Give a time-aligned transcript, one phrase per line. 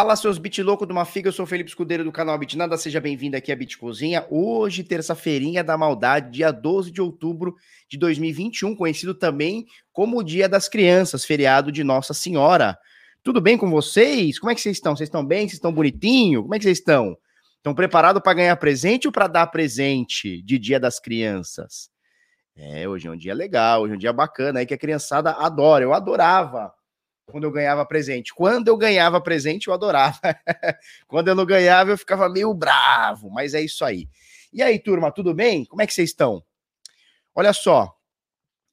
[0.00, 2.74] Fala seus bit louco de uma figa, eu sou o Felipe Escudeiro do canal Bitnada,
[2.78, 4.26] seja bem-vindo aqui à Bit Cozinha.
[4.30, 7.54] Hoje, terça-feirinha da maldade, dia 12 de outubro
[7.86, 12.78] de 2021, conhecido também como o Dia das Crianças, feriado de Nossa Senhora.
[13.22, 14.38] Tudo bem com vocês?
[14.38, 14.96] Como é que vocês estão?
[14.96, 15.40] Vocês estão bem?
[15.40, 16.44] Vocês estão bonitinho?
[16.44, 17.14] Como é que vocês estão?
[17.58, 21.90] Estão preparados para ganhar presente ou para dar presente de Dia das Crianças?
[22.56, 25.32] É, hoje é um dia legal, hoje é um dia bacana aí que a criançada
[25.32, 25.84] adora.
[25.84, 26.72] Eu adorava
[27.30, 28.34] quando eu ganhava presente.
[28.34, 30.18] Quando eu ganhava presente, eu adorava.
[31.06, 34.08] quando eu não ganhava, eu ficava meio bravo, mas é isso aí.
[34.52, 35.64] E aí, turma, tudo bem?
[35.64, 36.42] Como é que vocês estão?
[37.34, 37.96] Olha só,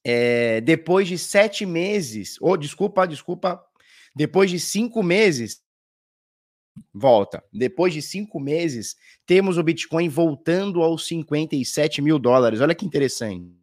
[0.03, 3.63] é, depois de sete meses, ou oh, desculpa, desculpa,
[4.15, 5.61] depois de cinco meses,
[6.93, 7.43] volta.
[7.51, 12.61] Depois de cinco meses, temos o Bitcoin voltando aos 57 mil dólares.
[12.61, 13.56] Olha que interessante.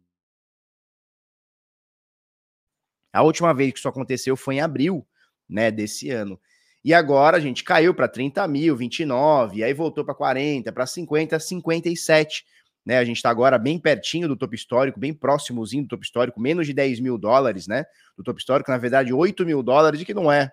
[3.15, 5.05] A última vez que isso aconteceu foi em abril,
[5.47, 6.39] né, desse ano.
[6.83, 11.39] E agora a gente caiu para 30 mil, 29, aí voltou para 40, para 50,
[11.39, 12.45] 57.
[12.85, 16.39] Né, a gente está agora bem pertinho do topo histórico, bem próximozinho do topo histórico,
[16.39, 17.85] menos de 10 mil dólares, né?
[18.15, 20.51] Do topo histórico, na verdade, 8 mil dólares, que não é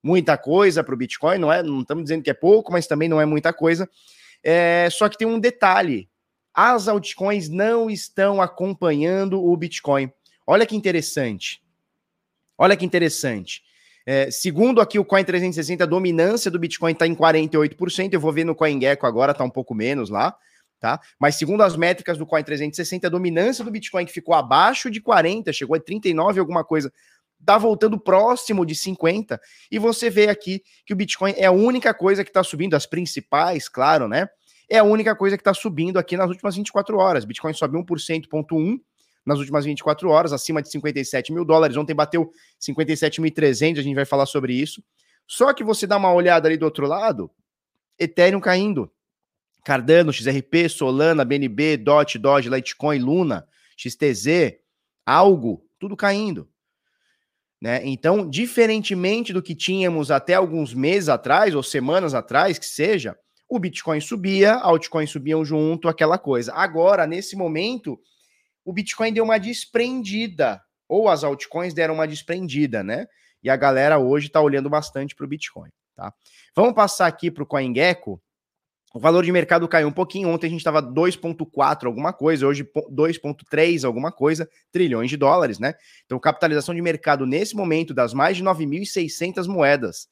[0.00, 1.64] muita coisa para o Bitcoin, não é?
[1.64, 3.90] Não estamos dizendo que é pouco, mas também não é muita coisa.
[4.44, 6.08] É, só que tem um detalhe:
[6.54, 10.12] as altcoins não estão acompanhando o Bitcoin.
[10.46, 11.65] Olha que interessante.
[12.58, 13.62] Olha que interessante.
[14.06, 18.12] É, segundo aqui o Coin 360, a dominância do Bitcoin está em 48%.
[18.12, 20.34] Eu vou ver no CoinGecko agora, está um pouco menos lá,
[20.78, 21.00] tá?
[21.18, 25.00] Mas segundo as métricas do Coin 360, a dominância do Bitcoin que ficou abaixo de
[25.00, 26.92] 40, chegou a 39 alguma coisa,
[27.40, 29.40] está voltando próximo de 50.
[29.70, 32.86] E você vê aqui que o Bitcoin é a única coisa que está subindo, as
[32.86, 34.28] principais, claro, né?
[34.68, 37.24] É a única coisa que está subindo aqui nas últimas 24 horas.
[37.24, 38.80] Bitcoin sobe 1%, ponto 1,
[39.26, 41.76] nas últimas 24 horas, acima de 57 mil dólares.
[41.76, 44.82] Ontem bateu 57.300, a gente vai falar sobre isso.
[45.26, 47.28] Só que você dá uma olhada ali do outro lado,
[47.98, 48.90] Ethereum caindo.
[49.64, 54.60] Cardano, XRP, Solana, BNB, DOT, Doge, Litecoin, Luna, XTZ,
[55.04, 56.48] algo, tudo caindo.
[57.60, 57.80] Né?
[57.84, 63.58] Então, diferentemente do que tínhamos até alguns meses atrás, ou semanas atrás, que seja, o
[63.58, 66.52] Bitcoin subia, altcoins subiam junto, aquela coisa.
[66.54, 67.98] Agora, nesse momento,
[68.66, 73.06] o Bitcoin deu uma desprendida, ou as altcoins deram uma desprendida, né?
[73.40, 76.12] E a galera hoje está olhando bastante para o Bitcoin, tá?
[76.54, 78.20] Vamos passar aqui para o CoinGecko.
[78.92, 80.28] O valor de mercado caiu um pouquinho.
[80.28, 85.74] Ontem a gente estava 2,4 alguma coisa, hoje 2,3 alguma coisa, trilhões de dólares, né?
[86.04, 90.08] Então, capitalização de mercado nesse momento das mais de 9.600 moedas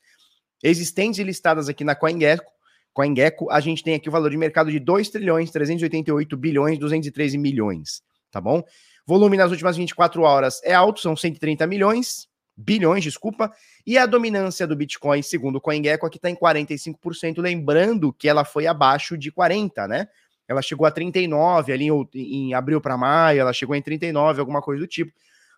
[0.63, 2.53] existentes e listadas aqui na CoinGecko,
[2.93, 7.37] CoinGecko, a gente tem aqui o valor de mercado de 2 trilhões 388 bilhões 213
[7.37, 8.01] milhões
[8.35, 8.65] tá bom?
[9.07, 13.53] Volume nas últimas 24 horas é alto, são 130 milhões, bilhões, desculpa,
[13.87, 18.45] e a dominância do Bitcoin, segundo o CoinGecko, aqui está em 45%, lembrando que ela
[18.45, 20.09] foi abaixo de 40, né?
[20.49, 24.61] Ela chegou a 39 ali em, em abril para maio, ela chegou em 39, alguma
[24.61, 25.13] coisa do tipo.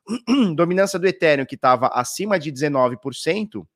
[0.55, 3.67] dominância do Ethereum, que estava acima de 19%,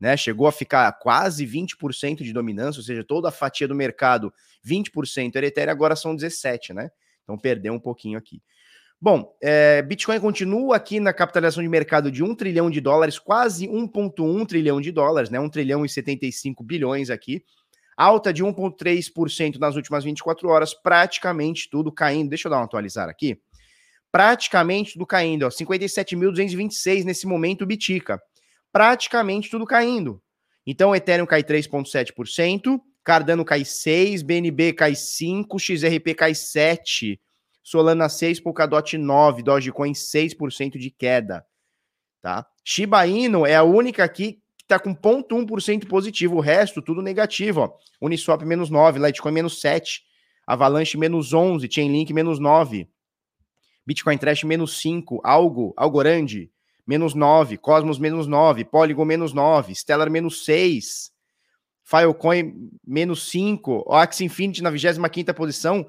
[0.00, 0.16] né?
[0.16, 4.32] Chegou a ficar quase 20% de dominância, ou seja, toda a fatia do mercado,
[4.66, 6.90] 20% era Ethereum, agora são 17%, né?
[7.24, 8.40] Então perdeu um pouquinho aqui.
[9.00, 13.66] Bom, é, Bitcoin continua aqui na capitalização de mercado de 1 trilhão de dólares, quase
[13.66, 15.38] 1,1 trilhão de dólares, né?
[15.38, 17.44] 1 trilhão e 75 bilhões aqui.
[17.96, 22.30] Alta de 1,3% nas últimas 24 horas, praticamente tudo caindo.
[22.30, 23.38] Deixa eu dar uma atualizar aqui.
[24.10, 25.48] Praticamente tudo caindo, ó.
[25.48, 28.20] 57.226 nesse momento, Bitica.
[28.72, 30.20] Praticamente tudo caindo.
[30.66, 32.80] Então, Ethereum cai 3,7%.
[33.04, 37.20] Cardano cai 6, BNB cai 5, XRP cai 7,
[37.62, 41.46] Solana 6, Polkadot 9, Dogecoin 6% de queda,
[42.22, 42.46] tá?
[42.64, 47.60] Shiba Inu é a única aqui que tá com 0,1% positivo, o resto tudo negativo,
[47.60, 47.76] ó.
[48.00, 50.02] Uniswap menos 9, Litecoin menos 7,
[50.46, 52.88] Avalanche menos 11, Chainlink menos 9,
[53.86, 56.50] Bitcoin Trash menos 5, Algo, Algorand
[56.86, 61.13] menos 9, Cosmos menos 9, Polygon menos 9, Stellar menos 6,
[61.84, 65.82] Filecoin menos 5, o Axie Infinity na 25 posição,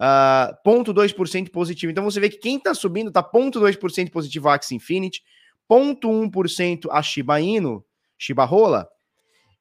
[0.00, 1.92] uh, 0,2% positivo.
[1.92, 5.22] Então você vê que quem está subindo está 0,2% positivo a Axie Infinity,
[5.70, 7.84] 0,1% a Shiba Inu,
[8.18, 8.88] Shiba Rola,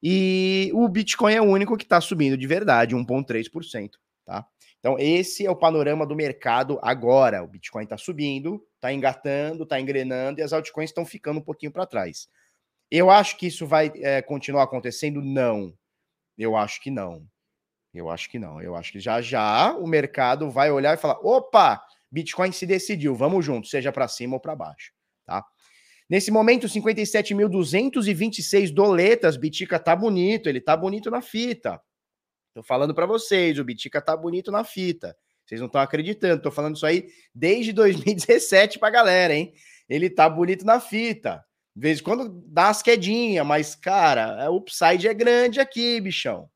[0.02, 3.92] e o Bitcoin é o único que está subindo de verdade, 1,3%.
[4.26, 4.46] Tá?
[4.80, 7.42] Então, esse é o panorama do mercado agora.
[7.42, 11.72] O Bitcoin está subindo, está engatando, está engrenando e as altcoins estão ficando um pouquinho
[11.72, 12.28] para trás.
[12.96, 15.20] Eu acho que isso vai é, continuar acontecendo?
[15.20, 15.74] Não.
[16.38, 17.26] Eu acho que não.
[17.92, 18.62] Eu acho que não.
[18.62, 23.16] Eu acho que já já o mercado vai olhar e falar: opa, Bitcoin se decidiu,
[23.16, 24.94] vamos junto, seja para cima ou para baixo,
[25.26, 25.44] tá?
[26.08, 29.38] Nesse momento, 57.226 doletas.
[29.38, 31.82] Bitica tá bonito, ele tá bonito na fita.
[32.54, 35.18] Tô falando para vocês, o Bitica tá bonito na fita.
[35.44, 39.52] Vocês não estão acreditando, tô falando isso aí desde 2017 pra galera, hein?
[39.90, 41.44] Ele tá bonito na fita.
[41.76, 46.50] Vez em quando dá as quedinhas, mas, cara, o upside é grande aqui, bichão.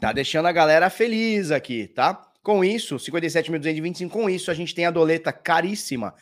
[0.00, 2.14] Tá deixando a galera feliz aqui, tá?
[2.42, 6.14] Com isso, 57.225, com isso a gente tem a doleta caríssima.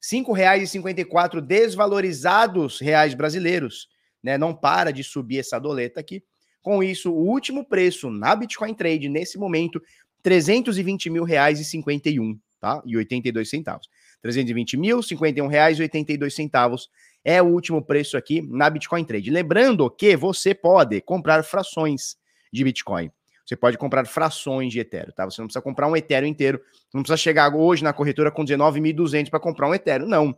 [0.00, 3.88] R$ 5,54 desvalorizados reais brasileiros,
[4.22, 4.38] né?
[4.38, 6.24] Não para de subir essa doleta aqui.
[6.62, 9.80] Com isso, o último preço na Bitcoin Trade nesse momento,
[10.22, 12.82] 320 mil reais e 51, tá?
[12.84, 13.88] E 82 centavos.
[14.22, 16.88] 320 mil, 51 reais e 82 centavos
[17.24, 19.30] é o último preço aqui na Bitcoin Trade.
[19.30, 22.16] Lembrando que você pode comprar frações
[22.52, 23.10] de Bitcoin.
[23.44, 25.24] Você pode comprar frações de Ethereum, tá?
[25.24, 26.60] Você não precisa comprar um Ethereum inteiro.
[26.92, 30.06] Não precisa chegar hoje na corretora com 19.200 para comprar um Ethereum.
[30.06, 30.36] Não.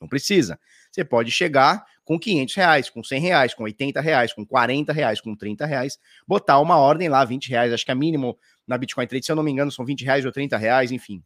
[0.00, 0.58] Não precisa.
[0.90, 5.20] Você pode chegar com 500 reais, com 100 reais, com 80 reais, com 40 reais,
[5.20, 9.06] com 30 reais, botar uma ordem lá, 20 reais, acho que é mínimo na Bitcoin
[9.06, 11.22] Trade, se eu não me engano, são 20 reais ou 30 reais, enfim.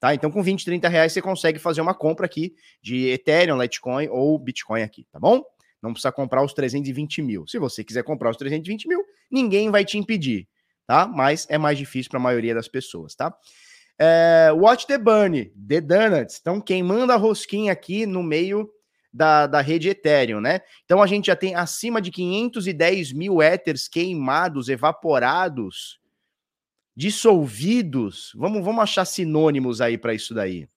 [0.00, 0.14] Tá?
[0.14, 4.38] Então, com 20, 30 reais, você consegue fazer uma compra aqui de Ethereum, Litecoin ou
[4.38, 5.42] Bitcoin aqui, tá bom?
[5.82, 7.46] Não precisa comprar os 320 mil.
[7.46, 10.48] Se você quiser comprar os 320 mil, ninguém vai te impedir,
[10.86, 11.06] tá?
[11.06, 13.34] Mas é mais difícil para a maioria das pessoas, tá?
[13.98, 18.70] É, watch the Burn, The Donuts, estão queimando a rosquinha aqui no meio
[19.12, 20.60] da, da rede Ethereum, né?
[20.84, 25.98] Então a gente já tem acima de 510 mil Ethers queimados, evaporados,
[26.98, 28.32] dissolvidos.
[28.34, 30.68] Vamos, vamos achar sinônimos aí para isso daí.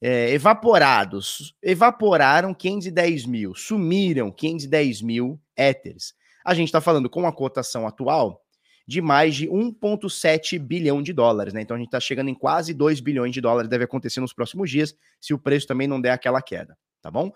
[0.00, 1.54] É, evaporados.
[1.62, 6.14] Evaporaram 510 mil, sumiram 510 mil Ethers.
[6.42, 8.42] A gente está falando com a cotação atual
[8.88, 11.60] de mais de 1,7 bilhão de dólares, né?
[11.60, 14.70] Então a gente está chegando em quase 2 bilhões de dólares, deve acontecer nos próximos
[14.70, 17.30] dias, se o preço também não der aquela queda, tá bom?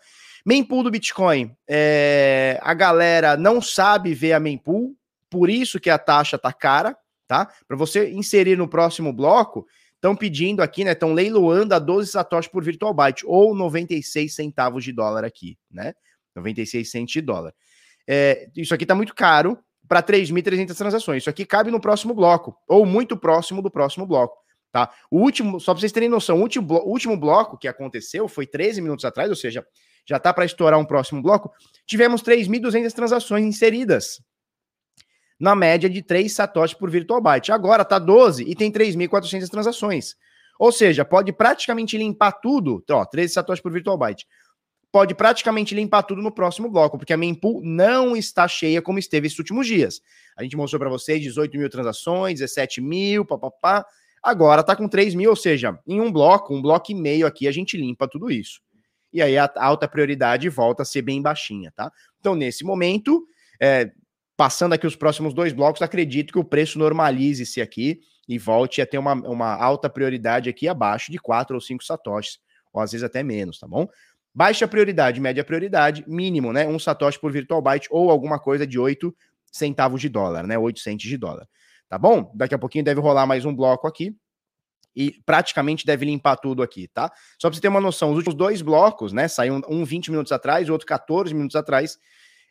[0.44, 2.58] Mempool do Bitcoin, é...
[2.62, 4.96] a galera não sabe ver a mempool,
[5.30, 6.96] por isso que a taxa tá cara,
[7.26, 7.50] tá?
[7.66, 10.92] Para você inserir no próximo bloco, estão pedindo aqui, né?
[10.92, 15.94] Estão leiloando a 12 satoshis por virtual byte, ou 96 centavos de dólar aqui, né?
[16.34, 17.54] 96 centos de dólar.
[18.08, 19.58] É, isso aqui tá muito caro,
[19.88, 21.22] para 3.300 transações.
[21.22, 24.36] Isso aqui cabe no próximo bloco, ou muito próximo do próximo bloco.
[24.72, 24.90] Tá?
[25.10, 28.46] O último, só para vocês terem noção, o último, blo último bloco que aconteceu foi
[28.46, 29.64] 13 minutos atrás, ou seja,
[30.06, 31.50] já está para estourar um próximo bloco.
[31.86, 34.20] Tivemos 3.200 transações inseridas,
[35.38, 37.52] na média de 3 satoshis por virtual byte.
[37.52, 40.16] Agora está 12 e tem 3.400 transações.
[40.58, 44.26] Ou seja, pode praticamente limpar tudo, ó, 13 satoshis por virtual byte
[44.96, 49.26] pode praticamente limpar tudo no próximo bloco, porque a mempool não está cheia como esteve
[49.26, 50.00] esses últimos dias.
[50.34, 53.84] A gente mostrou para vocês 18 mil transações, 17 mil, papapá.
[54.22, 57.46] Agora está com 3 mil, ou seja, em um bloco, um bloco e meio aqui,
[57.46, 58.62] a gente limpa tudo isso.
[59.12, 61.92] E aí a alta prioridade volta a ser bem baixinha, tá?
[62.18, 63.26] Então, nesse momento,
[63.60, 63.92] é,
[64.36, 68.86] passando aqui os próximos dois blocos, acredito que o preço normalize-se aqui e volte a
[68.86, 72.38] ter uma, uma alta prioridade aqui abaixo de 4 ou 5 satoshis,
[72.72, 73.88] ou às vezes até menos, tá bom?
[74.34, 76.66] Baixa prioridade, média prioridade, mínimo, né?
[76.66, 79.14] Um satoshi por virtual byte ou alguma coisa de 8
[79.50, 80.58] centavos de dólar, né?
[80.58, 81.48] 8 centos de dólar.
[81.88, 82.30] Tá bom?
[82.34, 84.14] Daqui a pouquinho deve rolar mais um bloco aqui
[84.94, 87.12] e praticamente deve limpar tudo aqui, tá?
[87.38, 89.28] Só para você ter uma noção, os últimos dois blocos, né?
[89.28, 91.98] Saiu um 20 minutos atrás, o outro 14 minutos atrás.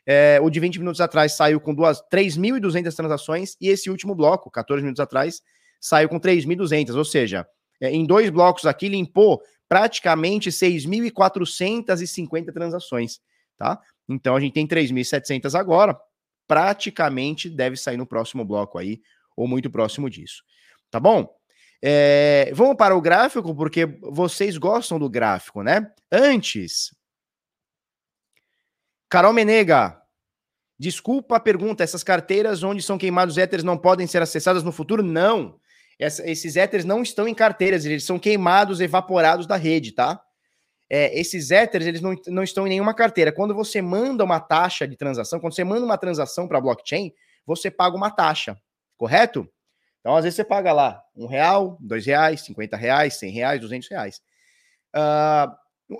[0.06, 4.48] É, o de 20 minutos atrás saiu com duas 3.200 transações e esse último bloco,
[4.50, 5.42] 14 minutos atrás,
[5.80, 7.44] saiu com 3.200, ou seja,
[7.80, 13.20] é, em dois blocos aqui limpou praticamente 6.450 transações,
[13.56, 13.80] tá?
[14.08, 15.98] Então a gente tem 3.700 agora,
[16.46, 19.00] praticamente deve sair no próximo bloco aí,
[19.36, 20.44] ou muito próximo disso,
[20.90, 21.28] tá bom?
[21.82, 25.90] É, vamos para o gráfico, porque vocês gostam do gráfico, né?
[26.10, 26.94] Antes,
[29.08, 30.00] Carol Menega,
[30.78, 35.02] desculpa a pergunta, essas carteiras onde são queimados éteres não podem ser acessadas no futuro?
[35.02, 35.58] Não
[35.98, 40.20] essa, esses éteres não estão em carteiras, eles são queimados, evaporados da rede, tá?
[40.88, 43.32] É, esses éteres, eles não, não estão em nenhuma carteira.
[43.32, 47.12] Quando você manda uma taxa de transação, quando você manda uma transação para blockchain,
[47.44, 48.56] você paga uma taxa,
[48.96, 49.48] correto?
[50.00, 53.88] Então, às vezes você paga lá um real, dois reais, cinquenta reais, cem reais, duzentos
[53.88, 54.20] reais.
[54.94, 55.50] Uh,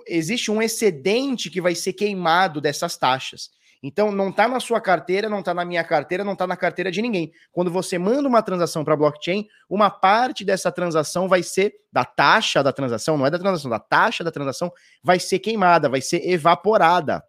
[0.07, 3.49] existe um excedente que vai ser queimado dessas taxas.
[3.81, 6.91] Então, não está na sua carteira, não está na minha carteira, não está na carteira
[6.91, 7.31] de ninguém.
[7.51, 12.63] Quando você manda uma transação para blockchain, uma parte dessa transação vai ser da taxa
[12.63, 14.71] da transação, não é da transação, da taxa da transação
[15.03, 17.23] vai ser queimada, vai ser evaporada.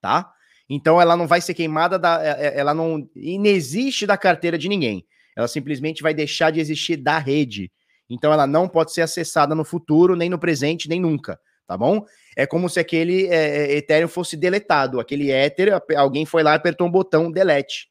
[0.00, 0.32] Tá?
[0.68, 4.68] Então, ela não vai ser queimada, da, é, é, ela não inexiste da carteira de
[4.68, 5.04] ninguém.
[5.36, 7.70] Ela simplesmente vai deixar de existir da rede.
[8.08, 12.04] Então ela não pode ser acessada no futuro, nem no presente, nem nunca, tá bom?
[12.36, 15.00] É como se aquele é, é Ethereum fosse deletado.
[15.00, 17.90] Aquele Ether, alguém foi lá e apertou um botão delete.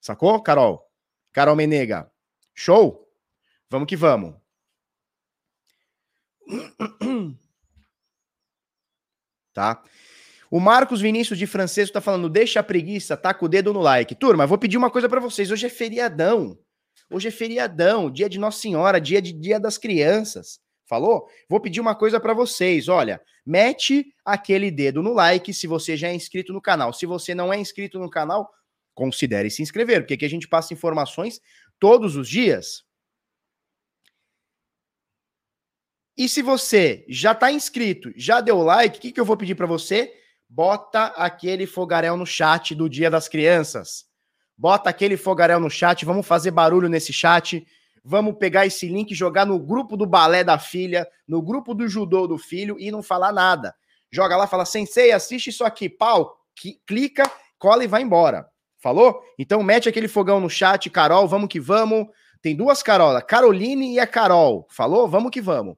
[0.00, 0.84] Sacou, Carol?
[1.32, 2.10] Carol Menega.
[2.54, 3.08] Show?
[3.70, 4.34] Vamos que vamos.
[9.54, 9.82] Tá?
[10.48, 13.80] O Marcos Vinícius de Francisco tá falando, deixa a preguiça, tá com o dedo no
[13.80, 14.14] like.
[14.14, 15.50] Turma, vou pedir uma coisa para vocês.
[15.50, 16.56] Hoje é feriadão.
[17.10, 20.60] Hoje é feriadão, dia de Nossa Senhora, dia de Dia das Crianças.
[20.86, 21.28] Falou?
[21.48, 22.88] Vou pedir uma coisa para vocês.
[22.88, 26.92] Olha, mete aquele dedo no like se você já é inscrito no canal.
[26.92, 28.50] Se você não é inscrito no canal,
[28.94, 31.40] considere se inscrever, porque aqui a gente passa informações
[31.78, 32.84] todos os dias.
[36.16, 39.54] E se você já está inscrito, já deu like, o que, que eu vou pedir
[39.54, 40.12] para você?
[40.48, 44.07] Bota aquele fogaréu no chat do Dia das Crianças.
[44.58, 47.64] Bota aquele fogaréu no chat, vamos fazer barulho nesse chat.
[48.04, 52.26] Vamos pegar esse link, jogar no grupo do balé da filha, no grupo do judô
[52.26, 53.72] do filho e não falar nada.
[54.10, 56.38] Joga lá, fala, sensei, assiste isso aqui, pau,
[56.86, 58.48] clica, cola e vai embora.
[58.78, 59.22] Falou?
[59.38, 62.08] Então mete aquele fogão no chat, Carol, vamos que vamos.
[62.40, 64.66] Tem duas Carola, Caroline e a Carol.
[64.70, 65.08] Falou?
[65.08, 65.76] Vamos que vamos.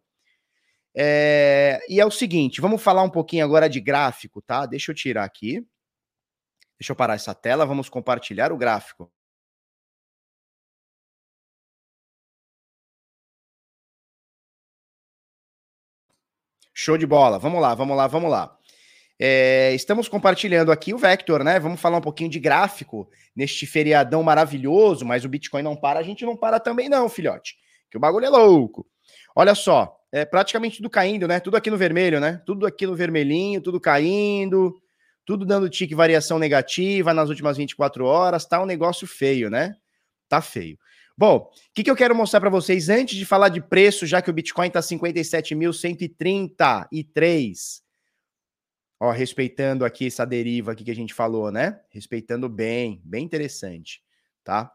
[0.94, 1.80] É...
[1.88, 4.64] E é o seguinte, vamos falar um pouquinho agora de gráfico, tá?
[4.64, 5.66] Deixa eu tirar aqui.
[6.80, 9.12] Deixa eu parar essa tela, vamos compartilhar o gráfico.
[16.72, 17.38] Show de bola.
[17.38, 18.56] Vamos lá, vamos lá, vamos lá.
[19.18, 21.60] É, estamos compartilhando aqui o Vector, né?
[21.60, 26.02] Vamos falar um pouquinho de gráfico neste feriadão maravilhoso, mas o Bitcoin não para, a
[26.02, 27.56] gente não para também, não, filhote.
[27.90, 28.86] Que o bagulho é louco.
[29.36, 31.40] Olha só, é praticamente tudo caindo, né?
[31.40, 32.42] Tudo aqui no vermelho, né?
[32.46, 34.80] Tudo aqui no vermelhinho, tudo caindo
[35.30, 39.76] tudo dando tique variação negativa nas últimas 24 horas, tá um negócio feio, né?
[40.28, 40.76] Tá feio.
[41.16, 44.20] Bom, o que, que eu quero mostrar para vocês antes de falar de preço, já
[44.20, 47.80] que o Bitcoin tá 57.133.
[48.98, 51.78] Ó, respeitando aqui essa deriva aqui que a gente falou, né?
[51.90, 54.02] Respeitando bem, bem interessante,
[54.42, 54.68] tá?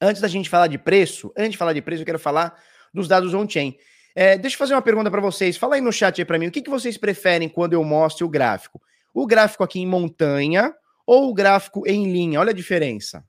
[0.00, 2.60] Antes da gente falar de preço, antes de falar de preço, eu quero falar
[2.92, 3.78] dos dados on-chain.
[4.12, 5.56] É, deixa eu fazer uma pergunta para vocês.
[5.56, 8.26] Fala aí no chat aí para mim, o que, que vocês preferem quando eu mostro
[8.26, 8.82] o gráfico?
[9.12, 10.74] O gráfico aqui em montanha
[11.06, 12.40] ou o gráfico em linha?
[12.40, 13.24] Olha a diferença.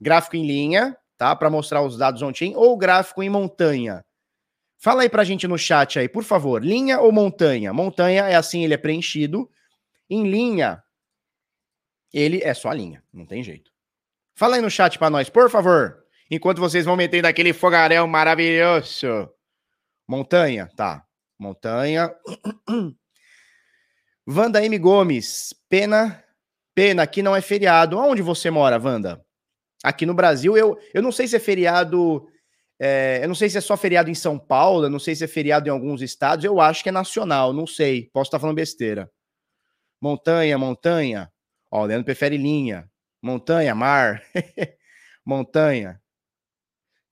[0.00, 1.34] Gráfico em linha, tá?
[1.36, 4.04] Para mostrar os dados on-chain, ou gráfico em montanha?
[4.78, 6.62] Fala aí pra gente no chat aí, por favor.
[6.62, 7.72] Linha ou montanha?
[7.72, 9.50] Montanha é assim, ele é preenchido.
[10.10, 10.82] Em linha,
[12.12, 13.70] ele é só linha, não tem jeito.
[14.34, 16.04] Fala aí no chat para nós, por favor.
[16.30, 19.30] Enquanto vocês vão metendo aquele fogaréu maravilhoso.
[20.06, 21.04] Montanha, tá.
[21.38, 22.14] Montanha.
[24.26, 24.78] Wanda M.
[24.78, 26.24] Gomes, pena,
[26.74, 27.98] pena, aqui não é feriado.
[27.98, 29.24] Onde você mora, Wanda?
[29.82, 32.26] Aqui no Brasil, eu, eu não sei se é feriado.
[32.80, 35.22] É, eu não sei se é só feriado em São Paulo, eu não sei se
[35.22, 38.10] é feriado em alguns estados, eu acho que é nacional, não sei.
[38.12, 39.10] Posso estar falando besteira.
[40.00, 41.30] Montanha, montanha.
[41.70, 42.90] Ó, o Leandro prefere linha.
[43.22, 44.22] Montanha, mar.
[45.24, 46.00] montanha.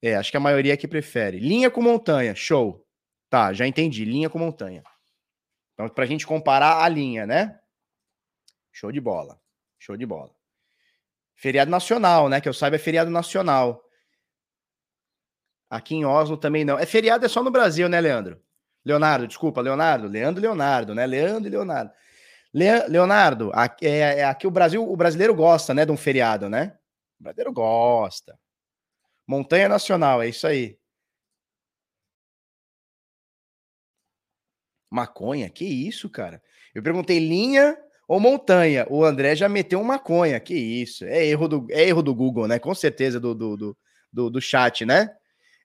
[0.02, 1.38] É, acho que a maioria aqui prefere.
[1.38, 2.84] Linha com montanha, show.
[3.30, 4.04] Tá, já entendi.
[4.04, 4.82] Linha com montanha.
[5.74, 7.58] Então, para a gente comparar a linha, né?
[8.70, 9.40] Show de bola.
[9.78, 10.34] Show de bola.
[11.34, 12.40] Feriado nacional, né?
[12.40, 13.82] Que eu saiba é feriado nacional.
[15.68, 16.78] Aqui em Oslo também não.
[16.78, 18.40] É feriado é só no Brasil, né, Leandro?
[18.84, 20.06] Leonardo, desculpa, Leonardo.
[20.06, 21.06] Leandro Leonardo, né?
[21.06, 21.92] Leandro e Leonardo.
[22.54, 26.50] Le Leonardo, aqui, é, é, aqui o Brasil, o brasileiro gosta, né, de um feriado,
[26.50, 26.76] né?
[27.18, 28.38] O brasileiro gosta.
[29.26, 30.78] Montanha Nacional, é isso aí.
[34.92, 35.48] Maconha?
[35.48, 36.42] Que isso, cara?
[36.74, 38.86] Eu perguntei linha ou montanha.
[38.90, 40.38] O André já meteu um maconha.
[40.38, 41.04] Que isso?
[41.04, 42.58] É erro do, é erro do Google, né?
[42.58, 43.78] Com certeza do, do, do,
[44.12, 45.10] do, do chat, né?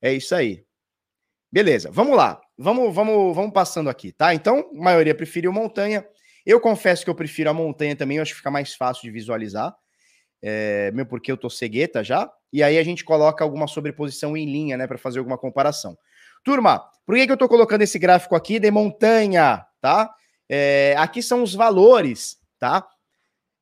[0.01, 0.63] É isso aí.
[1.51, 2.39] Beleza, vamos lá.
[2.57, 4.33] Vamos, vamos, vamos passando aqui, tá?
[4.33, 6.05] Então, a maioria preferiu montanha.
[6.45, 9.11] Eu confesso que eu prefiro a montanha também, eu acho que fica mais fácil de
[9.11, 9.75] visualizar.
[10.41, 12.31] É, mesmo porque eu tô cegueta já.
[12.53, 15.97] E aí a gente coloca alguma sobreposição em linha, né, para fazer alguma comparação.
[16.43, 20.13] Turma, por que, que eu estou colocando esse gráfico aqui de montanha, tá?
[20.49, 22.87] É, aqui são os valores, tá?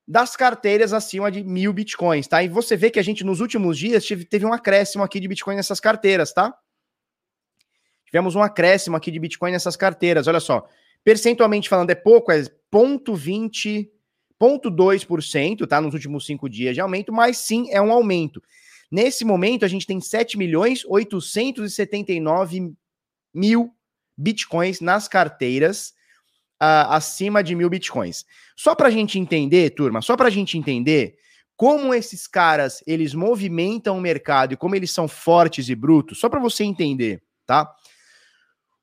[0.07, 2.43] Das carteiras acima de mil bitcoins, tá?
[2.43, 5.27] E você vê que a gente nos últimos dias teve, teve um acréscimo aqui de
[5.27, 6.53] bitcoin nessas carteiras, tá?
[8.05, 10.67] Tivemos um acréscimo aqui de bitcoin nessas carteiras, olha só.
[11.03, 13.89] Percentualmente falando, é pouco, é 0,20,
[14.41, 15.81] 0,2%, tá?
[15.81, 18.41] Nos últimos cinco dias de aumento, mas sim é um aumento.
[18.91, 22.73] Nesse momento, a gente tem 7 milhões 879
[23.33, 23.73] mil
[24.17, 25.89] bitcoins nas carteiras
[26.61, 28.25] uh, acima de mil bitcoins.
[28.55, 31.17] Só para a gente entender, turma, só para a gente entender
[31.57, 36.29] como esses caras eles movimentam o mercado e como eles são fortes e brutos, só
[36.29, 37.21] para você entender.
[37.45, 37.73] tá?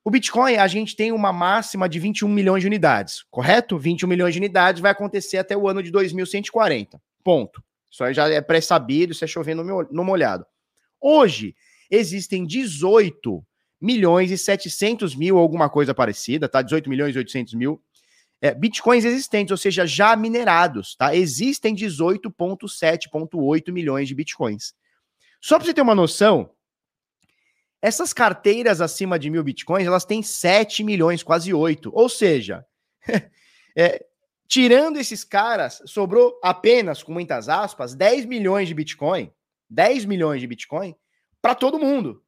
[0.03, 3.77] O Bitcoin, a gente tem uma máxima de 21 milhões de unidades, correto?
[3.77, 7.01] 21 milhões de unidades vai acontecer até o ano de 2140.
[7.23, 7.63] Ponto.
[7.93, 10.43] Isso aí já é pré-sabido, isso é chovendo no molhado.
[10.99, 11.55] Hoje,
[11.91, 13.45] existem 18
[13.79, 16.63] milhões e 700 mil, alguma coisa parecida, tá?
[16.63, 17.79] 18 milhões e 800 mil
[18.41, 21.15] é, bitcoins existentes, ou seja, já minerados, tá?
[21.15, 24.73] Existem 18,7,8 milhões de bitcoins.
[25.39, 26.49] Só para você ter uma noção,
[27.79, 31.91] essas carteiras acima de mil bitcoins, elas têm 7 milhões, quase 8.
[31.93, 32.65] Ou seja,
[33.77, 34.03] é,
[34.47, 39.31] tirando esses caras, sobrou apenas, com muitas aspas, 10 milhões de bitcoin,
[39.69, 40.95] 10 milhões de bitcoin
[41.41, 42.23] para todo mundo.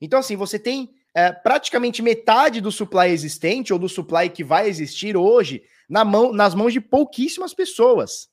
[0.00, 4.68] Então, assim, você tem é, praticamente metade do supply existente ou do supply que vai
[4.68, 8.28] existir hoje na mão, nas mãos de pouquíssimas pessoas.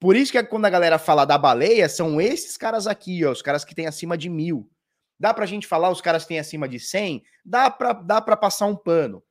[0.00, 3.42] Por isso que quando a galera fala da baleia, são esses caras aqui, ó, os
[3.42, 4.70] caras que têm acima de mil.
[5.18, 7.24] Dá pra gente falar os caras que têm acima de 100?
[7.44, 9.22] Dá pra, dá passar um pano.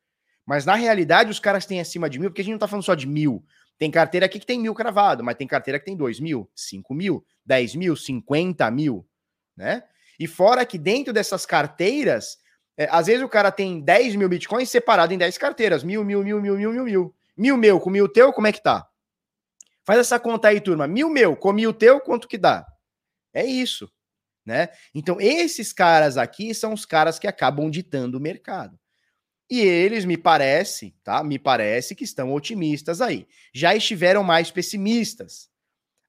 [0.48, 2.86] Mas na realidade, os caras têm acima de mil, porque a gente não tá falando
[2.86, 3.44] só de mil.
[3.78, 6.94] Tem carteira aqui que tem mil cravado, mas tem carteira que tem dois mil, cinco
[6.94, 9.06] mil, dez mil, cinquenta mil,
[9.56, 9.84] né?
[10.20, 12.38] E fora que dentro dessas carteiras,
[12.78, 15.84] é, às vezes o cara tem 10 mil bitcoins separado em 10 carteiras.
[15.84, 17.16] Mil, mil, mil, mil, mil, mil, mil.
[17.36, 18.88] Mil meu com mil teu, como é que tá?
[19.84, 20.88] Faz essa conta aí, turma.
[20.88, 22.66] Mil meu com mil teu, quanto que dá?
[23.32, 23.92] É isso,
[24.44, 24.70] né?
[24.94, 28.78] Então, esses caras aqui são os caras que acabam ditando o mercado.
[29.50, 31.24] E eles, me parece, tá?
[31.24, 33.26] Me parece que estão otimistas aí.
[33.54, 35.50] Já estiveram mais pessimistas.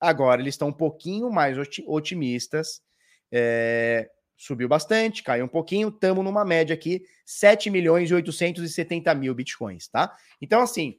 [0.00, 2.82] Agora eles estão um pouquinho mais otimistas.
[3.30, 9.34] É, subiu bastante, caiu um pouquinho, estamos numa média aqui, 7 milhões e 870 mil
[9.34, 10.16] bitcoins, tá?
[10.40, 10.98] Então, assim,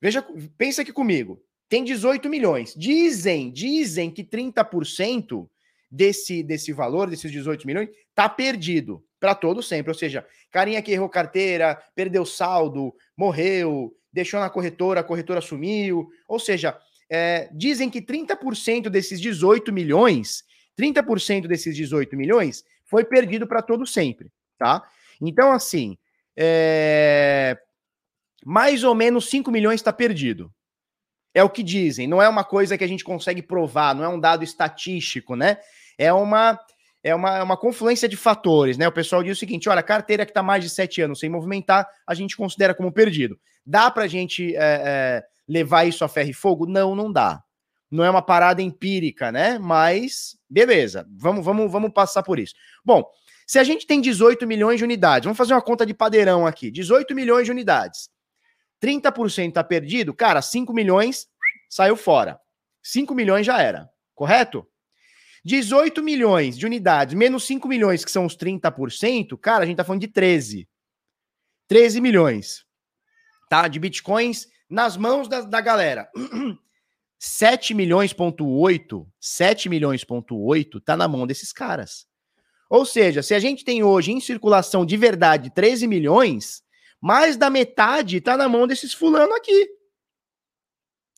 [0.00, 0.24] veja,
[0.58, 2.74] pensa aqui comigo, tem 18 milhões.
[2.76, 5.48] Dizem, dizem que 30%
[5.90, 9.90] desse, desse valor, desses 18 milhões, tá perdido para todo sempre.
[9.90, 16.08] Ou seja, carinha que errou carteira, perdeu saldo, morreu, deixou na corretora, a corretora sumiu.
[16.28, 20.44] Ou seja, é, dizem que 30% desses 18 milhões
[20.78, 24.82] 30% desses 18 milhões foi perdido para todo sempre, tá?
[25.20, 25.96] Então, assim,
[26.36, 27.58] é...
[28.44, 30.52] mais ou menos 5 milhões está perdido.
[31.32, 34.08] É o que dizem, não é uma coisa que a gente consegue provar, não é
[34.08, 35.58] um dado estatístico, né?
[35.98, 36.58] É uma
[37.04, 38.88] é uma, é uma confluência de fatores, né?
[38.88, 41.86] O pessoal diz o seguinte: olha, carteira que está mais de sete anos sem movimentar,
[42.06, 43.38] a gente considera como perdido.
[43.64, 46.66] Dá para a gente é, é, levar isso a ferro e fogo?
[46.66, 47.44] Não, não dá
[47.94, 49.58] não é uma parada empírica, né?
[49.58, 52.54] Mas beleza, vamos, vamos, vamos passar por isso.
[52.84, 53.08] Bom,
[53.46, 56.70] se a gente tem 18 milhões de unidades, vamos fazer uma conta de padeirão aqui:
[56.70, 58.08] 18 milhões de unidades.
[58.82, 61.26] 30% tá perdido, cara, 5 milhões
[61.70, 62.38] saiu fora.
[62.82, 64.66] 5 milhões já era, correto?
[65.44, 69.84] 18 milhões de unidades, menos 5 milhões, que são os 30%, cara, a gente tá
[69.84, 70.66] falando de 13.
[71.68, 72.64] 13 milhões,
[73.50, 73.68] tá?
[73.68, 76.08] De bitcoins nas mãos da, da galera.
[77.18, 82.06] 7 milhões ponto 8, 7 milhões ponto 8 tá na mão desses caras.
[82.68, 86.62] Ou seja, se a gente tem hoje em circulação de verdade 13 milhões,
[87.00, 89.68] mais da metade tá na mão desses fulano aqui.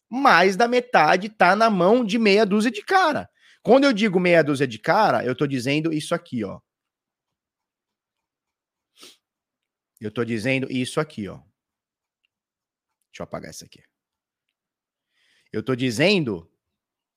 [0.09, 3.29] Mais da metade tá na mão de meia dúzia de cara.
[3.67, 6.61] Quando eu digo meia dúzia de cara, eu tô dizendo isso aqui, ó.
[10.01, 11.39] Eu tô dizendo isso aqui, ó.
[13.09, 13.83] Deixa eu apagar isso aqui.
[15.53, 16.49] Eu estou dizendo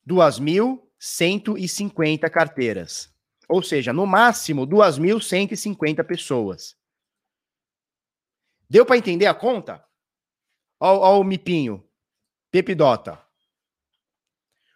[0.07, 3.15] 2.150 carteiras.
[3.47, 6.75] Ou seja, no máximo 2.150 pessoas.
[8.67, 9.87] Deu para entender a conta?
[10.79, 11.87] Olha o Mipinho.
[12.49, 13.23] Pepidota.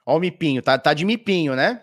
[0.05, 0.61] Olha o Mipinho.
[0.61, 1.81] Tá, tá de Mipinho, né?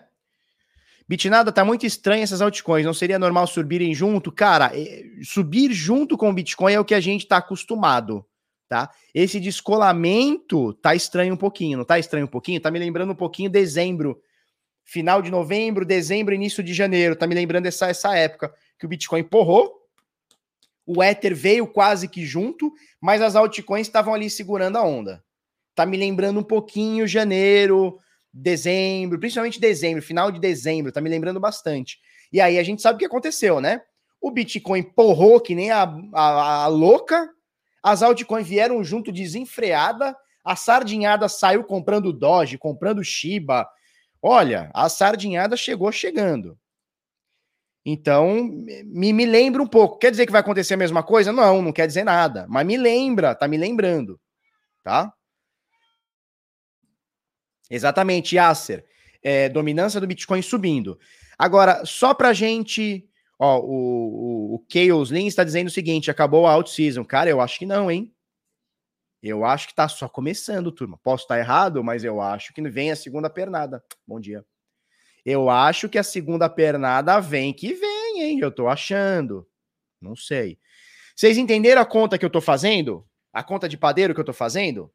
[1.07, 2.85] Bitnada, tá muito estranho essas altcoins.
[2.85, 4.31] Não seria normal subirem junto?
[4.31, 8.25] Cara, é, subir junto com o Bitcoin é o que a gente tá acostumado
[8.71, 8.89] tá?
[9.13, 12.61] Esse descolamento tá estranho um pouquinho, não tá estranho um pouquinho?
[12.61, 14.21] Tá me lembrando um pouquinho dezembro,
[14.85, 18.87] final de novembro, dezembro, início de janeiro, tá me lembrando essa, essa época que o
[18.87, 19.73] Bitcoin porrou,
[20.85, 25.21] o Ether veio quase que junto, mas as altcoins estavam ali segurando a onda.
[25.75, 27.99] Tá me lembrando um pouquinho janeiro,
[28.33, 31.99] dezembro, principalmente dezembro, final de dezembro, tá me lembrando bastante.
[32.31, 33.81] E aí a gente sabe o que aconteceu, né?
[34.21, 37.29] O Bitcoin porrou que nem a, a, a louca,
[37.83, 43.67] as altcoins vieram junto desenfreada, a sardinhada saiu comprando Doge, comprando Shiba.
[44.21, 46.57] Olha, a sardinhada chegou chegando.
[47.83, 48.43] Então,
[48.85, 49.97] me, me lembra um pouco.
[49.97, 51.33] Quer dizer que vai acontecer a mesma coisa?
[51.33, 52.45] Não, não quer dizer nada.
[52.47, 54.19] Mas me lembra, tá me lembrando.
[54.83, 55.11] Tá?
[57.71, 58.85] Exatamente, Yasser.
[59.23, 60.99] É, dominância do Bitcoin subindo.
[61.37, 63.07] Agora, só pra gente
[63.43, 67.03] Ó, o, o, o Chaos Lin está dizendo o seguinte: acabou a out-season.
[67.03, 68.13] Cara, eu acho que não, hein?
[69.21, 70.99] Eu acho que tá só começando, turma.
[71.01, 73.83] Posso estar errado, mas eu acho que vem a segunda pernada.
[74.05, 74.45] Bom dia.
[75.25, 78.39] Eu acho que a segunda pernada vem que vem, hein?
[78.39, 79.47] Eu tô achando.
[79.99, 80.59] Não sei.
[81.15, 83.07] Vocês entenderam a conta que eu tô fazendo?
[83.33, 84.93] A conta de padeiro que eu tô fazendo?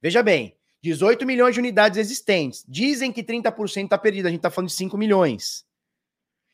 [0.00, 2.64] Veja bem, 18 milhões de unidades existentes.
[2.68, 5.66] Dizem que 30% tá perdido, a gente tá falando de 5 milhões.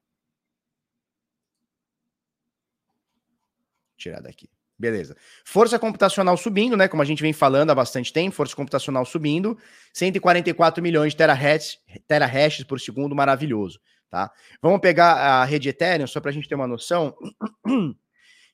[3.97, 4.49] Tirar daqui.
[4.83, 5.15] Beleza.
[5.45, 6.87] Força computacional subindo, né?
[6.87, 9.57] Como a gente vem falando há bastante tempo, força computacional subindo.
[9.93, 13.79] 144 milhões de terahash, terahashes por segundo, maravilhoso
[14.13, 14.31] tá?
[14.61, 17.17] Vamos pegar a rede Ethereum, só para a gente ter uma noção.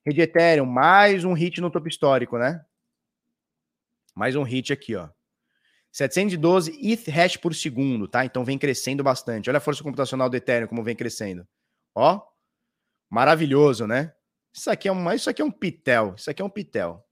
[0.07, 2.63] rede Ethereum, mais um hit no topo histórico, né?
[4.15, 5.09] Mais um hit aqui, ó.
[5.91, 8.23] 712 ETH hash por segundo, tá?
[8.23, 9.49] Então vem crescendo bastante.
[9.49, 11.45] Olha a força computacional do Ethereum como vem crescendo.
[11.93, 12.21] Ó,
[13.09, 14.13] maravilhoso, né?
[14.53, 16.15] Isso aqui é um, isso aqui é um pitel.
[16.17, 17.05] Isso aqui é um pitel.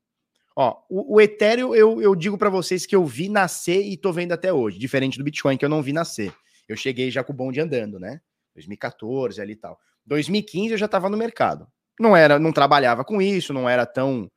[0.56, 4.12] Ó, o, o Ethereum eu, eu digo para vocês que eu vi nascer e tô
[4.12, 6.34] vendo até hoje, diferente do Bitcoin que eu não vi nascer.
[6.68, 8.20] Eu cheguei já com o bonde andando, né?
[8.56, 9.80] 2014 ali e tal.
[10.06, 11.68] 2015 eu já estava no mercado.
[12.00, 14.30] Não era, não trabalhava com isso, não era tão,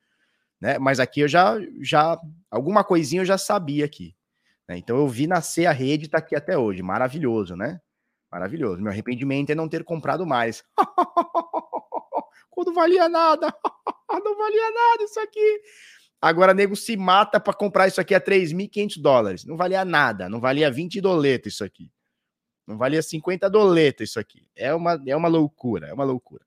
[0.60, 0.78] né?
[0.78, 2.18] Mas aqui eu já, já
[2.50, 4.14] alguma coisinha eu já sabia aqui.
[4.68, 4.76] Né?
[4.76, 7.80] Então eu vi nascer a rede, tá aqui até hoje, maravilhoso, né?
[8.30, 8.80] Maravilhoso.
[8.82, 10.62] Meu arrependimento é não ter comprado mais.
[12.60, 13.46] Quando valia nada,
[14.22, 15.62] não valia nada isso aqui.
[16.20, 19.44] Agora, nego se mata para comprar isso aqui a 3.500 dólares.
[19.46, 21.90] Não valia nada, não valia 20 doletas isso aqui.
[22.66, 24.46] Não valia 50 doletas isso aqui.
[24.54, 26.44] É uma, é uma loucura, é uma loucura.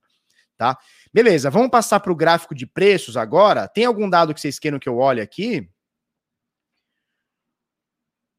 [0.55, 0.77] Tá?
[1.11, 3.67] Beleza, vamos passar para o gráfico de preços agora.
[3.67, 5.67] Tem algum dado que vocês queiram que eu olhe aqui?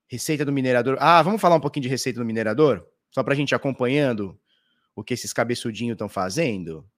[0.09, 0.97] Receita do minerador.
[1.01, 2.87] Ah, vamos falar um pouquinho de receita do minerador?
[3.11, 4.41] Só para a gente acompanhando
[4.95, 6.89] o que esses cabeçudinhos estão fazendo.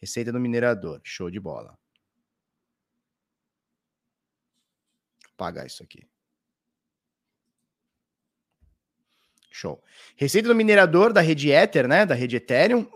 [0.00, 1.00] Receita do minerador.
[1.04, 1.78] Show de bola.
[5.22, 6.06] Vou apagar isso aqui.
[9.50, 9.82] Show.
[10.16, 12.06] Receita do minerador da rede Ether, né?
[12.06, 12.88] Da rede Ethereum.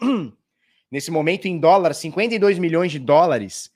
[0.90, 3.72] Nesse momento, em dólar, 52 milhões de dólares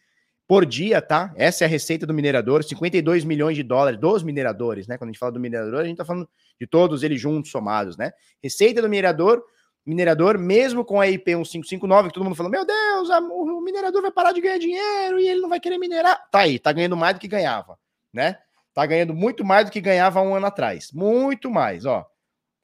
[0.46, 1.32] por dia, tá?
[1.36, 4.96] Essa é a receita do minerador, 52 milhões de dólares dos mineradores, né?
[4.96, 6.28] Quando a gente fala do minerador, a gente tá falando
[6.58, 8.12] de todos eles juntos, somados, né?
[8.42, 9.44] Receita do minerador,
[9.88, 14.10] minerador, mesmo com a IP 1559, que todo mundo falou, meu Deus, o minerador vai
[14.10, 16.28] parar de ganhar dinheiro e ele não vai querer minerar.
[16.30, 17.78] Tá aí, tá ganhando mais do que ganhava,
[18.12, 18.38] né?
[18.74, 20.92] Tá ganhando muito mais do que ganhava um ano atrás.
[20.92, 22.06] Muito mais, ó.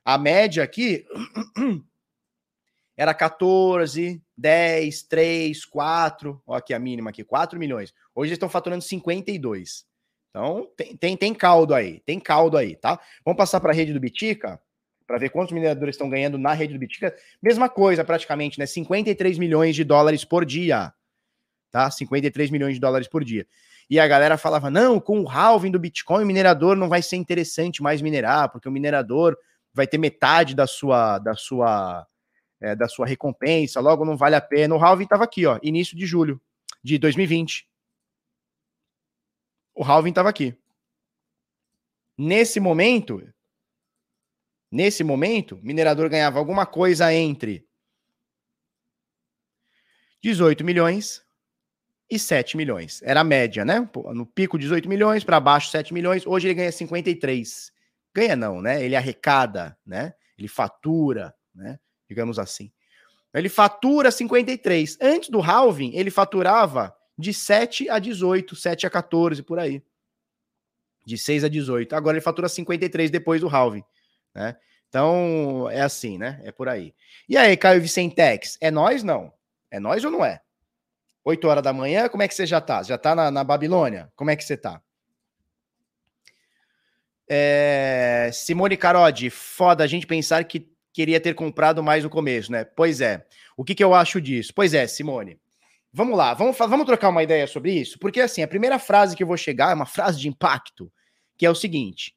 [0.04, 1.06] A média aqui
[2.94, 6.42] era 14, 10, 3, 4.
[6.46, 7.94] Ó, aqui a mínima aqui, 4 milhões.
[8.14, 9.86] Hoje eles estão faturando 52.
[10.28, 13.00] Então, tem, tem, tem caldo aí, tem caldo aí, tá?
[13.24, 14.60] Vamos passar para a rede do Bitica,
[15.06, 17.14] para ver quantos mineradores estão ganhando na rede do Bitica.
[17.42, 18.66] Mesma coisa, praticamente, né?
[18.66, 20.92] 53 milhões de dólares por dia,
[21.70, 21.90] tá?
[21.90, 23.46] 53 milhões de dólares por dia.
[23.88, 27.16] E a galera falava: não, com o halving do Bitcoin, o minerador não vai ser
[27.16, 29.36] interessante mais minerar, porque o minerador
[29.72, 32.06] vai ter metade da sua da sua
[32.60, 34.74] é, da sua recompensa, logo não vale a pena.
[34.74, 36.40] O halving estava aqui, ó, início de julho
[36.82, 37.68] de 2020.
[39.74, 40.56] O halving estava aqui.
[42.16, 43.20] Nesse momento,
[44.74, 47.64] nesse momento, minerador ganhava alguma coisa entre
[50.20, 51.22] 18 milhões
[52.10, 53.00] e 7 milhões.
[53.02, 53.88] Era a média, né?
[54.12, 56.26] No pico 18 milhões, para baixo 7 milhões.
[56.26, 57.72] Hoje ele ganha 53.
[58.12, 58.84] Ganha não, né?
[58.84, 60.12] Ele arrecada, né?
[60.36, 61.78] Ele fatura, né?
[62.08, 62.72] digamos assim.
[63.32, 64.98] Ele fatura 53.
[65.00, 69.82] Antes do halving, ele faturava de 7 a 18, 7 a 14, por aí.
[71.06, 71.94] De 6 a 18.
[71.94, 73.84] Agora ele fatura 53 depois do halving,
[74.34, 74.56] né?
[74.88, 76.40] Então, é assim, né?
[76.44, 76.94] É por aí.
[77.28, 79.32] E aí, Caio Vicentex, é nós não?
[79.70, 80.40] É nós ou não é?
[81.24, 82.82] 8 horas da manhã, como é que você já tá?
[82.82, 84.12] Já tá na, na Babilônia?
[84.14, 84.80] Como é que você tá?
[87.28, 88.30] É...
[88.32, 92.64] Simone Carodi, foda a gente pensar que queria ter comprado mais no começo, né?
[92.64, 93.26] Pois é.
[93.56, 94.52] O que, que eu acho disso?
[94.54, 95.40] Pois é, Simone.
[95.92, 97.98] Vamos lá, vamos, vamos trocar uma ideia sobre isso?
[98.00, 100.92] Porque, assim, a primeira frase que eu vou chegar é uma frase de impacto,
[101.36, 102.14] que é o seguinte: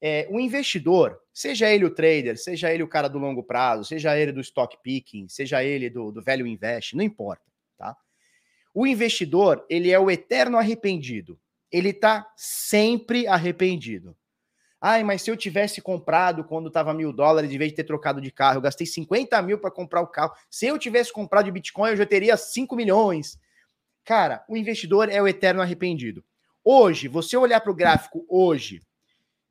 [0.00, 4.16] é, o investidor, seja ele o trader, seja ele o cara do longo prazo, seja
[4.18, 7.42] ele do stock picking, seja ele do, do velho invest, não importa,
[7.76, 7.96] tá?
[8.72, 11.38] O investidor, ele é o eterno arrependido.
[11.70, 14.16] Ele tá sempre arrependido.
[14.80, 18.20] Ai, mas se eu tivesse comprado quando estava mil dólares, em vez de ter trocado
[18.20, 20.32] de carro, eu gastei 50 mil para comprar o carro.
[20.48, 23.36] Se eu tivesse comprado de Bitcoin, eu já teria 5 milhões.
[24.04, 26.24] Cara, o investidor é o eterno arrependido.
[26.64, 28.80] Hoje, você olhar para o gráfico hoje,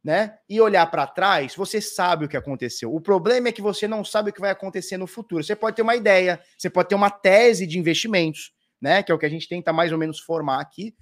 [0.04, 2.94] né, e olhar para trás, você sabe o que aconteceu.
[2.94, 5.44] O problema é que você não sabe o que vai acontecer no futuro.
[5.44, 9.16] Você pode ter uma ideia, você pode ter uma tese de investimentos, né, que é
[9.16, 10.96] o que a gente tenta mais ou menos formar aqui.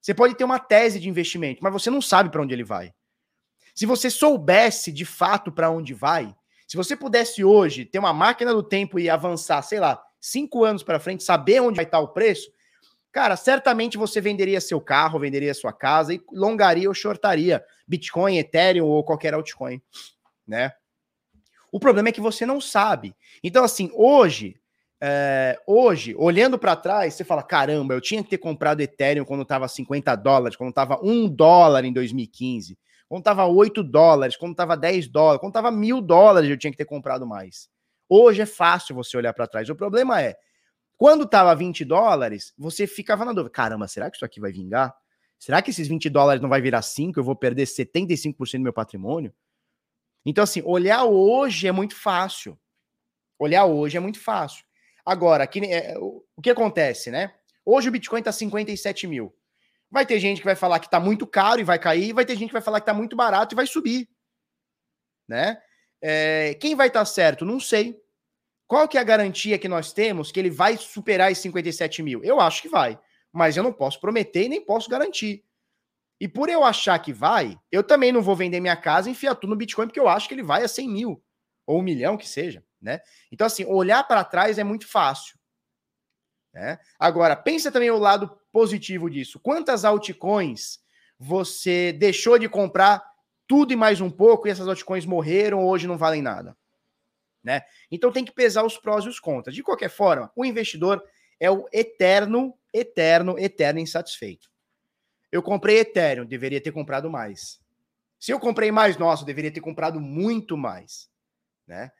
[0.00, 2.92] Você pode ter uma tese de investimento, mas você não sabe para onde ele vai.
[3.74, 6.34] Se você soubesse de fato para onde vai,
[6.66, 10.82] se você pudesse hoje ter uma máquina do tempo e avançar, sei lá, cinco anos
[10.82, 12.50] para frente, saber onde vai estar o preço,
[13.16, 18.84] cara, certamente você venderia seu carro, venderia sua casa e longaria ou shortaria Bitcoin, Ethereum
[18.84, 19.80] ou qualquer altcoin,
[20.46, 20.72] né?
[21.72, 23.16] O problema é que você não sabe.
[23.42, 24.60] Então, assim, hoje,
[25.00, 29.44] é, hoje, olhando para trás, você fala: caramba, eu tinha que ter comprado Ethereum quando
[29.44, 32.76] estava 50 dólares, quando estava 1 dólar em 2015
[33.08, 36.76] quando tava 8 dólares, quando tava 10 dólares, quando tava mil dólares, eu tinha que
[36.76, 37.68] ter comprado mais.
[38.08, 39.70] Hoje é fácil você olhar para trás.
[39.70, 40.36] O problema é,
[40.96, 44.96] quando tava 20 dólares, você ficava na dúvida: caramba, será que isso aqui vai vingar?
[45.38, 47.18] Será que esses 20 dólares não vai virar 5?
[47.18, 49.34] Eu vou perder 75% do meu patrimônio?
[50.24, 52.58] Então, assim, olhar hoje é muito fácil.
[53.38, 54.64] Olhar hoje é muito fácil.
[55.04, 57.34] Agora, que, é, o que acontece, né?
[57.64, 59.36] Hoje o Bitcoin tá 57 mil.
[59.90, 62.36] Vai ter gente que vai falar que está muito caro e vai cair, vai ter
[62.36, 64.08] gente que vai falar que está muito barato e vai subir.
[65.28, 65.60] Né?
[66.00, 67.44] É, quem vai estar tá certo?
[67.44, 68.00] Não sei.
[68.66, 72.22] Qual que é a garantia que nós temos que ele vai superar os 57 mil?
[72.24, 72.98] Eu acho que vai,
[73.32, 75.44] mas eu não posso prometer e nem posso garantir.
[76.20, 79.34] E por eu achar que vai, eu também não vou vender minha casa e enfiar
[79.34, 81.22] tudo no Bitcoin, porque eu acho que ele vai a 100 mil,
[81.66, 83.00] ou um milhão que seja, né?
[83.30, 85.38] Então, assim, olhar para trás é muito fácil.
[86.54, 86.78] Né?
[86.98, 89.38] Agora, pensa também o lado positivo disso.
[89.38, 90.78] Quantas altcoins
[91.18, 93.04] você deixou de comprar
[93.46, 96.56] tudo e mais um pouco e essas altcoins morreram hoje não valem nada?
[97.46, 97.62] Né?
[97.92, 99.54] Então tem que pesar os prós e os contras.
[99.54, 101.00] De qualquer forma, o investidor
[101.38, 104.50] é o eterno, eterno, eterno insatisfeito.
[105.30, 107.60] Eu comprei Ethereum, deveria ter comprado mais.
[108.18, 111.08] Se eu comprei mais, nossa, eu deveria ter comprado muito mais,
[111.68, 111.92] né?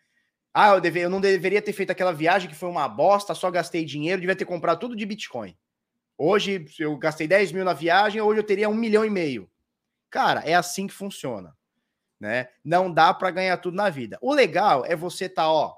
[0.52, 3.48] Ah, eu, deve, eu não deveria ter feito aquela viagem que foi uma bosta, só
[3.48, 5.56] gastei dinheiro, devia ter comprado tudo de Bitcoin.
[6.18, 9.48] Hoje eu gastei 10 mil na viagem, hoje eu teria um milhão e meio.
[10.10, 11.55] Cara, é assim que funciona.
[12.20, 12.48] Né?
[12.64, 14.18] Não dá para ganhar tudo na vida.
[14.22, 15.76] O legal é você tá, ó.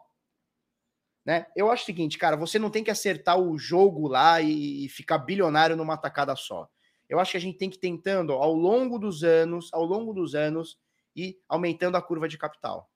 [1.24, 1.46] Né?
[1.55, 4.88] Eu acho o seguinte, cara, você não tem que acertar o jogo lá e, e
[4.88, 6.68] ficar bilionário numa tacada só.
[7.09, 10.12] Eu acho que a gente tem que ir tentando ao longo dos anos, ao longo
[10.12, 10.79] dos anos,
[11.14, 12.90] e aumentando a curva de capital.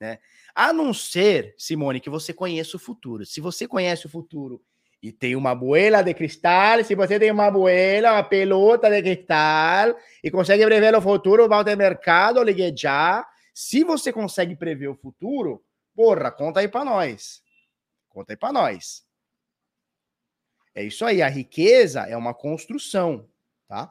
[0.00, 0.18] Né?
[0.54, 3.24] A não ser, Simone, que você conheça o futuro.
[3.24, 4.62] Se você conhece o futuro
[5.02, 9.96] e tem uma boela de cristal, se você tem uma boela, uma pelota de cristal
[10.22, 13.26] e consegue prever o futuro, vá ao mercado, ligue já.
[13.54, 17.42] Se você consegue prever o futuro, porra, conta aí para nós.
[18.08, 19.04] Conta aí para nós.
[20.74, 23.28] É isso aí, a riqueza é uma construção,
[23.66, 23.90] tá?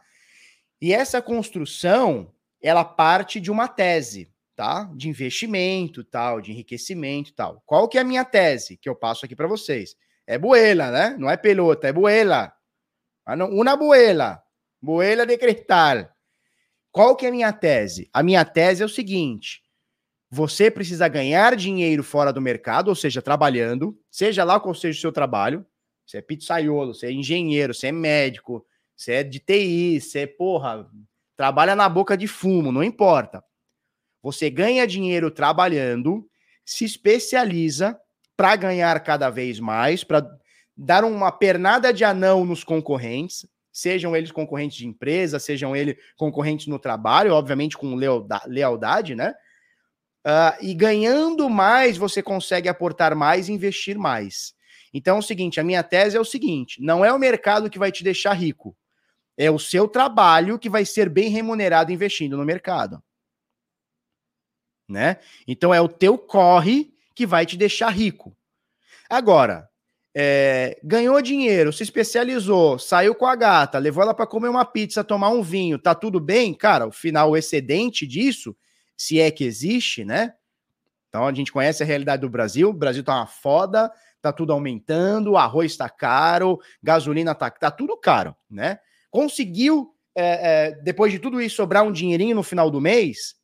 [0.81, 4.91] E essa construção, ela parte de uma tese tá?
[4.93, 7.63] De investimento, tal, de enriquecimento, tal.
[7.65, 9.95] Qual que é a minha tese que eu passo aqui para vocês?
[10.29, 11.15] É buela, né?
[11.17, 12.53] Não é pelota, é buela.
[13.25, 14.39] Ah, uma buela,
[14.79, 16.07] buela de cristal.
[16.91, 18.07] Qual que é a minha tese?
[18.13, 19.63] A minha tese é o seguinte:
[20.29, 25.01] você precisa ganhar dinheiro fora do mercado, ou seja, trabalhando, seja lá qual seja o
[25.01, 25.65] seu trabalho.
[26.05, 28.63] Você é pizzaiolo, você é engenheiro, você é médico,
[28.95, 30.87] você é de TI, você é, porra,
[31.35, 33.43] trabalha na boca de fumo, não importa.
[34.21, 36.29] Você ganha dinheiro trabalhando,
[36.63, 37.99] se especializa
[38.39, 40.25] para ganhar cada vez mais, para
[40.73, 46.67] dar uma pernada de anão nos concorrentes, sejam eles concorrentes de empresa, sejam eles concorrentes
[46.67, 47.99] no trabalho, obviamente com
[48.47, 49.33] lealdade, né?
[50.25, 54.53] Uh, e ganhando mais, você consegue aportar mais e investir mais.
[54.93, 57.77] Então é o seguinte: a minha tese é o seguinte: não é o mercado que
[57.77, 58.73] vai te deixar rico,
[59.35, 63.03] é o seu trabalho que vai ser bem remunerado investindo no mercado.
[64.87, 65.17] Né?
[65.45, 68.33] Então é o teu corre que vai te deixar rico.
[69.09, 69.67] Agora,
[70.15, 75.03] é, ganhou dinheiro, se especializou, saiu com a gata, levou ela para comer uma pizza,
[75.03, 76.53] tomar um vinho, tá tudo bem?
[76.53, 78.55] Cara, o final, o excedente disso
[78.95, 80.33] se é que existe, né?
[81.09, 84.53] Então a gente conhece a realidade do Brasil, o Brasil tá uma foda, tá tudo
[84.53, 88.79] aumentando, o arroz tá caro, gasolina tá, tá tudo caro, né?
[89.11, 93.35] Conseguiu, é, é, depois de tudo isso, sobrar um dinheirinho no final do mês?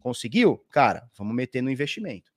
[0.00, 0.58] Conseguiu?
[0.72, 2.31] Cara, vamos meter no investimento.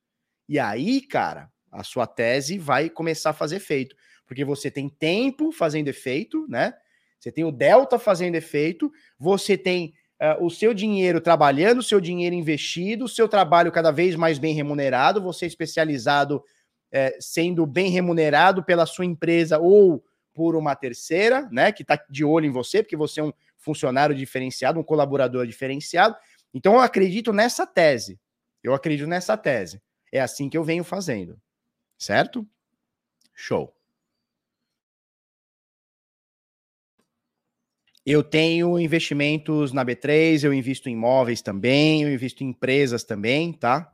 [0.47, 5.51] E aí, cara, a sua tese vai começar a fazer efeito, porque você tem tempo
[5.51, 6.73] fazendo efeito, né?
[7.19, 11.99] Você tem o delta fazendo efeito, você tem uh, o seu dinheiro trabalhando, o seu
[11.99, 17.89] dinheiro investido, o seu trabalho cada vez mais bem remunerado, você especializado uh, sendo bem
[17.89, 20.03] remunerado pela sua empresa ou
[20.33, 24.13] por uma terceira, né, que está de olho em você, porque você é um funcionário
[24.13, 26.15] diferenciado, um colaborador diferenciado.
[26.53, 28.19] Então eu acredito nessa tese.
[28.61, 29.81] Eu acredito nessa tese.
[30.15, 31.37] É assim que eu venho fazendo.
[31.97, 32.47] Certo?
[33.33, 33.75] Show.
[38.05, 43.51] Eu tenho investimentos na B3, eu invisto em imóveis também, eu invisto em empresas também,
[43.51, 43.93] tá?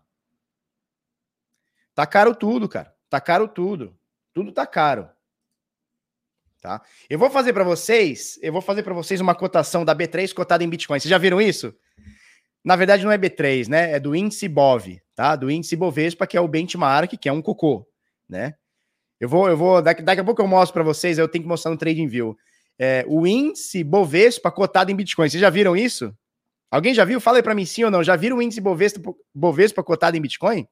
[1.96, 2.96] Tá caro tudo, cara.
[3.10, 3.98] Tá caro tudo.
[4.32, 5.10] Tudo tá caro.
[6.62, 6.84] Tá?
[7.10, 10.64] Eu vou fazer para vocês, eu vou fazer para vocês uma cotação da B3 cotada
[10.64, 11.00] em Bitcoin.
[11.00, 11.76] Vocês já viram isso?
[12.64, 13.94] Na verdade não é B3, né?
[13.94, 15.36] É do índice BOV, tá?
[15.36, 17.88] Do índice Bovespa, que é o benchmark, que é um cocô,
[18.28, 18.56] né?
[19.20, 21.48] Eu vou, eu vou, daqui, daqui a pouco eu mostro para vocês, eu tenho que
[21.48, 22.36] mostrar no TradingView
[22.80, 25.30] é, o índice Bovespa cotado em Bitcoin.
[25.30, 26.12] Vocês já viram isso?
[26.72, 27.22] Alguém já viu?
[27.22, 28.04] Fala aí para mim sim ou não.
[28.04, 30.68] Já viram o índice Bovespa, Bovespa cotado em Bitcoin?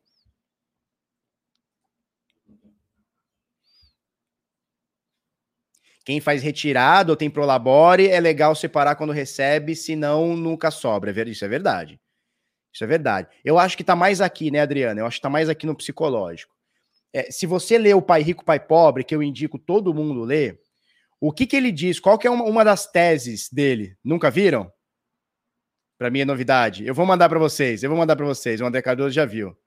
[6.03, 11.11] Quem faz retirada ou tem prolabore, é legal separar quando recebe, senão nunca sobra.
[11.11, 12.01] É isso é verdade.
[12.73, 13.27] Isso é verdade.
[13.43, 15.01] Eu acho que tá mais aqui, né, Adriana?
[15.01, 16.53] Eu acho que tá mais aqui no psicológico.
[17.13, 20.61] É, se você lê o Pai Rico, Pai Pobre, que eu indico todo mundo ler,
[21.19, 21.99] o que, que ele diz?
[21.99, 23.97] Qual que é uma, uma das teses dele?
[24.03, 24.71] Nunca viram?
[25.97, 26.85] Para mim é novidade.
[26.85, 27.83] Eu vou mandar para vocês.
[27.83, 28.61] Eu vou mandar para vocês.
[28.61, 29.57] O André Cardoso já viu.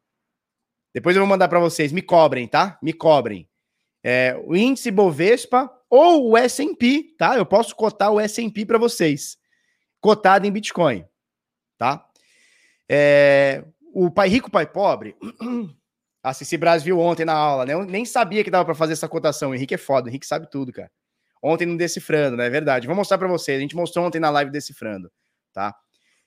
[0.95, 1.93] Depois eu vou mandar para vocês.
[1.93, 2.79] Me cobrem, tá?
[2.83, 3.49] Me cobrem.
[4.03, 7.37] É, o índice Bovespa ou o S&P, tá?
[7.37, 9.37] Eu posso cotar o S&P para vocês.
[10.01, 11.05] Cotado em Bitcoin?
[12.93, 15.17] É, o Pai Rico, Pai Pobre...
[16.25, 17.73] Assisti Brasil ontem na aula, né?
[17.73, 19.51] Eu nem sabia que dava para fazer essa cotação.
[19.51, 20.89] O Henrique é foda, o Henrique sabe tudo, cara
[21.43, 22.47] ontem no Decifrando, né?
[22.47, 22.87] É verdade.
[22.87, 23.59] Vou mostrar para vocês.
[23.59, 25.11] A gente mostrou ontem na live Decifrando,
[25.53, 25.75] tá?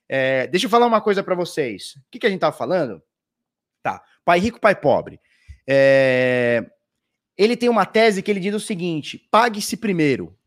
[0.09, 1.95] É, deixa eu falar uma coisa para vocês.
[1.95, 3.01] O que, que a gente tava falando?
[3.81, 4.03] Tá.
[4.25, 5.19] Pai rico, pai pobre.
[5.67, 6.63] É,
[7.37, 10.37] ele tem uma tese que ele diz o seguinte: pague-se primeiro.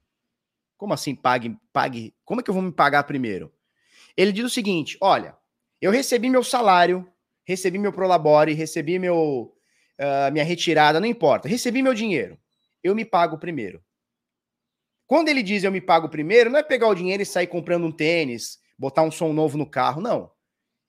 [0.77, 2.15] Como assim pague, pague?
[2.25, 3.53] Como é que eu vou me pagar primeiro?
[4.17, 5.37] Ele diz o seguinte: olha,
[5.81, 7.07] eu recebi meu salário,
[7.45, 9.55] recebi meu prolabore, recebi meu
[9.99, 12.39] uh, minha retirada, não importa, recebi meu dinheiro.
[12.83, 13.83] Eu me pago primeiro.
[15.07, 17.87] Quando ele diz eu me pago primeiro, não é pegar o dinheiro e sair comprando
[17.87, 20.31] um tênis, botar um som novo no carro, não.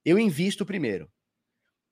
[0.04, 1.10] Eu invisto primeiro.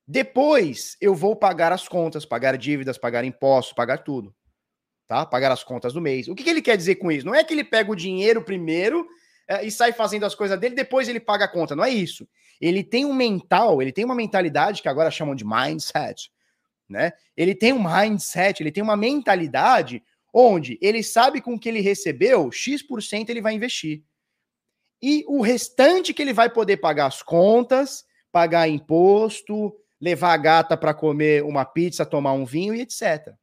[0.06, 4.34] Depois eu vou pagar as contas, pagar dívidas, pagar impostos, pagar tudo.
[5.08, 5.26] Tá?
[5.26, 6.28] Pagar as contas do mês.
[6.28, 7.26] O que, que ele quer dizer com isso?
[7.26, 9.08] Não é que ele pega o dinheiro primeiro
[9.48, 11.76] é, e sai fazendo as coisas dele, depois ele paga a conta.
[11.76, 12.28] Não é isso.
[12.60, 16.32] Ele tem um mental, ele tem uma mentalidade que agora chamam de mindset,
[16.90, 17.12] né?
[17.36, 20.04] Ele tem um mindset, ele tem uma mentalidade
[20.34, 24.04] onde ele sabe com que ele recebeu, X% ele vai investir.
[25.02, 30.78] E o restante que ele vai poder pagar as contas, pagar imposto, levar a gata
[30.78, 33.34] para comer uma pizza, tomar um vinho e etc.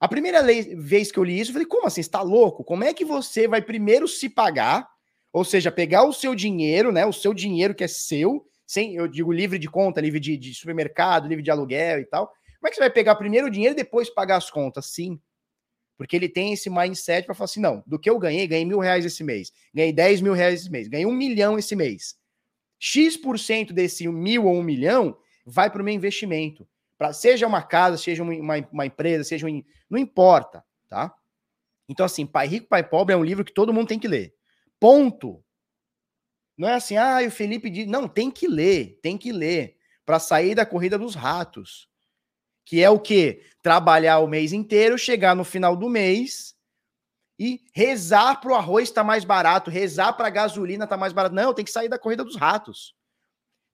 [0.00, 2.00] A primeira vez que eu li isso, eu falei: como assim?
[2.00, 2.62] Está louco?
[2.62, 4.88] Como é que você vai primeiro se pagar?
[5.32, 7.04] Ou seja, pegar o seu dinheiro, né?
[7.04, 10.54] O seu dinheiro que é seu, sem, eu digo livre de conta, livre de, de
[10.54, 12.26] supermercado, livre de aluguel e tal.
[12.58, 14.86] Como é que você vai pegar primeiro o dinheiro e depois pagar as contas?
[14.86, 15.20] Sim.
[15.96, 18.78] Porque ele tem esse mindset para falar assim: não, do que eu ganhei, ganhei mil
[18.78, 22.16] reais esse mês, ganhei 10 mil reais esse mês, ganhei um milhão esse mês.
[22.78, 26.68] X% desse mil ou um milhão vai para o meu investimento.
[26.96, 29.62] Pra, seja uma casa, seja uma, uma empresa, seja um.
[29.90, 31.12] Não importa, tá?
[31.88, 34.34] Então, assim, Pai Rico, Pai Pobre é um livro que todo mundo tem que ler.
[34.80, 35.44] Ponto.
[36.56, 37.86] Não é assim, ah, o Felipe diz.
[37.86, 39.76] Não, tem que ler, tem que ler.
[40.04, 41.88] Para sair da corrida dos ratos
[42.68, 43.40] que é o que?
[43.62, 46.54] Trabalhar o mês inteiro, chegar no final do mês
[47.38, 51.00] e rezar para o arroz estar tá mais barato, rezar para a gasolina estar tá
[51.00, 51.34] mais barato.
[51.34, 52.94] Não, tem que sair da corrida dos ratos.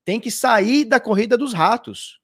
[0.05, 2.21] tem que sair da corrida dos ratos.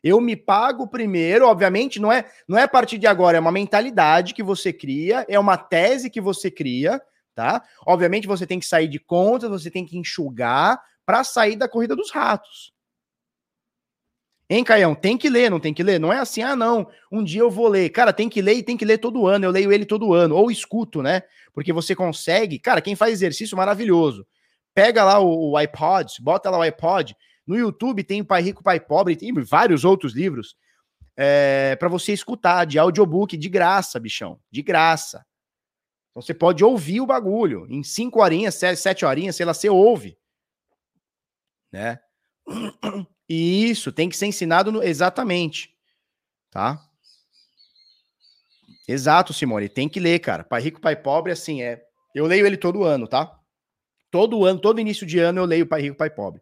[0.00, 3.50] Eu me pago primeiro, obviamente, não é, não é a partir de agora, é uma
[3.50, 7.02] mentalidade que você cria, é uma tese que você cria,
[7.36, 7.62] tá?
[7.86, 11.94] Obviamente você tem que sair de contas, você tem que enxugar para sair da corrida
[11.94, 12.72] dos ratos.
[14.48, 14.94] Hein, Caião?
[14.94, 16.00] Tem que ler, não tem que ler?
[16.00, 17.90] Não é assim, ah, não, um dia eu vou ler.
[17.90, 19.44] Cara, tem que ler e tem que ler todo ano.
[19.44, 21.22] Eu leio ele todo ano, ou escuto, né?
[21.52, 22.58] Porque você consegue.
[22.58, 24.26] Cara, quem faz exercício maravilhoso.
[24.74, 27.14] Pega lá o, o iPod, bota lá o iPod.
[27.46, 30.56] No YouTube tem Pai Rico, Pai Pobre, tem vários outros livros
[31.16, 35.24] é, para você escutar de audiobook de graça, bichão, de graça.
[36.16, 40.16] Então você pode ouvir o bagulho em cinco horinhas, sete, horinhas, sei lá, você ouve,
[41.70, 42.00] né?
[43.28, 44.80] E isso tem que ser ensinado no...
[44.84, 45.74] exatamente,
[46.48, 46.80] tá?
[48.86, 49.68] Exato, Simone.
[49.68, 50.44] Tem que ler, cara.
[50.44, 51.84] Pai Rico, Pai Pobre, assim, é.
[52.14, 53.36] Eu leio ele todo ano, tá?
[54.08, 56.40] Todo ano, todo início de ano eu leio Pai Rico, Pai Pobre.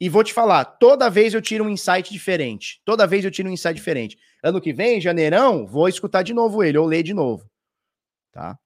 [0.00, 2.80] E vou te falar, toda vez eu tiro um insight diferente.
[2.82, 4.18] Toda vez eu tiro um insight diferente.
[4.42, 7.46] Ano que vem, janeirão, vou escutar de novo ele, ou ler de novo.
[8.32, 8.58] Tá?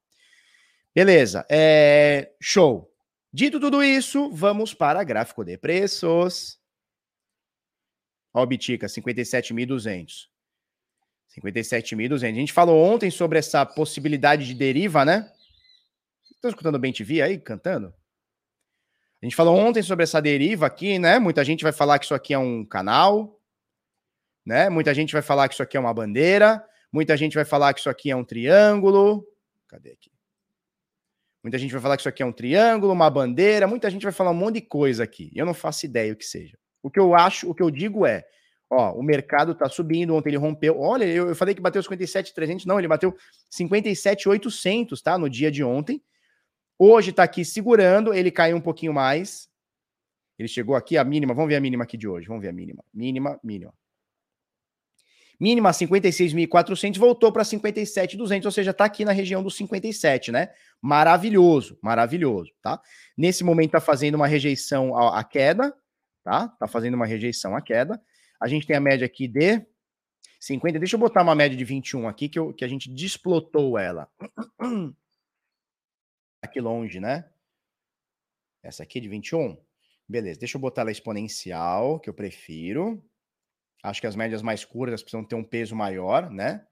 [0.97, 1.45] Beleza.
[1.51, 2.33] É...
[2.41, 2.91] Show.
[3.31, 6.59] Dito tudo isso, vamos para gráfico de preços.
[8.33, 10.29] Ó, o Bitica, 57.200.
[11.39, 12.23] 57.200.
[12.23, 15.31] A gente falou ontem sobre essa possibilidade de deriva, né?
[16.35, 17.93] Estão escutando bem TV aí, cantando?
[19.21, 21.19] A gente falou ontem sobre essa deriva aqui, né?
[21.19, 23.39] Muita gente vai falar que isso aqui é um canal,
[24.47, 24.71] né?
[24.71, 27.81] Muita gente vai falar que isso aqui é uma bandeira, muita gente vai falar que
[27.81, 29.27] isso aqui é um triângulo.
[29.69, 30.16] Cadê aqui?
[31.47, 34.11] Muita gente vai falar que isso aqui é um triângulo, uma bandeira, muita gente vai
[34.11, 35.31] falar um monte de coisa aqui.
[35.33, 36.59] Eu não faço ideia o que seja.
[36.83, 38.25] O que eu acho, o que eu digo é,
[38.69, 40.81] ó, o mercado tá subindo, ontem ele rompeu.
[40.81, 43.17] Olha, eu, eu falei que bateu 57,300, não, ele bateu
[43.49, 45.17] 57,800, tá?
[45.17, 46.03] No dia de ontem.
[46.77, 49.49] Hoje tá aqui segurando, ele caiu um pouquinho mais.
[50.37, 52.53] Ele chegou aqui a mínima, vamos ver a mínima aqui de hoje, vamos ver a
[52.53, 52.85] mínima.
[52.93, 53.73] Mínima, mínima.
[55.39, 60.51] Mínima 56.400, voltou para 57.200, ou seja, tá aqui na região dos 57, né?
[60.81, 62.81] Maravilhoso, maravilhoso, tá?
[63.17, 65.75] Nesse momento tá fazendo uma rejeição à, queda,
[66.25, 66.49] tá?
[66.49, 68.01] Tá fazendo uma rejeição à queda.
[68.41, 69.65] A gente tem a média aqui de
[70.41, 70.79] 50.
[70.79, 74.09] Deixa eu botar uma média de 21 aqui, que, eu, que a gente desplotou ela.
[76.43, 77.25] Aqui longe, né?
[78.63, 79.57] Essa aqui de 21.
[80.09, 83.03] Beleza, deixa eu botar ela exponencial, que eu prefiro.
[83.87, 86.63] Acho que as médias mais curtas precisam ter um peso maior, né?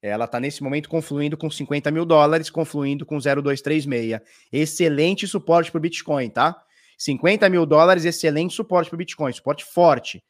[0.00, 4.20] Ela está nesse momento confluindo com 50 mil dólares, confluindo com 0,236.
[4.52, 6.56] Excelente suporte para o Bitcoin, tá?
[6.96, 10.22] 50 mil dólares, excelente suporte para o Bitcoin, suporte forte.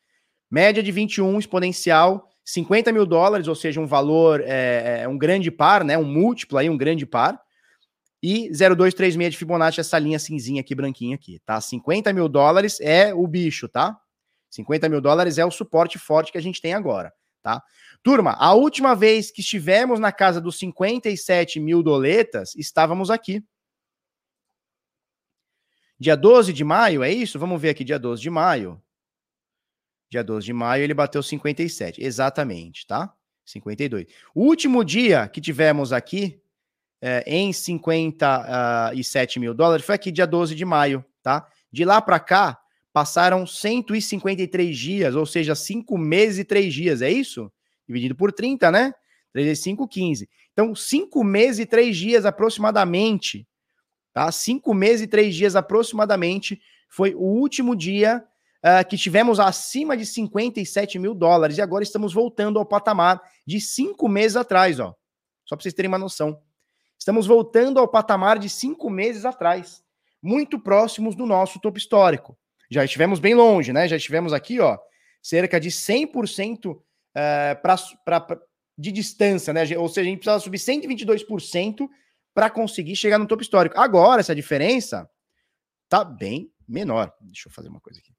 [0.51, 5.51] Média de 21 exponencial, 50 mil dólares, ou seja, um valor, é, é, um grande
[5.51, 5.99] par, né?
[5.99, 7.38] Um múltiplo aí, um grande par.
[8.22, 11.61] E 0236 de Fibonacci, essa linha cinzinha aqui, branquinha aqui, tá?
[11.61, 13.97] 50 mil dólares é o bicho, tá?
[14.51, 17.62] 50 mil dólares é o suporte forte que a gente tem agora, tá?
[18.03, 23.44] Turma, a última vez que estivemos na casa dos 57 mil doletas, estávamos aqui.
[25.98, 27.38] Dia 12 de maio, é isso?
[27.38, 28.82] Vamos ver aqui, dia 12 de maio.
[30.11, 33.14] Dia 12 de maio ele bateu 57, exatamente, tá?
[33.44, 34.07] 52.
[34.34, 36.40] O último dia que tivemos aqui
[37.03, 41.46] é, em 57 mil dólares foi aqui dia 12 de maio, tá?
[41.70, 42.59] De lá para cá,
[42.93, 47.51] passaram 153 dias, ou seja, 5 meses e 3 dias, é isso?
[47.86, 48.95] Dividido por 30, né?
[49.32, 50.28] 3 vezes 5, 15.
[50.53, 53.47] Então, 5 meses e 3 dias aproximadamente
[54.12, 54.30] Tá?
[54.32, 58.24] Cinco meses e três dias aproximadamente foi o último dia
[58.59, 63.61] uh, que tivemos acima de 57 mil dólares e agora estamos voltando ao patamar de
[63.61, 64.95] cinco meses atrás, ó.
[65.45, 66.41] Só para vocês terem uma noção.
[66.99, 69.82] Estamos voltando ao patamar de cinco meses atrás,
[70.22, 72.36] muito próximos do nosso topo histórico.
[72.70, 73.88] Já estivemos bem longe, né?
[73.88, 74.78] Já estivemos aqui, ó,
[75.20, 76.80] cerca de 100% uh,
[77.60, 78.40] pra, pra, pra,
[78.78, 79.62] de distância, né?
[79.76, 81.88] Ou seja, a gente precisava subir 122%
[82.32, 83.78] para conseguir chegar no topo histórico.
[83.78, 85.10] Agora, essa diferença
[85.88, 87.12] tá bem menor.
[87.20, 88.12] Deixa eu fazer uma coisa aqui.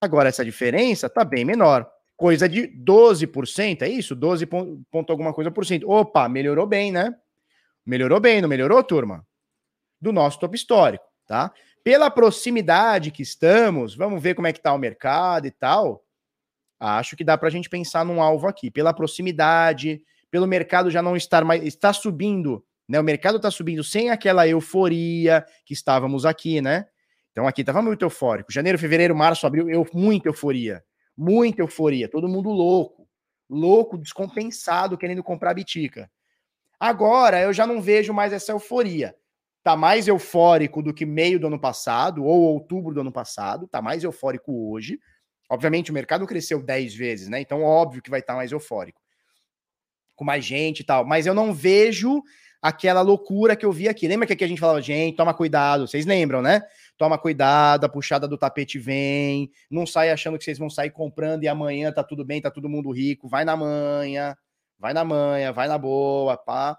[0.00, 1.90] Agora, essa diferença tá bem menor.
[2.16, 4.14] Coisa de 12%, é isso?
[4.14, 5.88] 12 ponto, ponto alguma coisa por cento.
[5.88, 7.14] Opa, melhorou bem, né?
[7.86, 9.26] Melhorou bem, não melhorou, turma?
[10.00, 11.52] Do nosso topo histórico, tá?
[11.88, 16.04] Pela proximidade que estamos, vamos ver como é que tá o mercado e tal.
[16.78, 18.70] Acho que dá para a gente pensar num alvo aqui.
[18.70, 21.64] Pela proximidade, pelo mercado já não estar mais.
[21.64, 23.00] está subindo né?
[23.00, 26.86] O mercado está subindo sem aquela euforia que estávamos aqui, né?
[27.32, 28.52] Então aqui estava muito eufórico.
[28.52, 30.84] Janeiro, fevereiro, março, abril, eu, muita euforia.
[31.16, 32.06] Muita euforia.
[32.06, 33.08] Todo mundo louco.
[33.48, 36.10] Louco, descompensado, querendo comprar bitica.
[36.78, 39.16] Agora eu já não vejo mais essa euforia.
[39.62, 43.66] Tá mais eufórico do que meio do ano passado, ou outubro do ano passado.
[43.66, 44.98] Tá mais eufórico hoje.
[45.50, 47.40] Obviamente, o mercado cresceu 10 vezes, né?
[47.40, 49.00] Então, óbvio que vai estar mais eufórico.
[50.14, 51.04] Com mais gente e tal.
[51.04, 52.22] Mas eu não vejo
[52.60, 54.08] aquela loucura que eu vi aqui.
[54.08, 55.86] Lembra que aqui a gente falava, gente, toma cuidado.
[55.86, 56.62] Vocês lembram, né?
[56.96, 59.50] Toma cuidado, a puxada do tapete vem.
[59.70, 62.68] Não sai achando que vocês vão sair comprando e amanhã tá tudo bem, tá todo
[62.68, 63.28] mundo rico.
[63.28, 64.36] Vai na manha,
[64.78, 66.78] vai na manha, vai na boa, pá.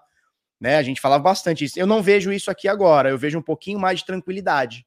[0.60, 0.76] Né?
[0.76, 1.78] A gente falava bastante isso.
[1.78, 3.08] Eu não vejo isso aqui agora.
[3.08, 4.86] Eu vejo um pouquinho mais de tranquilidade.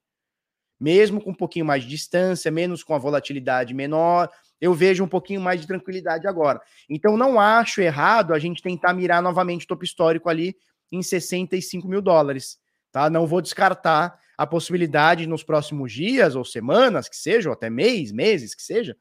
[0.80, 5.08] Mesmo com um pouquinho mais de distância, menos com a volatilidade menor, eu vejo um
[5.08, 6.62] pouquinho mais de tranquilidade agora.
[6.90, 10.56] Então, não acho errado a gente tentar mirar novamente o topo histórico ali
[10.92, 12.58] em 65 mil dólares.
[12.92, 13.10] Tá?
[13.10, 18.12] Não vou descartar a possibilidade nos próximos dias ou semanas, que seja, ou até mês,
[18.12, 18.96] meses, que seja,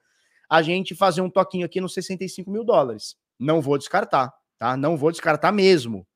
[0.49, 3.17] a gente fazer um toquinho aqui nos 65 mil dólares.
[3.39, 4.77] Não vou descartar, tá?
[4.77, 6.07] Não vou descartar mesmo,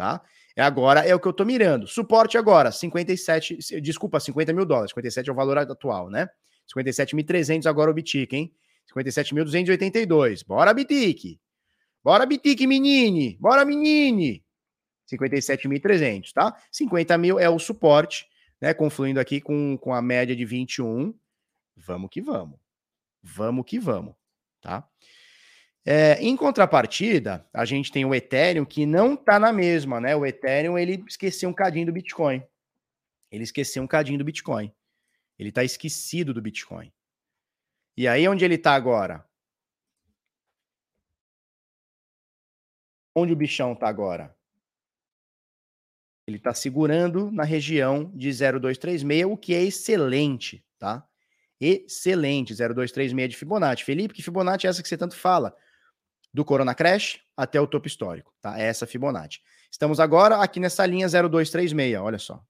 [0.00, 0.22] tá?
[0.56, 1.86] É agora é o que eu tô mirando.
[1.86, 4.92] Suporte agora, 57, desculpa, 50 mil dólares.
[4.92, 6.26] 57 é o valor atual, né?
[6.74, 8.50] 57.300 agora o Bitic, hein?
[8.96, 10.42] 57.282.
[10.46, 11.38] Bora, Bitic!
[12.02, 13.36] Bora, Bitic, menine!
[13.38, 14.42] Bora, menine!
[15.12, 16.56] 57.300, tá?
[16.72, 18.26] 50 mil é o suporte,
[18.58, 18.72] né?
[18.72, 21.14] Confluindo aqui com, com a média de 21.
[21.76, 22.58] Vamos que vamos.
[23.22, 24.14] Vamos que vamos,
[24.62, 24.88] tá?
[25.84, 30.14] É, em contrapartida, a gente tem o Ethereum que não tá na mesma, né?
[30.14, 32.42] O Ethereum ele esqueceu um cadinho do Bitcoin.
[33.30, 34.72] Ele esqueceu um cadinho do Bitcoin.
[35.38, 36.92] Ele tá esquecido do Bitcoin.
[37.96, 39.24] E aí onde ele tá agora?
[43.14, 44.34] Onde o bichão tá agora?
[46.26, 51.06] Ele está segurando na região de 0236, o que é excelente, tá?
[51.60, 53.84] Excelente, 0236 de Fibonacci.
[53.84, 55.54] Felipe, que Fibonacci é essa que você tanto fala?
[56.32, 58.58] Do Corona Crash até o topo histórico, tá?
[58.58, 59.40] É essa Fibonacci.
[59.70, 62.44] Estamos agora aqui nessa linha 0236, olha só.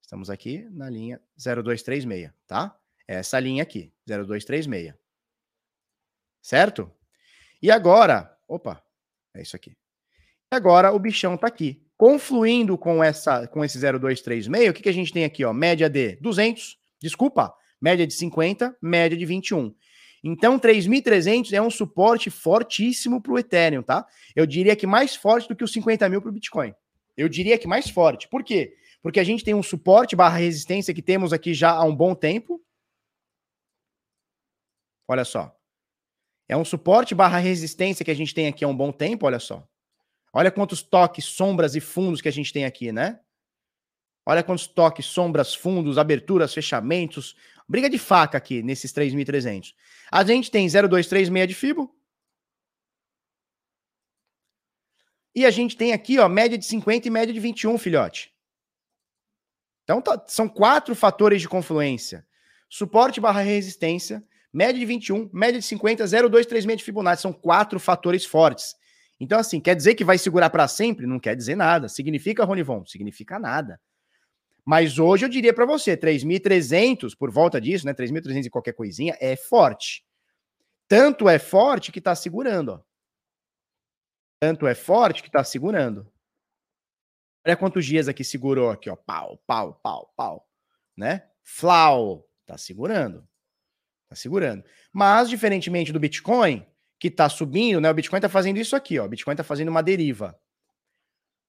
[0.00, 2.76] Estamos aqui na linha 0236, tá?
[3.06, 4.94] É essa linha aqui, 0236.
[6.40, 6.92] Certo?
[7.62, 8.82] E agora, opa,
[9.34, 9.76] é isso aqui.
[10.50, 11.82] Agora o bichão tá aqui.
[11.96, 15.52] Confluindo com essa com esse 0236, o que, que a gente tem aqui, ó?
[15.52, 19.74] Média de 200, desculpa, média de 50, média de 21.
[20.22, 24.06] Então, 3.300 é um suporte fortíssimo para o Ethereum, tá?
[24.36, 26.72] Eu diria que mais forte do que os 50 mil para o Bitcoin.
[27.16, 28.28] Eu diria que mais forte.
[28.28, 28.76] Por quê?
[29.02, 32.14] Porque a gente tem um suporte barra resistência que temos aqui já há um bom
[32.14, 32.62] tempo.
[35.08, 35.54] Olha só.
[36.48, 39.40] É um suporte barra resistência que a gente tem aqui há um bom tempo, olha
[39.40, 39.66] só.
[40.32, 43.20] Olha quantos toques, sombras e fundos que a gente tem aqui, né?
[44.24, 47.34] Olha quantos toques, sombras, fundos, aberturas, fechamentos.
[47.68, 49.74] Briga de faca aqui nesses 3.300.
[50.10, 51.94] A gente tem 0,236 de FIBO.
[55.34, 58.32] E a gente tem aqui, ó, média de 50 e média de 21, filhote.
[59.84, 62.26] Então, tá, são quatro fatores de confluência.
[62.68, 67.22] Suporte barra resistência, média de 21, média de 50, 0,236 de Fibonacci.
[67.22, 68.76] São quatro fatores fortes.
[69.18, 71.06] Então, assim, quer dizer que vai segurar para sempre?
[71.06, 71.88] Não quer dizer nada.
[71.88, 72.84] Significa, Ronivon?
[72.84, 73.80] Significa nada.
[74.64, 77.92] Mas hoje eu diria para você, 3.300, por volta disso, né?
[77.92, 80.04] 3.300 e qualquer coisinha, é forte.
[80.86, 82.80] Tanto é forte que está segurando, ó.
[84.40, 86.10] Tanto é forte que está segurando.
[87.46, 88.96] Olha quantos dias aqui segurou aqui, ó.
[88.96, 90.48] Pau, pau, pau, pau.
[90.96, 91.28] Né?
[91.42, 92.28] Flau.
[92.46, 93.26] Tá segurando.
[94.08, 94.64] Tá segurando.
[94.92, 96.66] Mas, diferentemente do Bitcoin,
[96.98, 97.90] que está subindo, né?
[97.90, 99.06] O Bitcoin está fazendo isso aqui, ó.
[99.06, 100.38] O Bitcoin está fazendo uma deriva.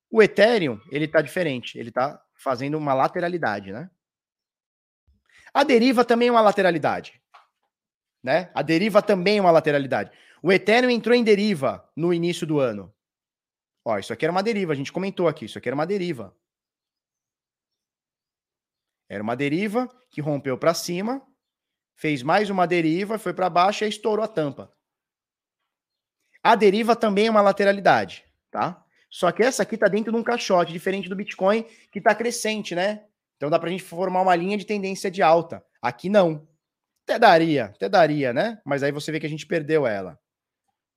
[0.09, 1.78] O Ethereum, ele está diferente.
[1.78, 3.89] Ele está fazendo uma lateralidade, né?
[5.53, 7.21] A deriva também é uma lateralidade,
[8.21, 8.51] né?
[8.53, 10.11] A deriva também é uma lateralidade.
[10.41, 12.93] O Ethereum entrou em deriva no início do ano.
[13.85, 16.35] Ó, isso aqui era uma deriva, a gente comentou aqui, isso aqui era uma deriva.
[19.09, 21.25] Era uma deriva que rompeu para cima,
[21.95, 24.73] fez mais uma deriva, foi para baixo e estourou a tampa.
[26.41, 28.82] A deriva também é uma lateralidade, tá?
[29.14, 31.61] Só que essa aqui está dentro de um caixote, diferente do Bitcoin,
[31.91, 33.03] que está crescente, né?
[33.38, 35.64] Então dá para a gente formar uma linha de tendência de alta.
[35.80, 36.47] Aqui não.
[37.03, 38.59] Até daria, até daria, né?
[38.66, 40.20] Mas aí você vê que a gente perdeu ela,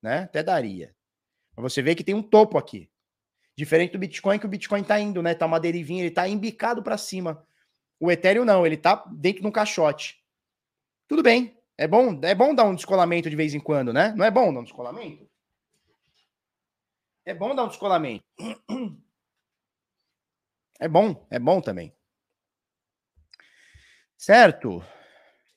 [0.02, 0.20] né?
[0.20, 0.94] Até daria.
[1.54, 2.88] Mas você vê que tem um topo aqui.
[3.54, 5.34] Diferente do Bitcoin, que o Bitcoin está indo, né?
[5.34, 7.46] Tá uma derivinha, ele está embicado para cima.
[8.00, 10.16] O Ethereum não, ele está dentro de um caixote.
[11.06, 11.54] Tudo bem.
[11.76, 14.14] É bom, é bom dar um descolamento de vez em quando, né?
[14.16, 15.25] Não é bom dar um descolamento?
[17.26, 18.24] É bom dar um descolamento.
[20.78, 21.92] É bom, é bom também.
[24.16, 24.82] Certo?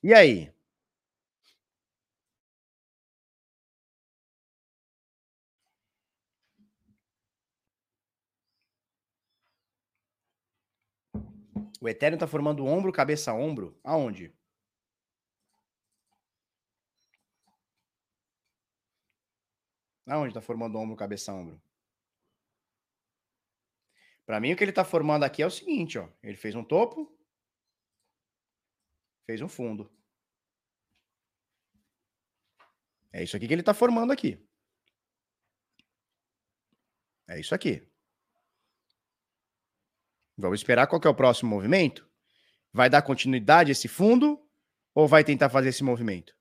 [0.04, 0.54] E aí?
[11.82, 13.78] O Ethereum tá formando ombro, cabeça, ombro.
[13.84, 14.34] Aonde?
[20.10, 21.62] Aonde está formando ombro, cabeça, ombro?
[24.26, 26.10] Para mim, o que ele está formando aqui é o seguinte, ó.
[26.24, 27.16] Ele fez um topo,
[29.28, 29.92] fez um fundo.
[33.14, 34.44] É isso aqui que ele está formando aqui.
[37.28, 37.88] É isso aqui.
[40.36, 42.10] Vamos esperar qual é o próximo movimento?
[42.74, 44.44] Vai dar continuidade a esse fundo
[44.96, 46.36] ou vai tentar fazer esse movimento?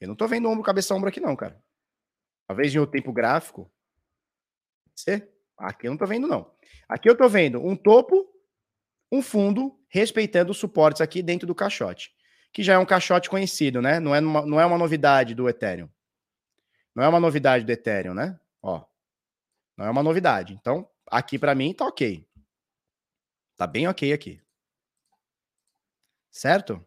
[0.00, 1.62] Eu não estou vendo ombro, cabeça, ombro aqui não, cara.
[2.46, 3.70] Talvez em outro tempo gráfico.
[5.58, 6.54] Aqui eu não estou vendo não.
[6.88, 8.26] Aqui eu estou vendo um topo,
[9.10, 12.14] um fundo, respeitando os suportes aqui dentro do caixote.
[12.52, 13.98] Que já é um caixote conhecido, né?
[13.98, 15.88] Não é uma, não é uma novidade do Ethereum.
[16.94, 18.38] Não é uma novidade do Ethereum, né?
[18.62, 18.84] Ó.
[19.76, 20.54] Não é uma novidade.
[20.54, 22.26] Então, aqui para mim tá ok.
[23.56, 24.40] Tá bem ok aqui.
[26.30, 26.84] Certo?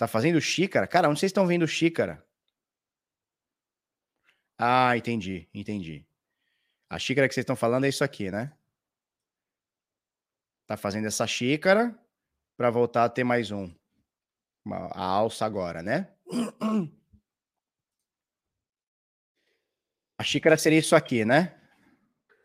[0.00, 0.86] Tá fazendo xícara?
[0.86, 2.26] Cara, onde vocês estão vendo xícara?
[4.56, 6.06] Ah, entendi, entendi.
[6.88, 8.50] A xícara que vocês estão falando é isso aqui, né?
[10.66, 11.94] Tá fazendo essa xícara
[12.56, 13.70] para voltar a ter mais um.
[14.72, 16.10] A alça agora, né?
[20.16, 21.60] A xícara seria isso aqui, né?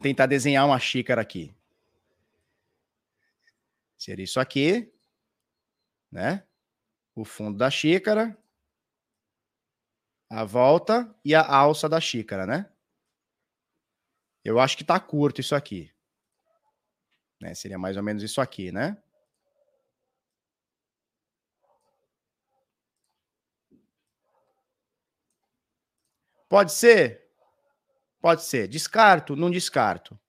[0.02, 1.56] Tentar desenhar uma xícara aqui.
[3.98, 4.94] Seria isso aqui,
[6.12, 6.46] né?
[7.16, 8.38] O fundo da xícara,
[10.30, 12.70] a volta e a alça da xícara, né?
[14.44, 15.92] Eu acho que tá curto isso aqui.
[17.42, 17.56] Né?
[17.56, 19.02] Seria mais ou menos isso aqui, né?
[26.48, 27.28] Pode ser?
[28.22, 28.68] Pode ser.
[28.68, 29.36] Descarto?
[29.36, 30.20] Não descarto.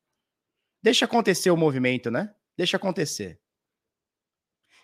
[0.83, 2.35] Deixa acontecer o movimento, né?
[2.57, 3.41] Deixa acontecer.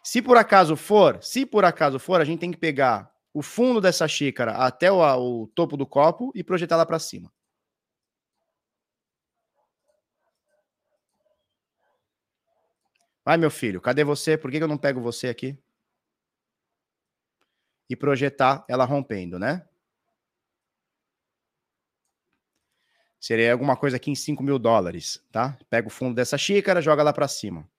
[0.02, 3.80] Se por acaso for, se por acaso for, a gente tem que pegar o fundo
[3.80, 4.98] dessa xícara até o,
[5.42, 7.32] o topo do copo e projetar lá para cima.
[13.24, 14.36] Vai, meu filho, cadê você?
[14.36, 15.56] Por que eu não pego você aqui?
[17.88, 19.64] E projetar ela rompendo, né?
[23.20, 25.56] Seria alguma coisa aqui em 5 mil dólares, tá?
[25.70, 27.70] Pega o fundo dessa xícara, joga lá para cima.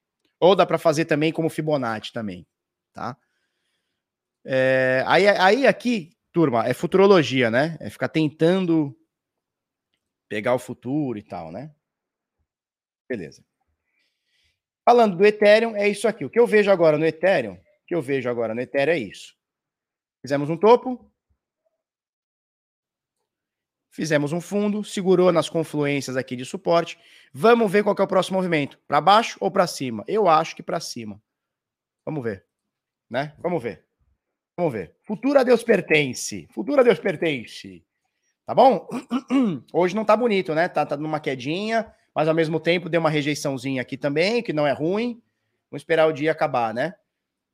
[0.43, 2.45] Ou dá para fazer também como Fibonacci também,
[2.91, 3.15] tá?
[4.43, 7.77] É, aí, aí aqui, turma, é futurologia, né?
[7.79, 8.93] É ficar tentando
[10.27, 11.73] pegar o futuro e tal, né?
[13.07, 13.41] Beleza.
[14.83, 16.25] Falando do Ethereum, é isso aqui.
[16.25, 18.99] O que eu vejo agora no Ethereum, o que eu vejo agora no Ethereum é
[18.99, 19.33] isso.
[20.21, 21.09] Fizemos um topo,
[23.93, 26.97] Fizemos um fundo, segurou nas confluências aqui de suporte.
[27.31, 28.79] Vamos ver qual é o próximo movimento.
[28.87, 30.03] Para baixo ou para cima?
[30.07, 31.21] Eu acho que para cima.
[32.03, 32.43] Vamos ver.
[33.07, 33.35] Né?
[33.37, 33.85] Vamos ver.
[34.57, 34.95] Vamos ver.
[35.03, 36.47] Futuro a Deus pertence.
[36.49, 37.85] Futuro a Deus pertence.
[38.47, 38.89] Tá bom?
[39.71, 40.67] Hoje não tá bonito, né?
[40.67, 44.65] Tá, tá numa quedinha, mas ao mesmo tempo deu uma rejeiçãozinha aqui também, que não
[44.65, 45.21] é ruim.
[45.69, 46.95] Vamos esperar o dia acabar, né?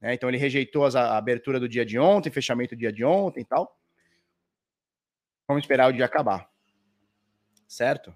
[0.01, 3.41] É, então ele rejeitou a abertura do dia de ontem, fechamento do dia de ontem
[3.41, 3.77] e tal.
[5.49, 6.47] Vamos esperar o dia acabar.
[7.67, 8.15] Certo?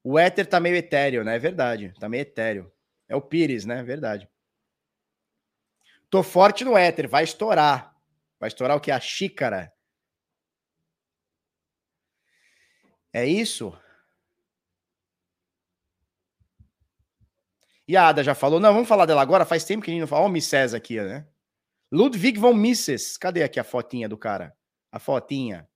[0.00, 1.34] O Ether tá meio etéreo, né?
[1.34, 1.92] É verdade.
[1.98, 2.72] Tá meio etéreo.
[3.08, 3.80] É o Pires, né?
[3.80, 4.30] É verdade.
[6.08, 7.08] Tô forte no Ether.
[7.08, 7.92] Vai estourar.
[8.38, 8.92] Vai estourar o que?
[8.92, 9.74] A xícara.
[13.12, 13.76] É isso?
[17.88, 18.60] E a Ada já falou.
[18.60, 19.44] Não, vamos falar dela agora.
[19.44, 20.22] Faz tempo que a gente não fala.
[20.22, 21.26] Olha o Mises aqui, né?
[21.90, 23.16] Ludwig von Mises.
[23.16, 24.55] Cadê aqui a fotinha do cara?
[24.96, 25.68] A fotinha.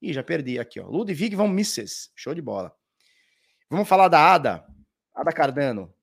[0.00, 0.86] Ih, já perdi aqui, ó.
[0.86, 2.10] Ludwig von Mises.
[2.16, 2.74] Show de bola.
[3.70, 4.66] Vamos falar da Ada.
[5.14, 5.94] Ada Cardano.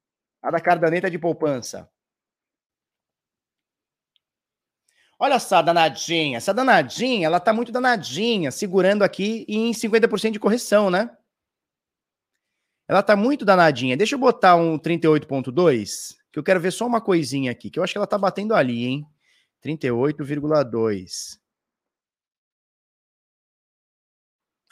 [0.42, 1.90] Ada Cardaneta de poupança.
[5.20, 6.38] Olha essa danadinha.
[6.38, 11.10] Essa danadinha, ela tá muito danadinha, segurando aqui em 50% de correção, né?
[12.88, 13.98] Ela tá muito danadinha.
[13.98, 17.84] Deixa eu botar um 38.2, que eu quero ver só uma coisinha aqui, que eu
[17.84, 19.08] acho que ela tá batendo ali, hein?
[19.62, 21.40] 38,2.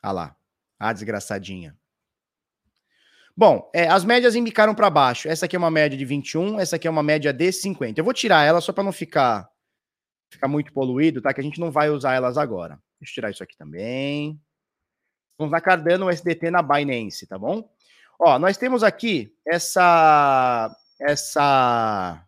[0.07, 0.37] Ah lá,
[0.79, 1.75] a desgraçadinha.
[3.35, 5.27] Bom, é, as médias indicaram para baixo.
[5.27, 7.99] Essa aqui é uma média de 21, essa aqui é uma média de 50.
[7.99, 9.49] Eu vou tirar ela só para não ficar,
[10.31, 11.33] ficar muito poluído, tá?
[11.33, 12.79] Que a gente não vai usar elas agora.
[13.01, 14.39] Deixa eu tirar isso aqui também.
[15.37, 17.69] Vamos na Cardano SDT na Binance, tá bom?
[18.17, 22.25] Ó, nós temos aqui essa essa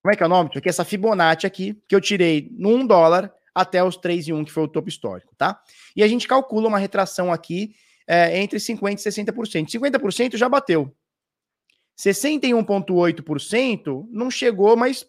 [0.00, 0.68] como é que é o nome aqui?
[0.68, 4.68] Essa Fibonacci aqui, que eu tirei no 1 dólar até os 3,1, que foi o
[4.68, 5.60] topo histórico, tá?
[5.96, 7.74] E a gente calcula uma retração aqui
[8.06, 9.70] é, entre 50% e 60%.
[9.70, 10.94] 50% já bateu.
[11.98, 15.06] 61,8% não chegou, mas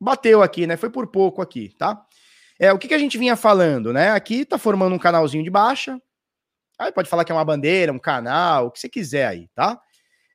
[0.00, 0.76] bateu aqui, né?
[0.76, 2.04] Foi por pouco aqui, tá?
[2.58, 4.10] É, o que, que a gente vinha falando, né?
[4.10, 6.00] Aqui tá formando um canalzinho de baixa.
[6.78, 9.80] Aí pode falar que é uma bandeira, um canal, o que você quiser aí, tá?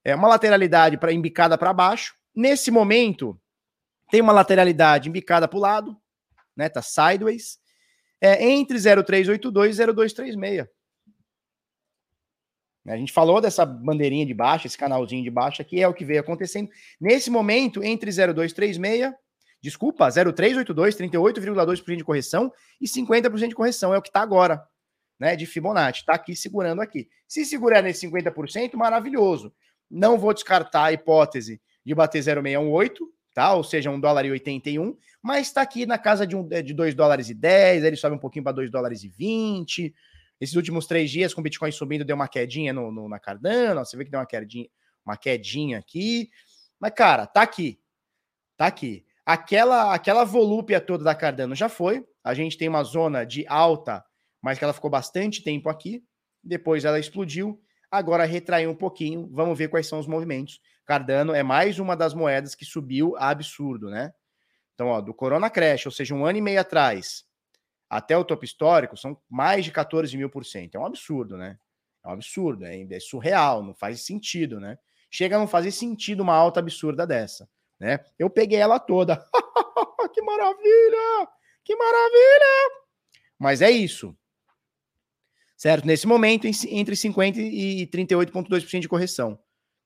[0.03, 2.15] É uma lateralidade para embicada para baixo.
[2.35, 3.39] Nesse momento,
[4.09, 5.97] tem uma lateralidade embicada para o lado,
[6.59, 6.69] né?
[6.69, 7.57] Tá sideways.
[8.21, 10.67] É entre 0382 e 0236.
[12.85, 16.03] A gente falou dessa bandeirinha de baixo, esse canalzinho de baixo aqui, é o que
[16.03, 16.69] veio acontecendo.
[16.99, 19.13] Nesse momento, entre 0236
[19.61, 23.93] Desculpa, 0,382, 38,2% de correção e 50% de correção.
[23.93, 24.63] É o que está agora,
[25.19, 25.35] né?
[25.35, 25.99] De Fibonacci.
[25.99, 27.09] Está aqui segurando aqui.
[27.27, 29.53] Se segurar nesse 50%, maravilhoso.
[29.91, 33.53] Não vou descartar a hipótese de bater 0,618, tá?
[33.53, 36.95] Ou seja, 1 dólar e 81, mas está aqui na casa de, um, de 2
[36.95, 39.93] dólares e 10, ele sobe um pouquinho para 2 dólares e 20.
[40.39, 43.83] Esses últimos três dias, com o Bitcoin subindo, deu uma quedinha no, no na Cardano.
[43.83, 44.67] Você vê que deu uma quedinha,
[45.05, 46.29] uma quedinha aqui.
[46.79, 47.79] Mas, cara, tá aqui.
[48.55, 49.05] Tá aqui.
[49.25, 52.05] Aquela, aquela volúpia toda da Cardano já foi.
[52.23, 54.03] A gente tem uma zona de alta,
[54.41, 56.03] mas que ela ficou bastante tempo aqui.
[56.41, 57.61] Depois ela explodiu.
[57.91, 59.29] Agora retraiu um pouquinho.
[59.31, 60.61] Vamos ver quais são os movimentos.
[60.85, 64.13] Cardano é mais uma das moedas que subiu absurdo, né?
[64.79, 67.25] Então, ó, do Corona Crash, ou seja, um ano e meio atrás,
[67.89, 70.75] até o topo histórico, são mais de 14 mil por cento.
[70.75, 71.59] É um absurdo, né?
[72.01, 74.79] É um absurdo, é, é surreal, não faz sentido, né?
[75.11, 77.99] Chega a não fazer sentido uma alta absurda dessa né?
[78.17, 79.17] Eu peguei ela toda.
[80.13, 81.27] que maravilha!
[81.63, 82.85] Que maravilha!
[83.37, 84.15] Mas é isso.
[85.57, 85.85] Certo?
[85.85, 89.37] Nesse momento, entre 50% e 38,2% de correção.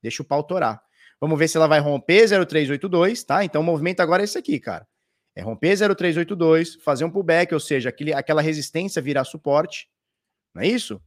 [0.03, 0.83] Deixa o pau torar.
[1.23, 3.45] Vamos ver se ela vai romper 0382, tá?
[3.45, 4.85] Então o movimento agora é esse aqui, cara.
[5.33, 9.89] É romper 0382, fazer um pullback, ou seja, aquele, aquela resistência virar suporte.
[10.53, 11.01] Não é isso?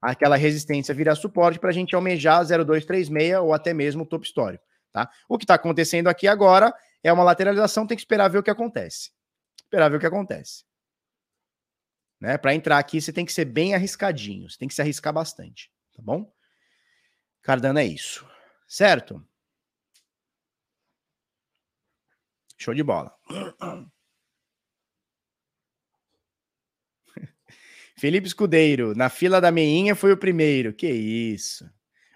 [0.00, 4.64] Aquela resistência virar suporte para a gente almejar 0236 ou até mesmo o topo histórico.
[4.92, 5.08] Tá?
[5.28, 8.50] O que está acontecendo aqui agora é uma lateralização, tem que esperar ver o que
[8.50, 9.12] acontece.
[9.62, 10.64] Esperar ver o que acontece.
[12.20, 12.36] Né?
[12.36, 15.70] Para entrar aqui, você tem que ser bem arriscadinho, você tem que se arriscar bastante,
[15.94, 16.34] tá bom?
[17.42, 18.28] Cardano é isso,
[18.66, 19.24] certo?
[22.62, 23.12] Show de bola.
[27.96, 30.72] Felipe Escudeiro, na fila da meinha foi o primeiro.
[30.72, 31.68] Que isso.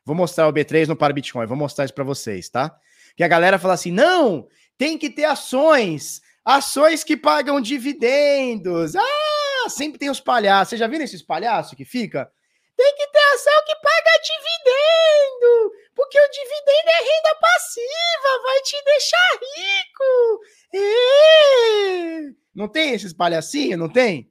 [0.04, 2.78] Vou mostrar o B3 no Para Bitcoin, vou mostrar isso para vocês, tá?
[3.16, 8.94] Que a galera fala assim: não, tem que ter ações, ações que pagam dividendos.
[8.94, 10.70] Ah, sempre tem os palhaços.
[10.70, 12.30] Vocês já viram esses palhaços que fica?
[12.76, 18.84] Tem que ter ação que paga dividendo, porque o dividendo é renda passiva, vai te
[18.84, 20.44] deixar rico.
[20.74, 22.34] E...
[22.54, 24.30] Não tem esses palhacinhos, não tem?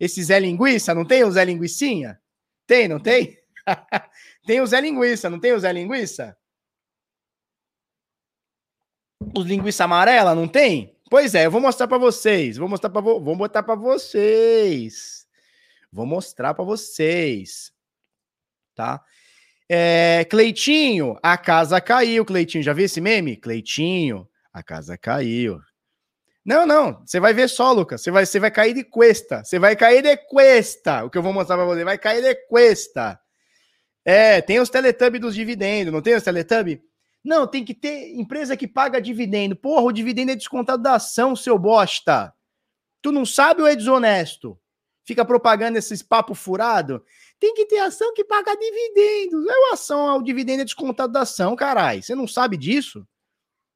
[0.00, 2.18] Esse Zé Linguiça, não tem o Zé Linguicinha?
[2.66, 3.38] Tem, não tem?
[4.46, 6.36] Tem o Zé Linguiça, não tem o Zé Linguiça?
[9.34, 10.94] Os linguiça amarela, não tem?
[11.08, 12.58] Pois é, eu vou mostrar para vocês.
[12.58, 13.20] Vou mostrar para vo...
[13.20, 15.26] vou botar para vocês.
[15.90, 17.72] Vou mostrar para vocês.
[18.74, 19.02] Tá?
[19.68, 22.62] É, Cleitinho, a casa caiu, Cleitinho.
[22.62, 23.36] Já viu esse meme?
[23.36, 25.60] Cleitinho, a casa caiu.
[26.44, 28.02] Não, não, você vai ver só, Lucas.
[28.02, 29.42] Você vai, você vai cair de cuesta.
[29.42, 31.04] Você vai cair de cuesta.
[31.04, 33.18] O que eu vou mostrar para você, vai cair de cuesta.
[34.04, 36.80] É, tem os Teletubbies dos dividendos, não tem os Teletubbies?
[37.24, 39.56] Não, tem que ter empresa que paga dividendo.
[39.56, 42.34] Porra, o dividendo é descontado da ação, seu bosta.
[43.00, 44.58] Tu não sabe ou é desonesto?
[45.06, 47.02] Fica propagando esses papo furado?
[47.38, 49.46] Tem que ter ação que paga dividendos.
[49.46, 52.02] É a ação, o dividendo é descontado da ação, caralho.
[52.02, 53.06] Você não sabe disso?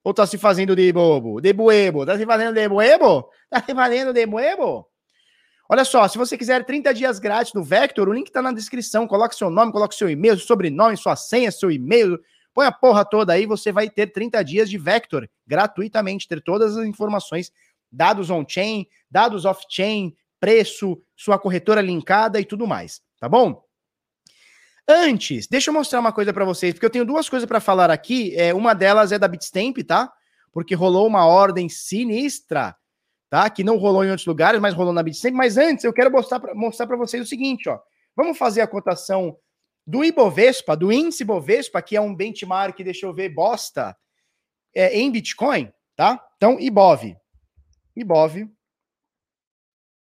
[0.03, 1.41] Ou tá se fazendo de bobo?
[1.41, 2.07] De buebo?
[2.07, 3.29] Tá se fazendo de buebo?
[3.51, 4.89] Tá se fazendo de buebo?
[5.69, 9.07] Olha só, se você quiser 30 dias grátis do Vector, o link está na descrição.
[9.07, 12.19] Coloque seu nome, coloque seu e-mail, sobrenome, sua senha, seu e-mail.
[12.55, 16.77] Põe a porra toda aí, você vai ter 30 dias de Vector gratuitamente, ter todas
[16.77, 17.53] as informações,
[17.93, 23.63] dados on-chain, dados off-chain, preço, sua corretora linkada e tudo mais, tá bom?
[24.87, 27.91] Antes, deixa eu mostrar uma coisa para vocês, porque eu tenho duas coisas para falar
[27.91, 28.35] aqui.
[28.37, 30.13] É, uma delas é da Bitstamp, tá?
[30.53, 32.75] Porque rolou uma ordem sinistra
[33.29, 33.49] tá?
[33.51, 35.35] Que não rolou em outros lugares, mas rolou na Bitstamp.
[35.35, 37.79] Mas antes, eu quero mostrar para mostrar vocês o seguinte, ó.
[38.17, 39.39] Vamos fazer a cotação
[39.87, 43.97] do Ibovespa, do índice Ibovespa, que é um benchmark, deixa eu ver, bosta,
[44.75, 46.23] é, em Bitcoin, tá?
[46.37, 47.17] Então, Ibov.
[47.97, 48.49] Ibov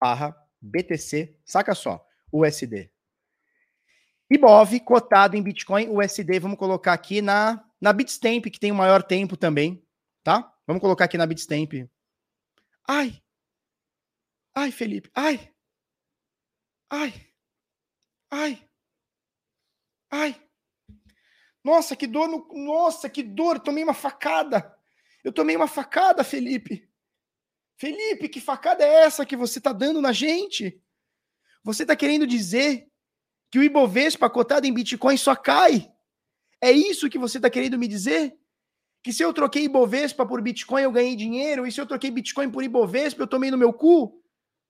[0.01, 2.91] barra BTC, saca só, USD.
[4.29, 9.03] Ibov cotado em Bitcoin USD, vamos colocar aqui na, na Bitstamp, que tem o maior
[9.03, 9.85] tempo também,
[10.23, 10.51] tá?
[10.65, 11.73] Vamos colocar aqui na Bitstamp
[12.87, 13.21] Ai!
[14.55, 15.11] Ai, Felipe!
[15.13, 15.53] Ai!
[16.89, 17.13] Ai!
[18.31, 18.69] Ai!
[20.11, 20.41] Ai!
[21.63, 22.47] Nossa, que dor no...
[22.53, 23.59] Nossa, que dor!
[23.59, 24.75] Tomei uma facada!
[25.23, 26.89] Eu tomei uma facada, Felipe!
[27.77, 30.81] Felipe, que facada é essa que você tá dando na gente?
[31.63, 32.89] Você tá querendo dizer
[33.55, 35.89] que o Ibovespa cotado em Bitcoin só cai?
[36.59, 38.37] É isso que você tá querendo me dizer?
[39.01, 42.51] Que se eu troquei Ibovespa por Bitcoin eu ganhei dinheiro, e se eu troquei Bitcoin
[42.51, 44.21] por Ibovespa eu tomei no meu cu?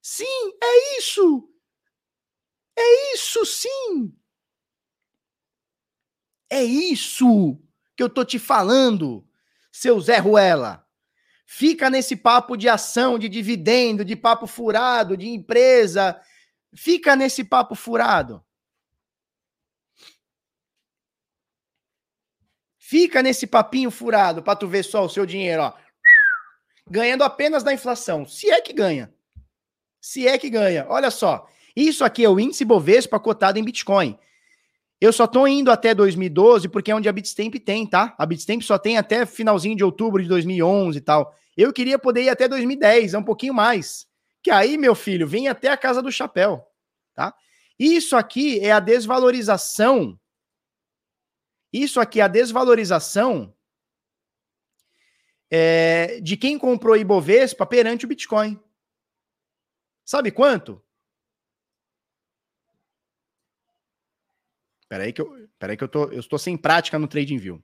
[0.04, 1.50] Sim, é isso!
[2.78, 4.16] É isso sim!
[6.48, 7.60] É isso
[7.98, 9.28] que eu tô te falando,
[9.72, 10.88] seu Zé Ruela.
[11.44, 16.22] Fica nesse papo de ação, de dividendo, de papo furado, de empresa.
[16.76, 18.45] Fica nesse papo furado.
[22.88, 25.74] Fica nesse papinho furado para tu ver só o seu dinheiro, ó.
[26.88, 28.28] Ganhando apenas da inflação.
[28.28, 29.12] Se é que ganha.
[30.00, 30.86] Se é que ganha.
[30.88, 31.50] Olha só.
[31.76, 34.16] Isso aqui é o índice Bovespa cotado em Bitcoin.
[35.02, 38.14] Eu só tô indo até 2012 porque é onde a Bitstamp tem, tá?
[38.20, 41.34] A Bitstamp só tem até finalzinho de outubro de 2011 e tal.
[41.58, 44.06] Eu queria poder ir até 2010, é um pouquinho mais.
[44.44, 46.64] Que aí, meu filho, vem até a casa do chapéu,
[47.16, 47.34] tá?
[47.80, 50.20] Isso aqui é a desvalorização.
[51.72, 53.54] Isso aqui é a desvalorização
[55.50, 58.60] é, de quem comprou Ibovespa perante o Bitcoin.
[60.04, 60.82] Sabe quanto?
[64.88, 67.64] Peraí que eu, peraí que eu tô, eu estou sem prática no Trading View.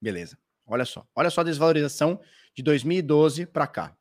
[0.00, 0.38] Beleza.
[0.66, 1.06] Olha só.
[1.14, 2.20] Olha só a desvalorização
[2.54, 3.96] de 2012 para cá.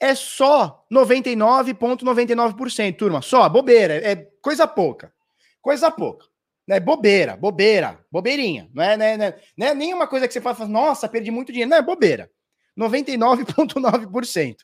[0.00, 3.20] É só 99,99%, ,99%, turma.
[3.20, 3.94] Só, bobeira.
[3.94, 5.12] É coisa pouca.
[5.60, 6.26] Coisa pouca.
[6.70, 8.68] É bobeira, bobeira, bobeirinha.
[8.74, 11.70] Não é, não é, não é, nenhuma coisa que você fala, nossa, perdi muito dinheiro.
[11.70, 12.30] Não, é bobeira.
[12.78, 14.56] 99,9%.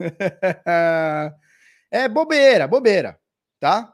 [1.92, 3.18] É bobeira, bobeira,
[3.58, 3.92] tá?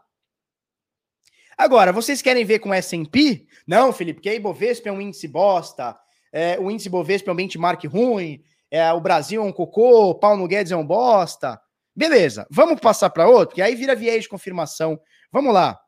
[1.57, 3.47] Agora, vocês querem ver com S&P?
[3.66, 5.99] Não, Felipe, porque aí Bovespa é um índice bosta,
[6.30, 10.46] é, o índice Bovespa é um benchmark ruim, é, o Brasil é um cocô, Paulo
[10.48, 11.60] Guedes é um bosta.
[11.94, 15.00] Beleza, vamos passar para outro, que aí vira viés de confirmação.
[15.32, 15.80] Vamos lá.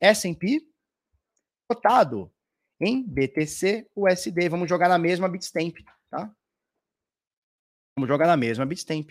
[0.00, 0.60] S&P
[1.68, 2.32] cotado
[2.80, 4.48] em BTC USD.
[4.48, 5.76] Vamos jogar na mesma Bitstamp,
[6.10, 6.30] tá?
[7.96, 9.10] Vamos jogar na mesma Bitstamp.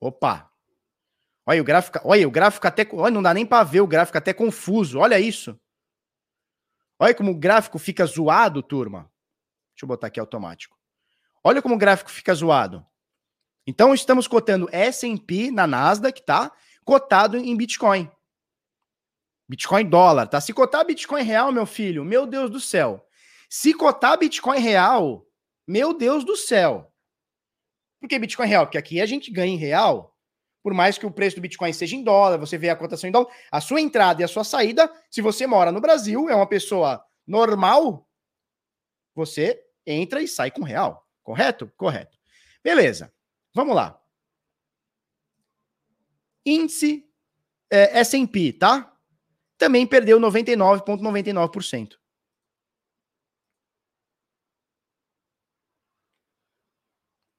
[0.00, 0.50] Opa!
[1.44, 4.18] Olha o gráfico, olha o gráfico até, olha, não dá nem para ver o gráfico
[4.18, 4.98] até confuso.
[4.98, 5.58] Olha isso.
[6.98, 9.10] Olha como o gráfico fica zoado, turma.
[9.74, 10.76] Deixa eu botar aqui automático.
[11.44, 12.84] Olha como o gráfico fica zoado.
[13.66, 16.50] Então estamos cotando S&P na Nasdaq, tá?
[16.84, 18.10] Cotado em Bitcoin.
[19.48, 20.40] Bitcoin dólar, tá?
[20.40, 23.06] Se cotar Bitcoin real, meu filho, meu Deus do céu.
[23.48, 25.26] Se cotar Bitcoin real,
[25.66, 26.92] meu Deus do céu.
[28.00, 28.66] Por que Bitcoin real?
[28.66, 30.15] Porque aqui a gente ganha em real,
[30.66, 33.12] por mais que o preço do Bitcoin seja em dólar, você vê a cotação em
[33.12, 36.44] dólar, a sua entrada e a sua saída, se você mora no Brasil, é uma
[36.44, 38.04] pessoa normal,
[39.14, 41.06] você entra e sai com real.
[41.22, 41.72] Correto?
[41.76, 42.18] Correto.
[42.64, 43.14] Beleza.
[43.54, 43.96] Vamos lá.
[46.44, 47.08] Índice
[47.70, 48.92] é, S&P, tá?
[49.56, 50.98] Também perdeu 99,99%.
[50.98, 51.92] ,99%.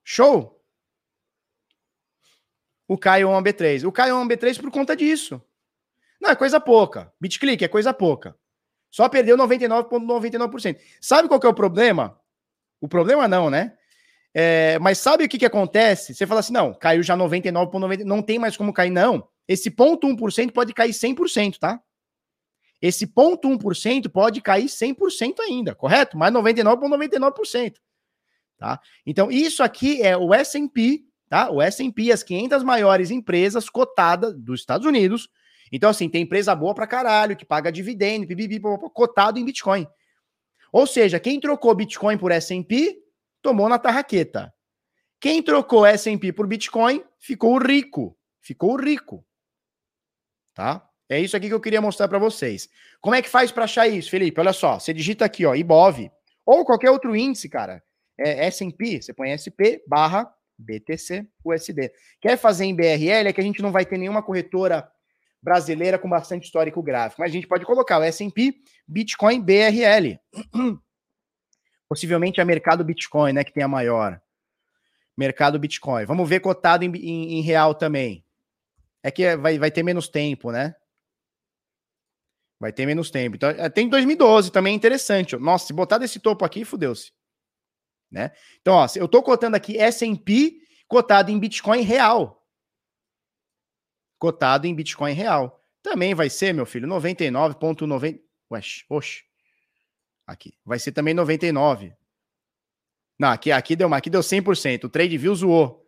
[0.05, 0.56] Show?
[2.87, 3.87] O Caio 1 B3.
[3.87, 5.41] O Caio 1 B3 por conta disso.
[6.21, 7.11] Não, é coisa pouca.
[7.19, 8.35] BitClick é coisa pouca.
[8.89, 10.37] Só perdeu 99,99%.
[10.39, 10.79] ,99%.
[11.01, 12.19] Sabe qual que é o problema?
[12.79, 13.73] O problema não, né?
[14.33, 16.13] É, mas sabe o que, que acontece?
[16.13, 19.27] Você fala assim, não, caiu já 99,90%, não tem mais como cair, não.
[19.47, 21.81] Esse ponto 1% pode cair 100%, tá?
[22.81, 26.17] Esse ponto 1% pode cair 100% ainda, correto?
[26.17, 27.31] Mas 99,99%.
[27.31, 27.75] ,99%.
[28.57, 28.79] Tá?
[29.05, 31.49] Então, isso aqui é o S&P, tá?
[31.51, 35.29] O S&P, as 500 maiores empresas cotadas dos Estados Unidos.
[35.71, 38.59] Então, assim, tem empresa boa pra caralho, que paga dividendo, bibibi,
[38.93, 39.87] cotado em Bitcoin.
[40.71, 42.97] Ou seja, quem trocou Bitcoin por S&P,
[43.41, 44.53] tomou na tarraqueta.
[45.19, 48.17] Quem trocou S&P por Bitcoin, ficou rico.
[48.41, 49.25] Ficou rico.
[50.53, 50.87] Tá?
[51.09, 52.69] É isso aqui que eu queria mostrar para vocês.
[53.01, 54.39] Como é que faz para achar isso, Felipe?
[54.39, 56.11] Olha só, você digita aqui, ó, IBOV,
[56.45, 57.81] ou qualquer outro índice, cara
[58.17, 61.91] é, S&P, você põe SP barra BTC USD.
[62.19, 64.89] Quer fazer em BRL é que a gente não vai ter nenhuma corretora
[65.41, 68.55] brasileira com bastante histórico gráfico, mas a gente pode colocar o S&P
[68.87, 70.19] Bitcoin BRL.
[71.87, 74.19] Possivelmente é mercado Bitcoin, né, que tem a maior.
[75.15, 76.05] Mercado Bitcoin.
[76.05, 78.25] Vamos ver cotado em, em, em real também.
[79.01, 80.75] É que vai, vai ter menos tempo, né?
[82.59, 83.35] Vai ter menos tempo.
[83.35, 85.35] Então, é, tem 2012 também é interessante.
[85.37, 87.16] Nossa, se botar desse topo aqui, fudeu-se
[88.11, 88.31] né?
[88.61, 92.45] Então, ó, eu estou cotando aqui S&P cotado em Bitcoin real.
[94.17, 95.63] Cotado em Bitcoin real.
[95.81, 98.19] Também vai ser, meu filho, 99.90.
[98.51, 99.23] Ué, oxe.
[100.25, 100.57] Aqui.
[100.65, 101.93] Vai ser também 99.
[103.19, 104.85] Não, aqui, aqui deu, aqui deu 100%.
[104.85, 105.87] O trade view zoou.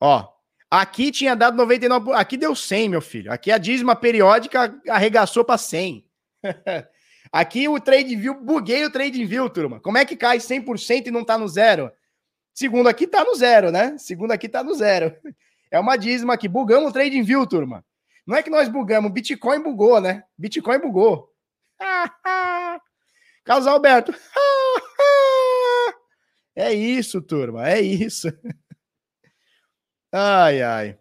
[0.00, 0.28] Ó,
[0.70, 3.32] aqui tinha dado 99, aqui deu 100, meu filho.
[3.32, 6.04] Aqui a dízima periódica arregaçou para 100.
[7.32, 9.80] aqui o trade view, buguei o trade view, turma.
[9.80, 11.90] Como é que cai 100% e não tá no zero?
[12.54, 13.96] Segundo aqui tá no zero, né?
[13.98, 15.16] Segundo aqui tá no zero.
[15.70, 16.46] É uma dízima aqui.
[16.46, 17.84] Bugamos o trading view, turma.
[18.26, 20.22] Não é que nós bugamos, Bitcoin bugou, né?
[20.38, 21.32] Bitcoin bugou.
[23.44, 24.14] Carlos Alberto.
[26.54, 28.28] É isso, turma, é isso.
[30.12, 30.98] Ai, ai.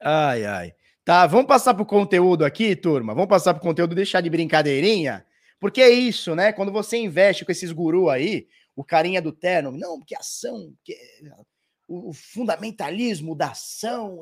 [0.00, 0.74] Ai, ai.
[1.10, 3.12] Tá, vamos passar pro conteúdo aqui, turma.
[3.12, 5.26] Vamos passar pro conteúdo, deixar de brincadeirinha.
[5.58, 6.52] Porque é isso, né?
[6.52, 8.46] Quando você investe com esses gurus aí,
[8.76, 10.96] o carinha do terno, não, que ação, que
[11.88, 14.20] o fundamentalismo da ação,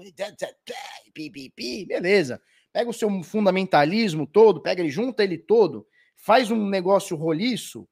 [1.87, 2.41] beleza.
[2.73, 5.87] Pega o seu fundamentalismo todo, pega ele, junta ele todo,
[6.17, 7.87] faz um negócio roliço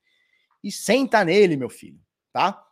[0.65, 2.01] e senta nele, meu filho,
[2.33, 2.66] tá?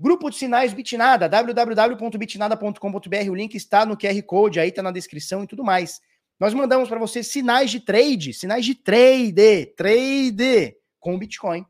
[0.00, 5.44] Grupo de sinais Bitnada, www.bitnada.com.br, o link está no QR Code, aí tá na descrição
[5.44, 6.00] e tudo mais.
[6.38, 11.66] Nós mandamos para você sinais de trade, sinais de trade, trade com Bitcoin,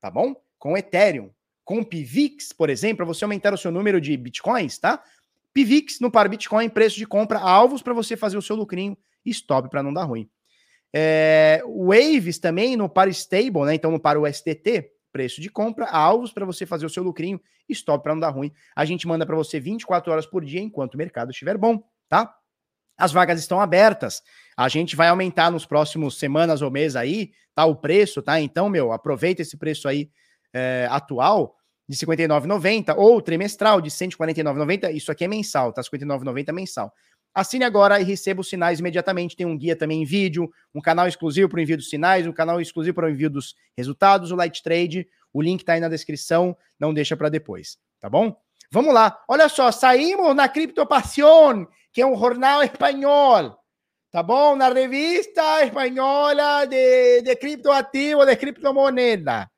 [0.00, 0.34] tá bom?
[0.58, 1.30] Com Ethereum,
[1.64, 5.00] com Pivix, por exemplo, para você aumentar o seu número de bitcoins, tá?
[5.54, 9.30] Pivix no par Bitcoin, preço de compra, alvos para você fazer o seu lucrinho e
[9.30, 10.28] stop para não dar ruim.
[10.92, 13.76] É, Waves também no par stable, né?
[13.76, 18.02] Então no par USDT, preço de compra, alvos para você fazer o seu lucrinho stop
[18.02, 18.52] para não dar ruim.
[18.74, 22.34] A gente manda para você 24 horas por dia enquanto o mercado estiver bom, tá?
[22.96, 24.22] As vagas estão abertas.
[24.56, 27.64] A gente vai aumentar nos próximos semanas ou mês aí, tá?
[27.64, 28.40] O preço, tá?
[28.40, 30.10] Então, meu, aproveita esse preço aí
[30.52, 31.56] é, atual
[31.88, 34.94] de R$ 59,90 ou trimestral de R$ 149,90.
[34.94, 35.82] Isso aqui é mensal, tá?
[35.82, 36.92] R$ 59,90 mensal.
[37.34, 39.36] Assine agora e receba os sinais imediatamente.
[39.36, 42.32] Tem um guia também em vídeo, um canal exclusivo para o envio dos sinais, um
[42.32, 45.08] canal exclusivo para o envio dos resultados, o Light Trade.
[45.32, 48.36] O link está aí na descrição, não deixa para depois, tá bom?
[48.70, 49.22] Vamos lá.
[49.26, 53.58] Olha só, saímos na Criptopassion, que é um jornal espanhol,
[54.10, 54.54] tá bom?
[54.54, 59.50] Na revista espanhola de, de criptoativo, de criptomoeda.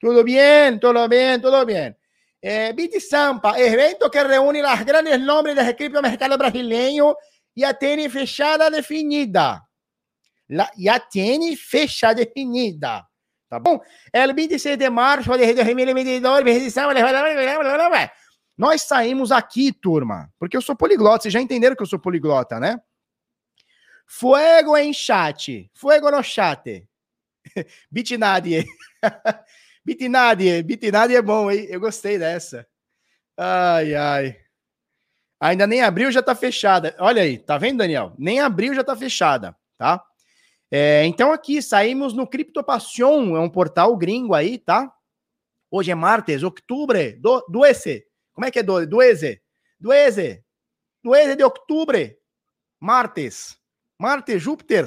[0.00, 1.97] Todo bien, todo bien, todo bien.
[2.40, 7.16] Eh, Viti Sampa, evento que reúne los grandes nombres del criptomercado brasileño,
[7.54, 9.68] ya tiene fechada definida.
[10.48, 10.70] La,
[11.10, 13.08] tiene fecha definida.
[13.48, 13.80] Tá bom?
[14.12, 16.74] El 26 de março de 2022,
[18.56, 22.58] nós saímos aqui, turma, porque eu sou poliglota, vocês já entenderam que eu sou poliglota,
[22.60, 22.78] né?
[24.06, 26.86] Fuego em chat, fuego no chat.
[27.90, 28.66] Bitnadie.
[29.88, 31.66] Bitnadi, Bitnadi é bom, hein?
[31.70, 32.66] Eu gostei dessa.
[33.34, 34.38] Ai, ai.
[35.40, 36.94] Ainda nem abriu, já tá fechada.
[36.98, 38.12] Olha aí, tá vendo, Daniel?
[38.18, 40.04] Nem abriu, já tá fechada, tá?
[40.70, 44.92] É, então aqui, saímos no Criptopassion, é um portal gringo aí, tá?
[45.70, 48.06] Hoje é martes, outubro, do, esse.
[48.34, 49.40] Como é que é do, esse?
[49.80, 50.42] Do esse
[51.34, 51.96] de outubro.
[52.78, 53.56] Martes.
[53.98, 54.86] Martes, Júpiter.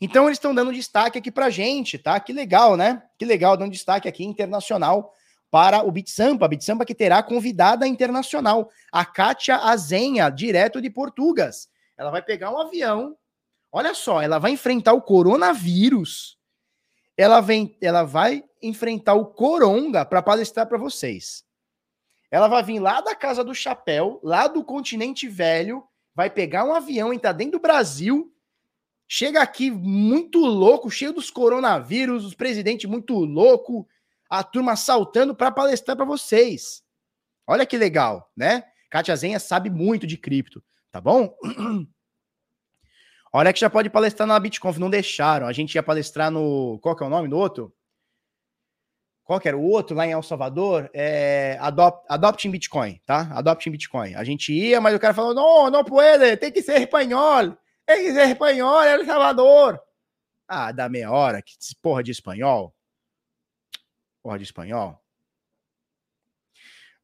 [0.00, 2.18] Então eles estão dando destaque aqui para gente, tá?
[2.20, 3.02] Que legal, né?
[3.18, 5.12] Que legal, dando destaque aqui internacional
[5.50, 6.48] para o Bitsampa.
[6.48, 11.68] Bitsampa que terá convidada internacional, a Kátia Azenha, direto de Portugas.
[11.96, 13.16] Ela vai pegar um avião.
[13.72, 16.38] Olha só, ela vai enfrentar o coronavírus.
[17.16, 21.44] Ela, vem, ela vai enfrentar o Coronga para palestrar para vocês.
[22.30, 25.82] Ela vai vir lá da Casa do Chapéu, lá do continente velho,
[26.14, 28.30] vai pegar um avião, entrar dentro do Brasil
[29.08, 33.86] Chega aqui muito louco, cheio dos coronavírus, os presidentes muito louco,
[34.28, 36.82] a turma saltando para palestrar para vocês.
[37.46, 38.64] Olha que legal, né?
[38.90, 41.32] Kátia Zenha sabe muito de cripto, tá bom?
[43.32, 45.46] Olha que já pode palestrar na BitConf, não deixaram.
[45.46, 46.78] A gente ia palestrar no.
[46.80, 47.72] Qual que é o nome do outro?
[49.22, 50.88] Qual que era o outro lá em El Salvador?
[50.94, 53.28] É, Adopt, Adopting Bitcoin, tá?
[53.32, 54.14] Adopting Bitcoin.
[54.14, 57.56] A gente ia, mas o cara falou: não, não pode, tem que ser espanhol.
[57.86, 59.80] Eles é espanhol, é El Salvador.
[60.48, 62.74] Ah, dá meia hora, que porra de espanhol.
[64.22, 65.00] Porra de espanhol.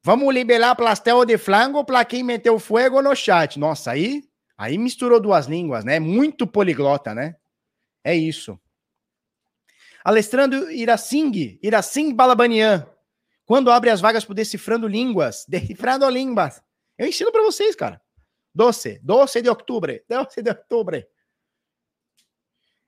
[0.05, 3.57] Vamos liberar pastel de flango para quem meteu fogo no chat.
[3.57, 4.23] Nossa, aí,
[4.57, 5.97] aí misturou duas línguas, né?
[5.99, 7.37] Muito poliglota, né?
[8.03, 8.59] É isso.
[10.03, 12.85] Alessandro Iracing, Iracing Balabanian.
[13.45, 16.61] Quando abre as vagas por Decifrando Línguas, Decifrando Línguas.
[16.97, 18.01] Eu ensino para vocês, cara.
[18.53, 21.03] 12, 12 de outubro, 12 de outubro.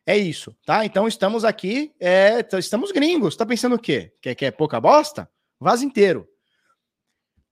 [0.06, 0.86] É isso, tá?
[0.86, 3.36] Então estamos aqui, é, estamos gringos.
[3.36, 4.14] Tá pensando o quê?
[4.22, 5.28] Quer que é pouca bosta?
[5.60, 6.28] Vaza inteiro.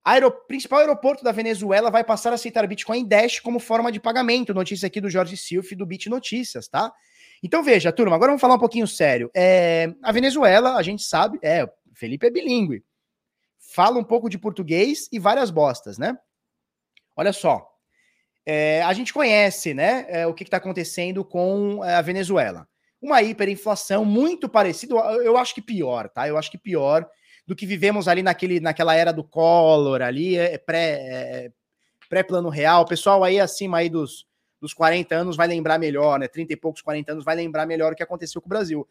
[0.06, 4.54] Aero, principal aeroporto da Venezuela vai passar a aceitar Bitcoin Dash como forma de pagamento.
[4.54, 6.92] Notícia aqui do Jorge Silf do Bit Notícias, tá?
[7.42, 9.32] Então veja, turma, agora vamos falar um pouquinho sério.
[9.36, 12.84] É, a Venezuela, a gente sabe, é, Felipe é bilíngue.
[13.58, 16.16] Fala um pouco de português e várias bostas, né?
[17.16, 17.73] Olha só.
[18.46, 22.68] É, a gente conhece, né, é, o que está acontecendo com é, a Venezuela.
[23.02, 26.28] Uma hiperinflação muito parecida, eu acho que pior, tá?
[26.28, 27.06] Eu acho que pior
[27.46, 31.52] do que vivemos ali naquele, naquela era do Collor, ali, é, pré, é,
[32.10, 32.84] pré-plano real.
[32.84, 34.26] O pessoal aí acima aí dos,
[34.62, 36.28] dos 40 anos vai lembrar melhor, né?
[36.28, 38.88] 30 e poucos, 40 anos vai lembrar melhor o que aconteceu com o Brasil.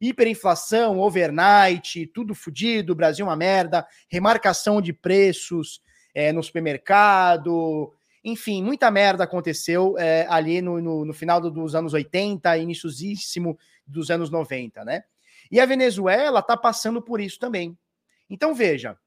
[0.00, 5.80] Hiperinflação, overnight, tudo fodido, Brasil uma merda, remarcação de preços
[6.14, 7.92] é, no supermercado,
[8.24, 14.10] enfim, muita merda aconteceu é, ali no, no, no, final dos anos 80, iníciosíssimo dos
[14.10, 15.04] anos 90, né?
[15.50, 17.78] E a Venezuela tá passando por isso também.
[18.30, 18.98] Então veja,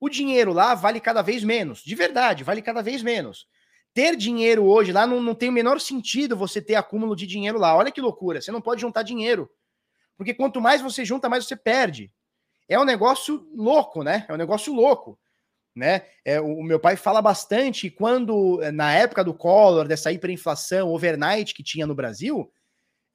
[0.00, 3.48] o dinheiro lá vale cada vez menos, de verdade, vale cada vez menos
[3.94, 7.58] ter dinheiro hoje lá não, não tem o menor sentido você ter acúmulo de dinheiro
[7.58, 7.76] lá.
[7.76, 9.50] Olha que loucura, você não pode juntar dinheiro.
[10.16, 12.12] Porque quanto mais você junta, mais você perde.
[12.68, 14.24] É um negócio louco, né?
[14.28, 15.18] É um negócio louco.
[15.74, 16.02] Né?
[16.24, 21.62] É, o meu pai fala bastante quando, na época do Collor, dessa hiperinflação overnight que
[21.62, 22.52] tinha no Brasil,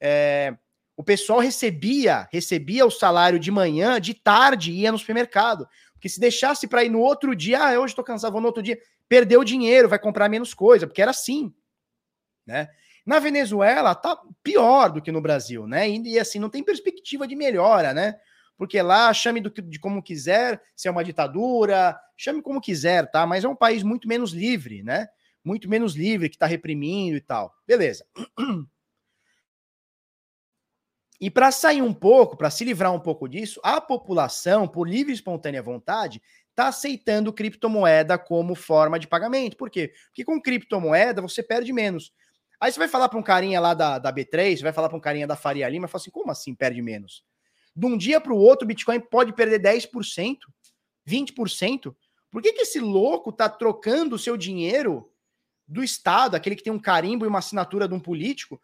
[0.00, 0.56] é,
[0.96, 5.68] o pessoal recebia recebia o salário de manhã, de tarde ia no supermercado.
[5.92, 8.62] Porque se deixasse para ir no outro dia, ah, hoje estou cansado, vou no outro
[8.62, 8.78] dia
[9.08, 11.52] perdeu dinheiro, vai comprar menos coisa, porque era assim,
[12.46, 12.68] né?
[13.06, 15.88] Na Venezuela tá pior do que no Brasil, né?
[15.88, 18.18] E, e assim não tem perspectiva de melhora, né?
[18.58, 23.24] Porque lá chame do, de como quiser, se é uma ditadura, chame como quiser, tá?
[23.24, 25.06] Mas é um país muito menos livre, né?
[25.44, 27.54] Muito menos livre, que tá reprimindo e tal.
[27.66, 28.04] Beleza.
[31.20, 35.12] E para sair um pouco, para se livrar um pouco disso, a população, por livre
[35.12, 39.56] e espontânea vontade, está aceitando criptomoeda como forma de pagamento.
[39.56, 39.92] Por quê?
[40.06, 42.12] Porque com criptomoeda você perde menos.
[42.60, 44.98] Aí você vai falar para um carinha lá da, da B3, você vai falar para
[44.98, 47.24] um carinha da Faria Lima, fala assim: como assim perde menos?
[47.78, 50.38] De um dia para o outro, o Bitcoin pode perder 10%,
[51.08, 51.94] 20%.
[52.28, 55.08] Por que, que esse louco está trocando o seu dinheiro
[55.64, 58.60] do Estado, aquele que tem um carimbo e uma assinatura de um político,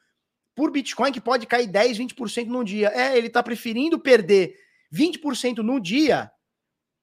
[0.52, 2.88] por Bitcoin que pode cair 10, 20% num dia?
[2.88, 4.58] É, ele está preferindo perder
[4.92, 6.28] 20% no dia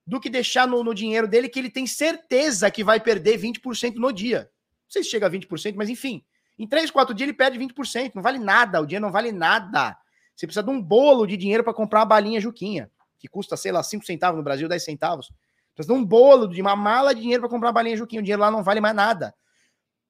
[0.06, 3.96] do que deixar no, no, dinheiro dele que ele tem certeza que vai perder 20%
[3.96, 4.52] no dia.
[4.84, 6.26] Não sei se chega a 20%, mas enfim.
[6.60, 8.12] Em 3, 4 dias ele perde 20%.
[8.16, 8.82] Não vale nada.
[8.82, 9.98] O dinheiro não vale nada.
[10.36, 12.90] Você precisa de um bolo de dinheiro para comprar uma balinha Juquinha,
[13.20, 15.32] que custa, sei lá, 5 centavos no Brasil, 10 centavos.
[15.76, 18.20] Precisa de um bolo, de uma mala de dinheiro para comprar uma balinha Juquinha.
[18.20, 19.34] O dinheiro lá não vale mais nada.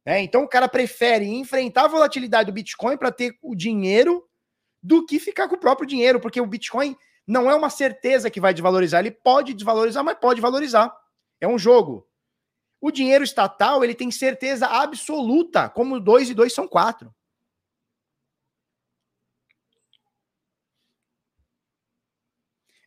[0.05, 4.27] É, então o cara prefere enfrentar a volatilidade do Bitcoin para ter o dinheiro
[4.81, 6.95] do que ficar com o próprio dinheiro, porque o Bitcoin
[7.27, 8.99] não é uma certeza que vai desvalorizar.
[8.99, 10.91] Ele pode desvalorizar, mas pode valorizar.
[11.39, 12.07] É um jogo.
[12.79, 17.13] O dinheiro estatal, ele tem certeza absoluta, como dois e dois são quatro.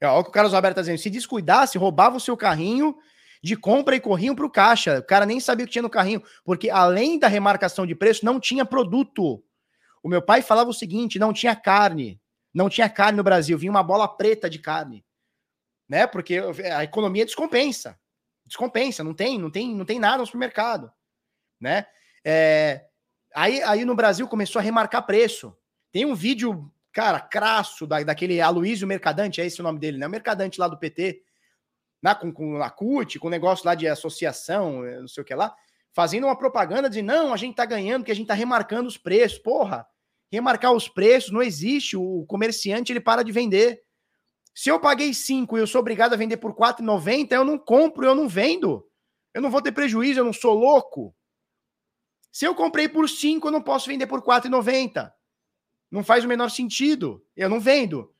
[0.04, 0.98] É, olha o que o Carlos Roberto está dizendo.
[0.98, 2.96] Se descuidasse, roubava o seu carrinho
[3.42, 4.98] de compra e corrinho para o caixa.
[4.98, 8.24] O cara nem sabia o que tinha no carrinho, porque além da remarcação de preço,
[8.24, 9.42] não tinha produto.
[10.02, 12.20] O meu pai falava o seguinte: não tinha carne.
[12.52, 15.04] Não tinha carne no Brasil, vinha uma bola preta de carne,
[15.88, 16.06] né?
[16.06, 16.40] Porque
[16.72, 17.98] a economia descompensa,
[18.46, 20.92] descompensa, não tem, não tem, não tem nada no supermercado,
[21.60, 21.84] né?
[22.24, 22.86] É,
[23.34, 25.56] aí, aí no Brasil começou a remarcar preço.
[25.90, 30.06] Tem um vídeo, cara, crasso da, daquele Aloysio Mercadante, é esse o nome dele, né?
[30.06, 31.20] O Mercadante lá do PT,
[32.00, 35.34] na, com, com a CUT, com o negócio lá de associação, não sei o que
[35.34, 35.54] lá,
[35.92, 38.96] fazendo uma propaganda de não, a gente tá ganhando, porque a gente tá remarcando os
[38.96, 39.38] preços.
[39.38, 39.86] Porra,
[40.30, 41.96] remarcar os preços, não existe.
[41.96, 43.82] O comerciante ele para de vender.
[44.54, 48.06] Se eu paguei 5 e eu sou obrigado a vender por 4,90, eu não compro,
[48.06, 48.88] eu não vendo.
[49.32, 51.12] Eu não vou ter prejuízo, eu não sou louco.
[52.30, 55.12] Se eu comprei por 5, eu não posso vender por 4,90.
[55.94, 57.24] Não faz o menor sentido.
[57.36, 58.12] Eu não vendo.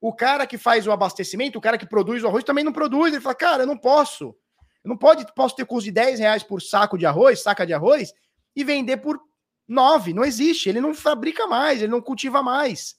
[0.00, 3.12] O cara que faz o abastecimento, o cara que produz o arroz, também não produz.
[3.12, 4.36] Ele fala, cara, eu não posso.
[4.82, 7.72] Eu não pode, posso ter custo de 10 reais por saco de arroz, saca de
[7.72, 8.12] arroz,
[8.56, 9.20] e vender por
[9.68, 10.68] Nove, não existe.
[10.68, 12.96] Ele não fabrica mais, ele não cultiva mais.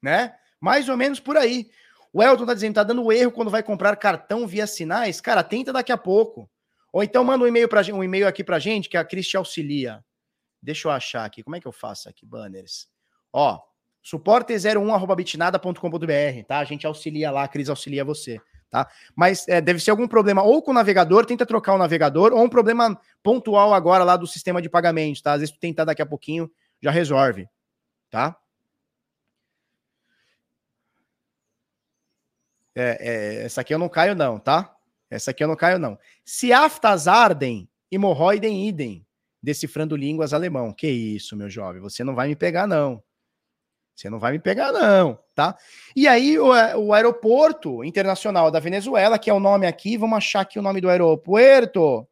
[0.00, 0.38] Né?
[0.60, 1.68] Mais ou menos por aí.
[2.12, 5.20] O Elton tá dizendo, tá dando erro quando vai comprar cartão via sinais.
[5.20, 6.48] Cara, tenta daqui a pouco.
[6.92, 9.36] Ou então manda um e-mail para um e-mail aqui pra gente que a Cris te
[9.36, 10.00] auxilia.
[10.62, 11.42] Deixa eu achar aqui.
[11.42, 12.86] Como é que eu faço aqui, banners?
[13.32, 13.60] Ó,
[14.04, 16.58] suporte01@bitnada.com.br, tá?
[16.58, 18.40] A gente auxilia lá, a Cris auxilia você
[18.70, 18.88] tá?
[19.14, 22.42] Mas é, deve ser algum problema ou com o navegador, tenta trocar o navegador, ou
[22.42, 25.32] um problema pontual agora lá do sistema de pagamentos, tá?
[25.32, 27.48] Às vezes tu tentar daqui a pouquinho, já resolve,
[28.10, 28.36] tá?
[32.74, 34.74] É, é, essa aqui eu não caio não, tá?
[35.10, 35.98] Essa aqui eu não caio não.
[36.24, 39.06] Se aftas ardem, hemorroidem idem.
[39.42, 40.72] Decifrando línguas alemão.
[40.72, 43.02] Que isso, meu jovem, você não vai me pegar, não.
[43.94, 45.56] Você não vai me pegar, não, tá?
[45.96, 50.42] E aí, o, o aeroporto internacional da Venezuela, que é o nome aqui, vamos achar
[50.42, 52.06] aqui o nome do aeroporto.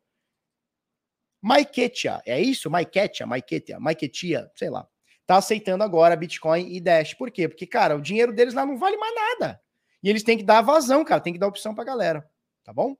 [1.40, 2.68] Maiquetia, é isso?
[2.68, 4.84] Maiquetia, Maiquetia, Maiquetia, sei lá.
[5.24, 7.14] Tá aceitando agora Bitcoin e Dash.
[7.14, 7.48] Por quê?
[7.48, 9.60] Porque, cara, o dinheiro deles lá não vale mais nada.
[10.02, 12.28] E eles têm que dar vazão, cara, tem que dar opção pra galera,
[12.64, 12.96] tá bom?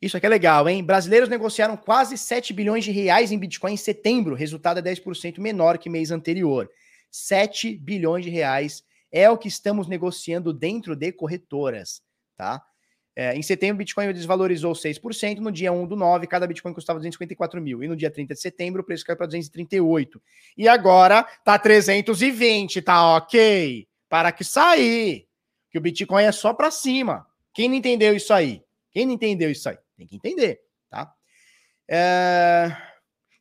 [0.00, 0.82] Isso aqui é legal, hein?
[0.82, 5.76] Brasileiros negociaram quase 7 bilhões de reais em Bitcoin em setembro, resultado é 10% menor
[5.76, 6.70] que mês anterior.
[7.10, 8.82] 7 bilhões de reais
[9.12, 12.00] é o que estamos negociando dentro de corretoras,
[12.36, 12.62] tá?
[13.14, 16.98] É, em setembro, o Bitcoin desvalorizou 6%, no dia 1 do 9, cada Bitcoin custava
[16.98, 20.22] 254 mil, e no dia 30 de setembro, o preço caiu para 238.
[20.56, 23.86] E agora tá 320, tá ok?
[24.08, 25.26] Para que sair,
[25.70, 27.26] que o Bitcoin é só para cima.
[27.52, 28.62] Quem não entendeu isso aí?
[28.92, 29.76] Quem não entendeu isso aí?
[30.00, 31.14] Tem que entender, tá?
[31.86, 32.74] É...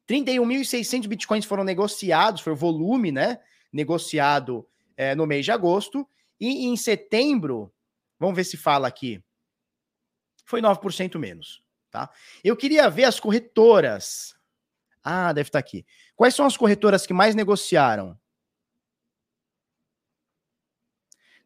[0.06, 3.40] 31.600 bitcoins foram negociados, foi o volume, né?
[3.72, 4.68] Negociado
[4.98, 6.06] é, no mês de agosto.
[6.38, 7.74] E em setembro,
[8.20, 9.24] vamos ver se fala aqui,
[10.44, 12.10] foi 9% menos, tá?
[12.44, 14.36] Eu queria ver as corretoras.
[15.02, 15.86] Ah, deve estar aqui.
[16.16, 18.20] Quais são as corretoras que mais negociaram?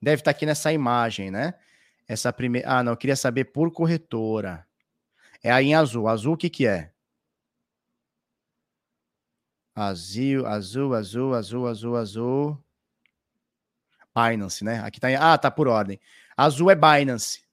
[0.02, 1.54] Deve estar aqui nessa imagem, né?
[2.08, 2.68] Essa primeira.
[2.68, 4.66] Ah, não, eu queria saber por corretora.
[5.44, 6.08] É aí em azul.
[6.08, 6.92] Azul o que que é?
[9.76, 12.64] Azul, azul, azul, azul, azul, azul.
[14.16, 14.80] Binance, né?
[14.80, 15.16] Aqui tá em...
[15.16, 16.00] Ah, tá por ordem.
[16.38, 17.44] Azul é Binance.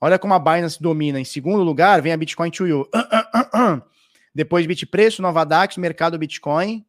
[0.00, 1.18] Olha como a Binance domina.
[1.18, 2.88] Em segundo lugar, vem a Bitcoin to You.
[4.34, 6.86] Depois Bitpreço, Nova Dax, Mercado Bitcoin.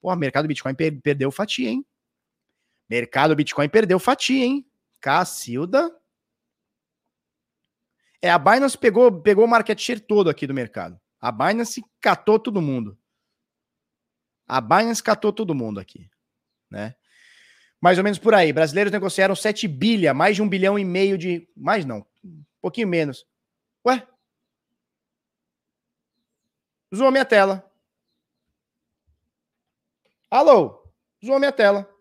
[0.00, 1.84] Pô, Mercado Bitcoin per perdeu fatia, hein?
[2.88, 4.66] Mercado Bitcoin perdeu fatia, hein?
[5.00, 5.94] Cacilda.
[8.24, 10.98] É, a Binance pegou, pegou o market share todo aqui do mercado.
[11.20, 12.98] A Binance catou todo mundo.
[14.48, 16.10] A Binance catou todo mundo aqui,
[16.70, 16.94] né?
[17.78, 18.50] Mais ou menos por aí.
[18.50, 21.46] Brasileiros negociaram 7 bilha, mais de um bilhão e meio de.
[21.54, 23.26] Mais não, um pouquinho menos.
[23.86, 24.08] Ué?
[26.96, 27.70] Zoou minha tela.
[30.30, 30.82] Alô?
[31.22, 31.93] Zoou minha tela.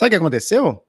[0.00, 0.82] Sabe o que aconteceu?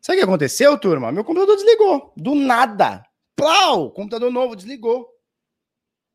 [0.00, 1.10] Sabe o que aconteceu, turma?
[1.10, 2.12] Meu computador desligou.
[2.16, 3.04] Do nada.
[3.34, 5.08] plau, computador novo, desligou.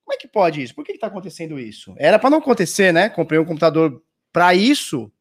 [0.06, 0.74] Como é que pode isso?
[0.74, 1.94] Por que está acontecendo isso?
[1.98, 3.10] Era para não acontecer, né?
[3.10, 4.02] Comprei um computador
[4.32, 5.12] para isso.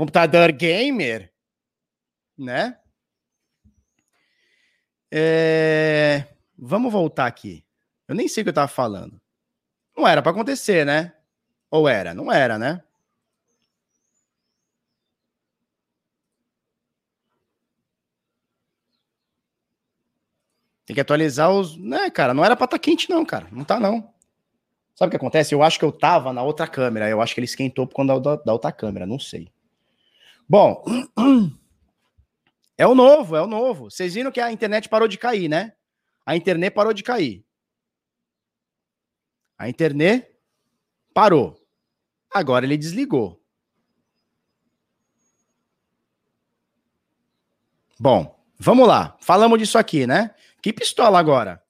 [0.00, 1.30] Computador gamer,
[2.38, 2.78] né?
[5.12, 6.26] É...
[6.56, 7.66] Vamos voltar aqui.
[8.08, 9.20] Eu nem sei o que eu tava falando.
[9.94, 11.12] Não era para acontecer, né?
[11.70, 12.14] Ou era?
[12.14, 12.82] Não era, né?
[20.86, 21.76] Tem que atualizar os.
[21.76, 22.32] Né, cara?
[22.32, 23.48] Não era pra estar tá quente, não, cara.
[23.52, 24.14] Não tá, não.
[24.94, 25.54] Sabe o que acontece?
[25.54, 27.06] Eu acho que eu tava na outra câmera.
[27.06, 29.06] Eu acho que ele esquentou por conta da, da outra câmera.
[29.06, 29.52] Não sei.
[30.50, 30.82] Bom.
[32.76, 33.90] É o novo, é o novo.
[33.90, 35.74] Vocês viram que a internet parou de cair, né?
[36.24, 37.44] A internet parou de cair.
[39.58, 40.34] A internet
[41.12, 41.62] parou.
[42.32, 43.38] Agora ele desligou.
[47.98, 49.14] Bom, vamos lá.
[49.20, 50.34] Falamos disso aqui, né?
[50.62, 51.62] Que pistola agora?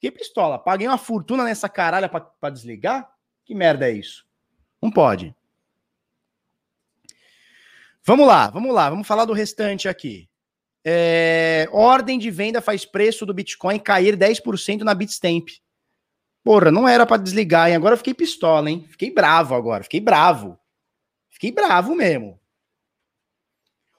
[0.00, 0.58] Que pistola?
[0.58, 3.06] Paguei uma fortuna nessa caralha para desligar?
[3.44, 4.26] Que merda é isso?
[4.80, 5.36] Não pode.
[8.06, 10.28] Vamos lá, vamos lá, vamos falar do restante aqui.
[10.84, 15.48] É, ordem de venda faz preço do Bitcoin cair 10% na Bitstamp.
[16.44, 17.76] Porra, não era para desligar, hein?
[17.76, 18.86] Agora eu fiquei pistola, hein?
[18.90, 20.58] Fiquei bravo agora, fiquei bravo.
[21.30, 22.38] Fiquei bravo mesmo.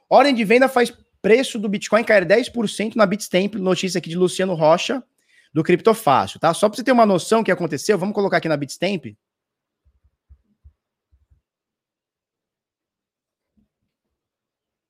[0.08, 4.54] Ordem de venda faz preço do Bitcoin cair 10% na Bitstamp, notícia aqui de Luciano
[4.54, 5.04] Rocha,
[5.52, 6.54] do Criptofácil, tá?
[6.54, 9.18] Só para você ter uma noção do que aconteceu, vamos colocar aqui na Bitstamp.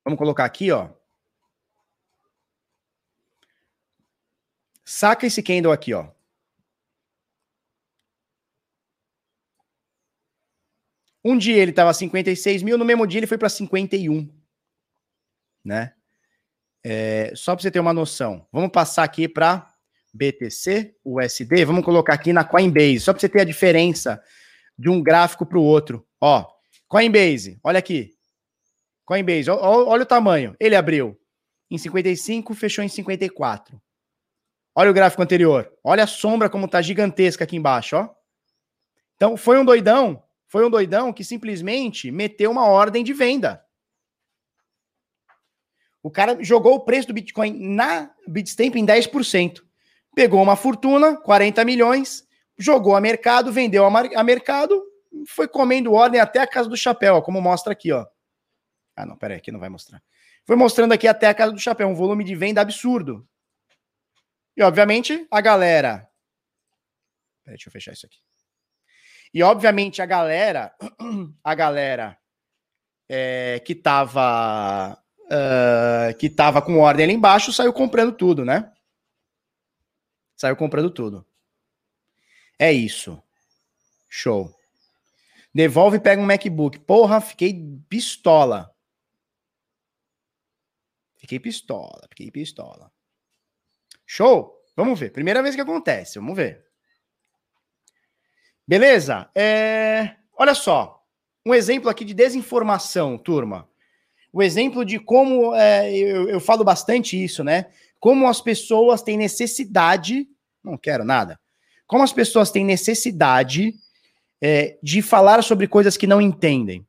[0.06, 0.88] Vamos colocar aqui, ó.
[4.84, 6.06] Saca esse candle aqui, ó.
[11.24, 14.32] Um dia ele estava 56 mil, no mesmo dia ele foi para 51,
[15.64, 15.92] né?
[16.84, 19.68] É, só para você ter uma noção, vamos passar aqui para
[20.14, 24.22] BTC, USD, vamos colocar aqui na Coinbase, só para você ter a diferença
[24.78, 26.06] de um gráfico para o outro.
[26.20, 26.46] Ó,
[26.86, 28.15] Coinbase, olha aqui.
[29.06, 30.56] Coinbase, olha o tamanho.
[30.58, 31.16] Ele abriu
[31.70, 33.80] em 55, fechou em 54.
[34.74, 35.72] Olha o gráfico anterior.
[35.82, 38.10] Olha a sombra como tá gigantesca aqui embaixo, ó.
[39.14, 43.64] Então, foi um doidão, foi um doidão que simplesmente meteu uma ordem de venda.
[46.02, 49.62] O cara jogou o preço do Bitcoin na Bitstamp em 10%.
[50.14, 52.26] Pegou uma fortuna, 40 milhões,
[52.58, 54.82] jogou a mercado, vendeu a, a mercado,
[55.28, 58.04] foi comendo ordem até a casa do chapéu, ó, como mostra aqui, ó.
[58.96, 60.02] Ah, não, peraí, aqui não vai mostrar.
[60.46, 63.28] Foi mostrando aqui até a casa do chapéu, um volume de venda absurdo.
[64.56, 66.08] E, obviamente, a galera.
[67.44, 68.18] Peraí, deixa eu fechar isso aqui.
[69.34, 70.74] E, obviamente, a galera.
[71.44, 72.18] A galera
[73.08, 78.72] é, que tava uh, que estava com ordem ali embaixo, saiu comprando tudo, né?
[80.36, 81.24] Saiu comprando tudo.
[82.58, 83.22] É isso.
[84.08, 84.54] Show.
[85.54, 86.78] Devolve e pega um MacBook.
[86.80, 87.54] Porra, fiquei
[87.88, 88.70] pistola.
[91.26, 92.90] Fiquei pistola, fiquei pistola.
[94.06, 94.54] Show?
[94.76, 95.10] Vamos ver.
[95.10, 96.64] Primeira vez que acontece, vamos ver.
[98.66, 99.28] Beleza?
[99.34, 100.16] É...
[100.38, 101.04] Olha só.
[101.44, 103.68] Um exemplo aqui de desinformação, turma
[104.36, 107.70] o exemplo de como é, eu, eu falo bastante isso, né?
[107.98, 110.28] Como as pessoas têm necessidade,
[110.62, 111.40] não quero nada,
[111.86, 113.74] como as pessoas têm necessidade
[114.38, 116.86] é, de falar sobre coisas que não entendem,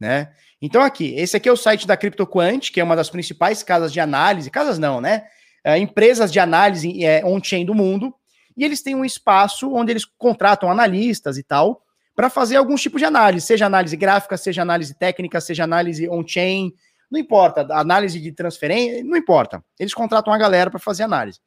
[0.00, 0.32] né?
[0.60, 3.92] Então aqui, esse aqui é o site da CryptoQuant, que é uma das principais casas
[3.92, 5.24] de análise, casas não, né?
[5.64, 8.14] É, empresas de análise é, on-chain do mundo,
[8.56, 11.82] e eles têm um espaço onde eles contratam analistas e tal,
[12.14, 16.72] para fazer alguns tipos de análise, seja análise gráfica, seja análise técnica, seja análise on-chain,
[17.10, 19.64] não importa, análise de transferência, não importa.
[19.78, 21.40] Eles contratam a galera para fazer análise.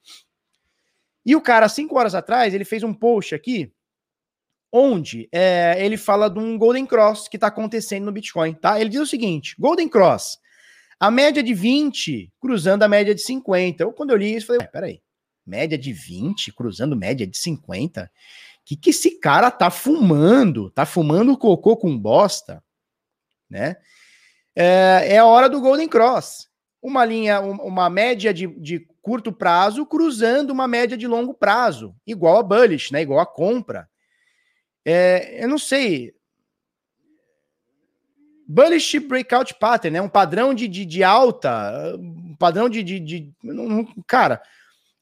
[1.25, 3.71] E o cara, cinco horas atrás, ele fez um post aqui,
[4.73, 8.81] onde é, ele fala de um Golden Cross que está acontecendo no Bitcoin, tá?
[8.81, 10.39] Ele diz o seguinte: Golden Cross,
[10.99, 13.83] a média de 20 cruzando a média de 50.
[13.83, 15.01] Eu, quando eu li isso, falei, peraí,
[15.45, 18.09] média de 20 cruzando média de 50?
[18.65, 20.69] que, que esse cara tá fumando?
[20.69, 22.63] Tá fumando cocô com bosta,
[23.49, 23.77] né?
[24.55, 26.49] É, é a hora do Golden Cross.
[26.81, 32.37] Uma linha, uma média de, de curto prazo cruzando uma média de longo prazo, igual
[32.37, 33.01] a bullish, né?
[33.01, 33.89] Igual a compra.
[34.85, 36.13] É, eu não sei.
[38.47, 40.01] Bullish breakout pattern, né?
[40.01, 43.33] Um padrão de, de, de alta, um padrão de, de, de.
[44.05, 44.41] Cara,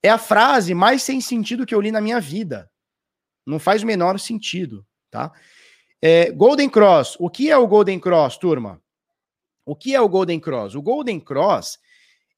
[0.04, 2.70] é a frase mais sem sentido que eu li na minha vida.
[3.46, 5.32] Não faz o menor sentido, tá?
[6.02, 7.18] É, Golden Cross.
[7.20, 8.82] O que é o Golden Cross, turma?
[9.66, 10.76] O que é o Golden Cross?
[10.76, 11.80] O Golden Cross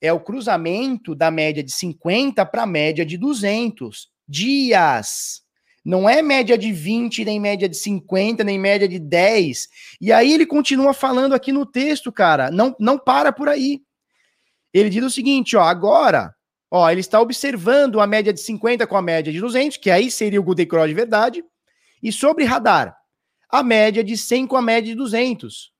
[0.01, 5.42] é o cruzamento da média de 50 para a média de 200 dias.
[5.83, 9.67] Não é média de 20, nem média de 50, nem média de 10.
[9.99, 13.81] E aí ele continua falando aqui no texto, cara, não, não para por aí.
[14.73, 16.33] Ele diz o seguinte, ó, agora,
[16.71, 20.09] ó, ele está observando a média de 50 com a média de 200, que aí
[20.09, 21.43] seria o Golden de verdade,
[22.01, 22.95] e sobre radar,
[23.49, 25.71] a média de 100 com a média de 200.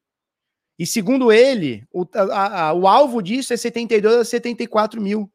[0.78, 5.32] E segundo ele, o, a, a, o alvo disso é 72 a 74 mil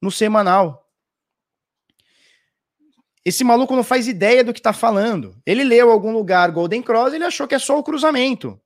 [0.00, 0.89] no semanal.
[3.30, 5.40] Esse maluco não faz ideia do que tá falando.
[5.46, 8.60] Ele leu algum lugar Golden Cross, ele achou que é só o cruzamento.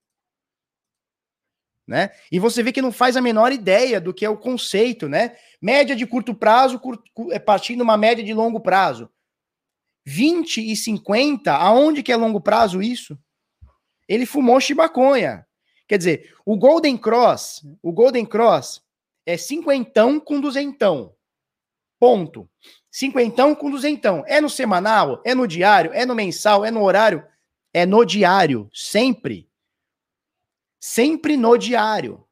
[1.87, 2.11] Né?
[2.33, 5.37] E você vê que não faz a menor ideia do que é o conceito, né?
[5.61, 9.11] Média de curto prazo, curto, é partindo uma média de longo prazo.
[10.07, 13.19] 20 e 50, aonde que é longo prazo isso?
[14.09, 15.47] ele fumou chibaconha.
[15.87, 18.83] Quer dizer, o Golden Cross, o Golden Cross
[19.27, 21.15] é cinquentão com duzentão.
[21.99, 22.49] Ponto.
[22.95, 24.23] Cinquentão com duzentão.
[24.25, 27.27] É no semanal, é no diário, é no mensal, é no horário?
[27.73, 29.51] É no diário, sempre.
[30.79, 32.25] Sempre no diário.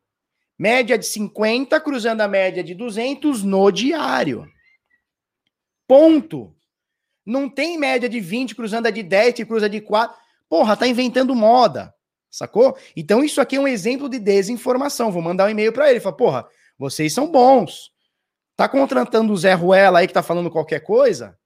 [0.57, 4.49] Média de 50 cruzando a média de 200 no diário.
[5.85, 6.55] Ponto.
[7.27, 10.17] Não tem média de 20 cruzando a de 10 e cruza de 4.
[10.49, 11.93] Porra, tá inventando moda,
[12.31, 12.79] sacou?
[12.95, 15.11] Então isso aqui é um exemplo de desinformação.
[15.11, 16.49] Vou mandar um e-mail para ele, falar, porra,
[16.79, 17.91] vocês são bons.
[18.57, 21.39] Tá contratando o Zé Ruela aí que tá falando qualquer coisa?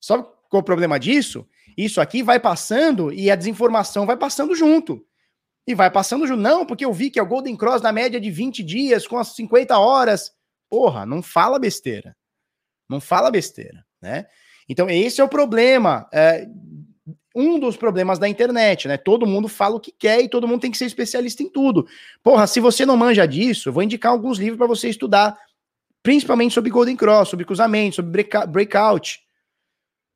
[0.00, 1.46] Sabe qual é o problema disso?
[1.76, 5.04] Isso aqui vai passando e a desinformação vai passando junto.
[5.66, 6.40] E vai passando junto.
[6.40, 9.18] Não, porque eu vi que é o Golden Cross na média de 20 dias, com
[9.18, 10.32] as 50 horas.
[10.68, 12.16] Porra, não fala besteira.
[12.88, 14.26] Não fala besteira, né?
[14.68, 16.46] Então, esse é o problema é,
[17.34, 18.96] um dos problemas da internet, né?
[18.96, 21.86] Todo mundo fala o que quer e todo mundo tem que ser especialista em tudo.
[22.22, 25.38] Porra, se você não manja disso, eu vou indicar alguns livros para você estudar,
[26.02, 29.20] principalmente sobre Golden Cross, sobre cruzamento, sobre breakout.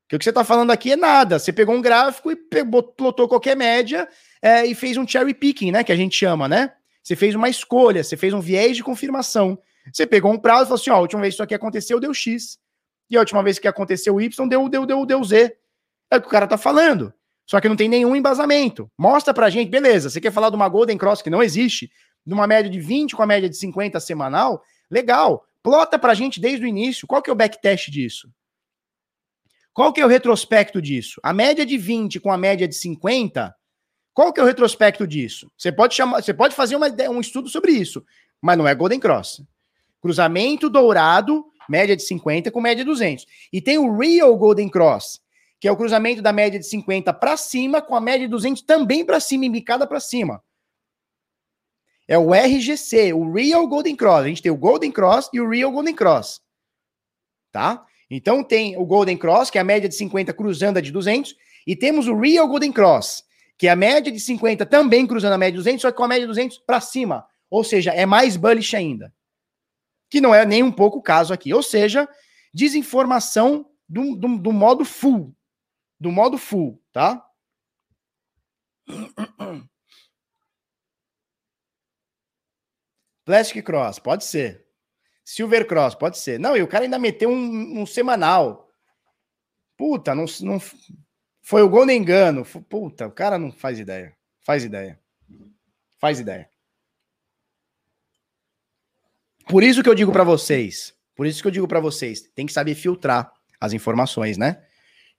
[0.09, 1.39] Que o que você está falando aqui é nada.
[1.39, 4.09] Você pegou um gráfico e plotou qualquer média
[4.43, 5.83] é, e fez um cherry picking, né?
[5.83, 6.73] Que a gente chama, né?
[7.03, 9.59] Você fez uma escolha, você fez um viés de confirmação.
[9.93, 12.01] Você pegou um prazo e falou assim: ó, a última vez que isso aqui aconteceu,
[12.01, 12.59] deu X.
[13.11, 15.57] E a última vez que aconteceu Y, deu, deu, deu, deu Z.
[16.11, 17.13] É o que o cara tá falando.
[17.47, 18.91] Só que não tem nenhum embasamento.
[18.97, 21.91] Mostra pra gente, beleza, você quer falar de uma Golden Cross que não existe,
[22.27, 24.63] de uma média de 20 com a média de 50 semanal?
[24.91, 25.45] Legal.
[25.65, 27.07] Plota pra gente desde o início.
[27.07, 28.31] Qual que é o backtest disso?
[29.73, 31.19] Qual que é o retrospecto disso?
[31.23, 33.53] A média de 20 com a média de 50,
[34.13, 35.51] qual que é o retrospecto disso?
[35.57, 38.05] Você pode chamar, você pode fazer uma, um estudo sobre isso,
[38.43, 39.43] mas não é Golden Cross.
[40.03, 43.25] Cruzamento dourado, média de 50 com média de 200.
[43.51, 45.19] E tem o Real Golden Cross,
[45.59, 48.61] que é o cruzamento da média de 50 para cima, com a média de 200
[48.61, 50.43] também para cima, embicada para cima.
[52.07, 54.21] É o RGC, o Real Golden Cross.
[54.21, 56.41] A gente tem o Golden Cross e o Real Golden Cross.
[57.51, 57.85] Tá?
[58.11, 61.35] Então tem o Golden Cross, que é a média de 50 cruzando a de 200,
[61.67, 63.25] e temos o Real Golden Cross,
[63.57, 66.05] que é a média de 50 também cruzando a média de 200, só que com
[66.05, 67.27] a média de 200 para cima.
[67.49, 69.13] Ou seja, é mais bullish ainda.
[70.11, 71.55] Que não é nem um pouco o caso aqui.
[71.55, 72.09] Ou seja,
[72.53, 75.35] desinformação do, do, do modo full
[76.05, 77.27] do modo full, tá?
[83.25, 84.65] Plastic Cross, pode ser.
[85.25, 86.39] Silver Cross, pode ser.
[86.39, 88.69] Não, e o cara ainda meteu um, um semanal.
[89.77, 90.61] Puta, não, não
[91.43, 92.45] foi o gol nem engano.
[92.69, 94.15] Puta, o cara não faz ideia.
[94.41, 95.01] Faz ideia.
[95.99, 96.49] Faz ideia.
[99.49, 102.47] Por isso que eu digo para vocês, por isso que eu digo para vocês, tem
[102.47, 103.31] que saber filtrar
[103.61, 104.63] as informações, né?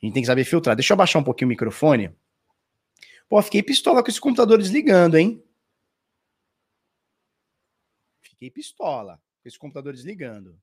[0.02, 0.76] A gente tem que saber filtrar.
[0.76, 2.12] Deixa eu abaixar um pouquinho o microfone.
[3.30, 5.44] Pô, fiquei pistola com esse computador desligando, hein?
[8.36, 10.62] Fiquei pistola com esse computador desligando.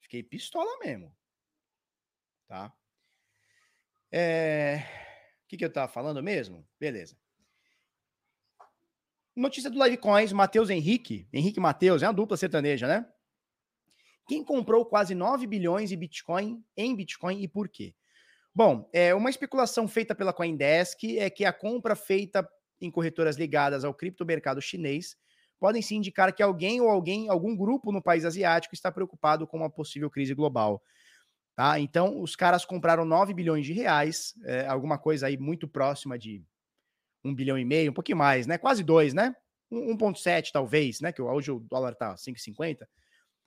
[0.00, 1.16] Fiquei pistola mesmo.
[2.48, 2.74] Tá?
[4.10, 4.82] É...
[5.44, 6.68] O que, que eu tava falando mesmo?
[6.80, 7.16] Beleza.
[9.36, 11.28] Notícia do Livecoins, Matheus Henrique.
[11.32, 13.08] Henrique Matheus, é uma dupla sertaneja, né?
[14.26, 17.94] Quem comprou quase 9 bilhões de Bitcoin em Bitcoin e por quê?
[18.52, 22.48] Bom, é uma especulação feita pela CoinDesk é que a compra feita
[22.80, 25.16] em corretoras ligadas ao criptomercado chinês
[25.60, 29.58] podem se indicar que alguém ou alguém, algum grupo no país asiático está preocupado com
[29.58, 30.82] uma possível crise global.
[31.54, 31.78] Tá?
[31.78, 36.42] Então, os caras compraram 9 bilhões de reais, é, alguma coisa aí muito próxima de
[37.22, 38.56] 1 bilhão e meio, um pouquinho mais, né?
[38.56, 39.36] Quase 2, né?
[39.70, 41.12] 1,7 talvez, né?
[41.12, 42.88] Que hoje o dólar tá 5,50.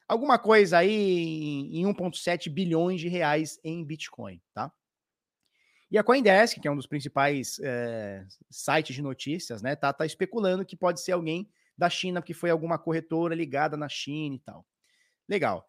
[0.07, 4.72] Alguma coisa aí em, em 1,7 bilhões de reais em Bitcoin, tá?
[5.90, 10.06] E a CoinDesk, que é um dos principais é, sites de notícias, né, tá, tá
[10.06, 11.48] especulando que pode ser alguém
[11.78, 14.66] da China, porque foi alguma corretora ligada na China e tal.
[15.28, 15.68] Legal.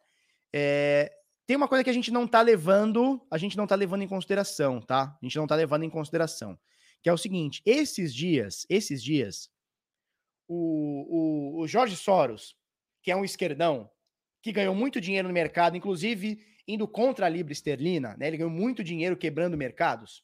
[0.52, 1.12] É,
[1.46, 4.08] tem uma coisa que a gente não tá levando, a gente não tá levando em
[4.08, 5.16] consideração, tá?
[5.20, 6.58] A gente não tá levando em consideração,
[7.02, 9.50] que é o seguinte: esses dias, esses dias,
[10.48, 12.56] o, o, o Jorge Soros,
[13.02, 13.90] que é um esquerdão,
[14.42, 18.28] que ganhou muito dinheiro no mercado, inclusive indo contra a libra esterlina, né?
[18.28, 20.22] Ele ganhou muito dinheiro quebrando mercados.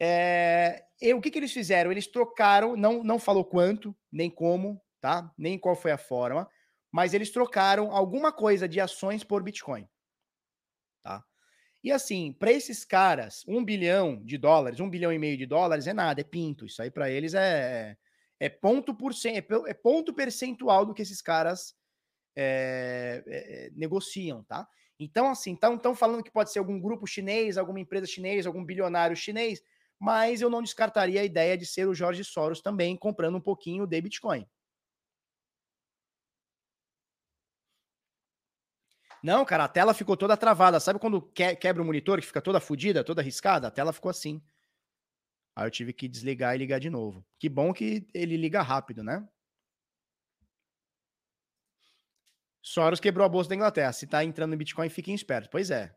[0.00, 1.92] É, e o que, que eles fizeram?
[1.92, 5.32] Eles trocaram, não, não falou quanto, nem como, tá?
[5.36, 6.48] Nem qual foi a forma,
[6.90, 9.86] mas eles trocaram alguma coisa de ações por Bitcoin
[11.02, 11.24] tá?
[11.82, 15.86] E assim, para esses caras, um bilhão de dólares, um bilhão e meio de dólares
[15.86, 16.66] é nada, é pinto.
[16.66, 17.96] Isso aí para eles é,
[18.38, 21.74] é ponto por é, é ponto percentual do que esses caras
[22.36, 24.68] é, é, negociam, tá?
[24.98, 29.16] Então, assim, estão falando que pode ser algum grupo chinês, alguma empresa chinesa, algum bilionário
[29.16, 29.62] chinês,
[30.00, 33.86] mas eu não descartaria a ideia de ser o Jorge Soros também comprando um pouquinho
[33.86, 34.48] de Bitcoin.
[39.22, 40.80] Não, cara, a tela ficou toda travada.
[40.80, 43.68] Sabe quando que quebra o monitor, que fica toda fodida, toda riscada?
[43.68, 44.42] A tela ficou assim.
[45.54, 47.22] Aí eu tive que desligar e ligar de novo.
[47.38, 49.28] Que bom que ele liga rápido, né?
[52.62, 53.92] Soros quebrou a bolsa da Inglaterra.
[53.92, 55.50] Se tá entrando no Bitcoin, fiquem espertos.
[55.50, 55.94] Pois é.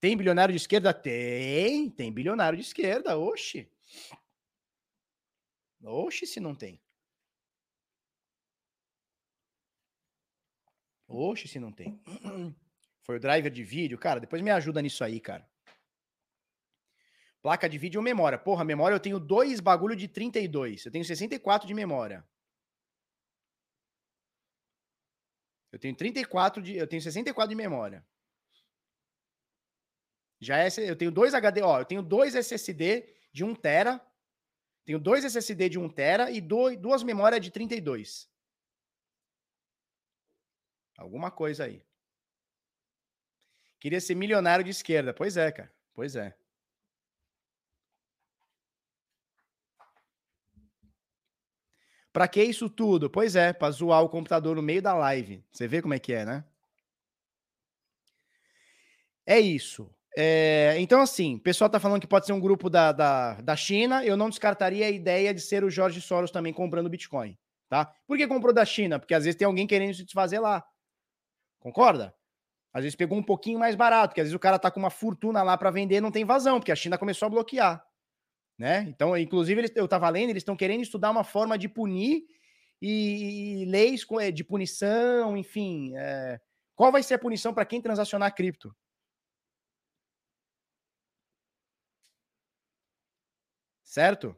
[0.00, 0.92] Tem bilionário de esquerda?
[0.92, 1.90] Tem.
[1.90, 3.18] Tem bilionário de esquerda.
[3.18, 3.70] Oxi.
[5.82, 6.80] Oxi, se não tem.
[11.08, 12.00] Oxe, se não tem.
[13.02, 13.98] Foi o driver de vídeo.
[13.98, 15.48] Cara, depois me ajuda nisso aí, cara.
[17.40, 18.36] Placa de vídeo ou memória?
[18.36, 20.84] Porra, memória eu tenho dois bagulho de 32.
[20.84, 22.26] Eu tenho 64 de memória.
[25.70, 26.76] Eu tenho 34 de.
[26.76, 28.04] Eu tenho 64 de memória.
[30.40, 34.00] Já é, eu tenho dois HD, ó, eu tenho dois SSD de 1 tera.
[34.84, 38.28] Tenho dois SSD de 1 tera e dois, duas memórias de 32.
[40.96, 41.84] Alguma coisa aí.
[43.80, 45.12] Queria ser milionário de esquerda.
[45.12, 45.72] Pois é, cara.
[45.94, 46.34] Pois é.
[52.12, 53.10] Para que isso tudo?
[53.10, 55.44] Pois é, para zoar o computador no meio da live.
[55.52, 56.44] Você vê como é que é, né?
[59.26, 59.95] É isso.
[60.18, 63.54] É, então, assim, o pessoal tá falando que pode ser um grupo da, da, da
[63.54, 64.02] China.
[64.02, 67.36] Eu não descartaria a ideia de ser o Jorge Soros também comprando Bitcoin.
[67.68, 67.92] Tá?
[68.06, 68.98] Por que comprou da China?
[68.98, 70.64] Porque às vezes tem alguém querendo se desfazer lá.
[71.60, 72.14] Concorda?
[72.72, 74.90] Às vezes pegou um pouquinho mais barato, porque às vezes o cara tá com uma
[74.90, 77.82] fortuna lá para vender, não tem vazão, porque a China começou a bloquear,
[78.58, 78.84] né?
[78.86, 82.24] Então, inclusive, eles, eu tava lendo, eles estão querendo estudar uma forma de punir
[82.80, 86.38] e, e leis eh, de punição, enfim, é,
[86.74, 88.76] qual vai ser a punição para quem transacionar cripto?
[93.96, 94.36] Certo?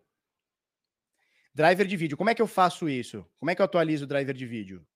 [1.52, 2.16] Driver de vídeo.
[2.16, 3.26] Como é que eu faço isso?
[3.40, 4.86] Como é que eu atualizo o driver de vídeo?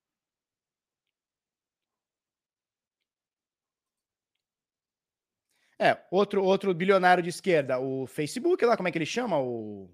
[5.81, 9.37] É, outro, outro bilionário de esquerda, o Facebook, lá, como é que ele chama?
[9.41, 9.93] O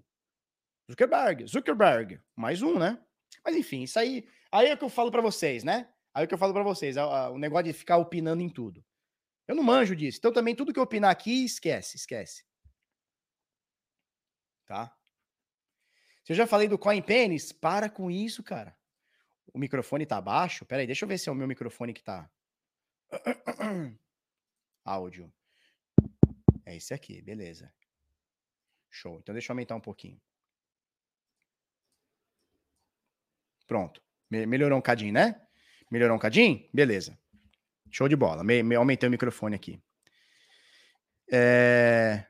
[0.87, 1.47] Zuckerberg.
[1.47, 2.21] Zuckerberg.
[2.35, 3.03] Mais um, né?
[3.43, 4.29] Mas enfim, isso aí.
[4.51, 5.89] Aí é o que eu falo para vocês, né?
[6.13, 8.85] Aí é o que eu falo para vocês, o negócio de ficar opinando em tudo.
[9.47, 10.19] Eu não manjo disso.
[10.19, 12.47] Então também tudo que eu opinar aqui, esquece, esquece.
[14.69, 14.95] Tá?
[16.23, 18.77] Se eu já falei do Coin Pennies, para com isso, cara.
[19.51, 20.63] O microfone tá baixo?
[20.63, 22.29] Pera aí, deixa eu ver se é o meu microfone que tá.
[24.85, 25.33] Áudio.
[26.63, 27.73] É esse aqui, beleza.
[28.91, 29.17] Show.
[29.17, 30.21] Então deixa eu aumentar um pouquinho.
[33.65, 34.03] Pronto.
[34.29, 35.41] Me melhorou um cadinho, né?
[35.89, 36.69] Melhorou um cadinho?
[36.71, 37.17] Beleza.
[37.89, 38.43] Show de bola.
[38.43, 39.81] Me, me aumentei o microfone aqui.
[41.31, 42.28] É...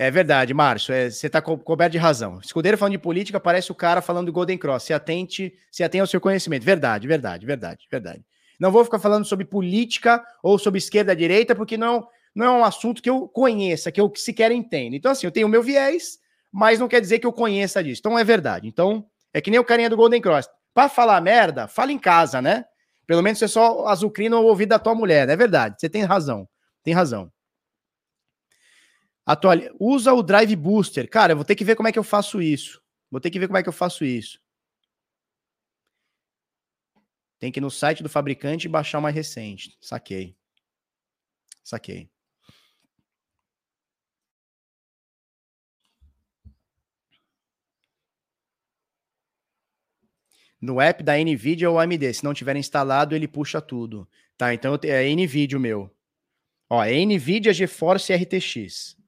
[0.00, 0.94] É verdade, Márcio.
[0.94, 2.40] É, você está co coberto de razão.
[2.42, 4.84] Escudeiro falando de política, parece o cara falando do Golden Cross.
[4.84, 6.64] Se atente, se atente ao seu conhecimento.
[6.64, 8.24] Verdade, verdade, verdade, verdade.
[8.58, 12.64] Não vou ficar falando sobre política ou sobre esquerda direita, porque não não é um
[12.64, 14.94] assunto que eu conheça, que eu sequer entendo.
[14.96, 16.18] Então, assim, eu tenho o meu viés,
[16.50, 18.00] mas não quer dizer que eu conheça disso.
[18.00, 18.66] Então, é verdade.
[18.66, 19.04] Então,
[19.34, 20.48] é que nem o carinha do Golden Cross.
[20.72, 22.64] Para falar merda, fala em casa, né?
[23.06, 25.28] Pelo menos você só azucrina o ouvido da tua mulher.
[25.28, 25.74] É verdade.
[25.78, 26.48] Você tem razão.
[26.82, 27.30] Tem razão.
[29.30, 29.58] Atual...
[29.78, 31.08] Usa o Drive Booster.
[31.08, 32.82] Cara, eu vou ter que ver como é que eu faço isso.
[33.08, 34.40] Vou ter que ver como é que eu faço isso.
[37.38, 39.78] Tem que ir no site do fabricante e baixar o mais recente.
[39.80, 40.36] Saquei.
[41.62, 42.10] Saquei.
[50.60, 52.14] No app da NVIDIA ou AMD.
[52.14, 54.08] Se não tiver instalado, ele puxa tudo.
[54.36, 55.88] Tá, então é NVIDIA o meu.
[56.68, 58.99] Ó, é NVIDIA GeForce RTX.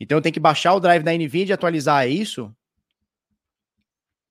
[0.00, 2.52] Então eu tenho que baixar o drive da NVIDIA e atualizar isso?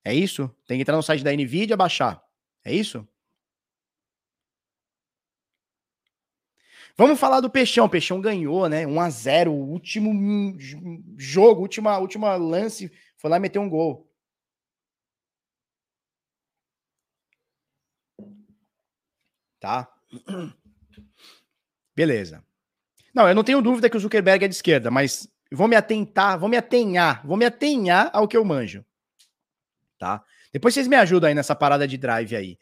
[0.03, 0.49] É isso?
[0.65, 2.19] Tem que entrar no site da Nvidia, baixar.
[2.65, 3.07] É isso?
[6.97, 7.85] Vamos falar do Peixão.
[7.85, 8.85] O Peixão ganhou, né?
[8.87, 10.57] 1 a 0 o último
[11.17, 14.11] jogo, última, última lance, foi lá e meteu um gol.
[19.59, 19.87] Tá?
[21.95, 22.43] Beleza.
[23.13, 26.37] Não, eu não tenho dúvida que o Zuckerberg é de esquerda, mas vou me atentar,
[26.39, 28.85] vou me atenhar, vou me atenhar ao que eu manjo.
[29.97, 30.23] Tá?
[30.51, 32.57] Depois vocês me ajudam aí nessa parada de drive aí.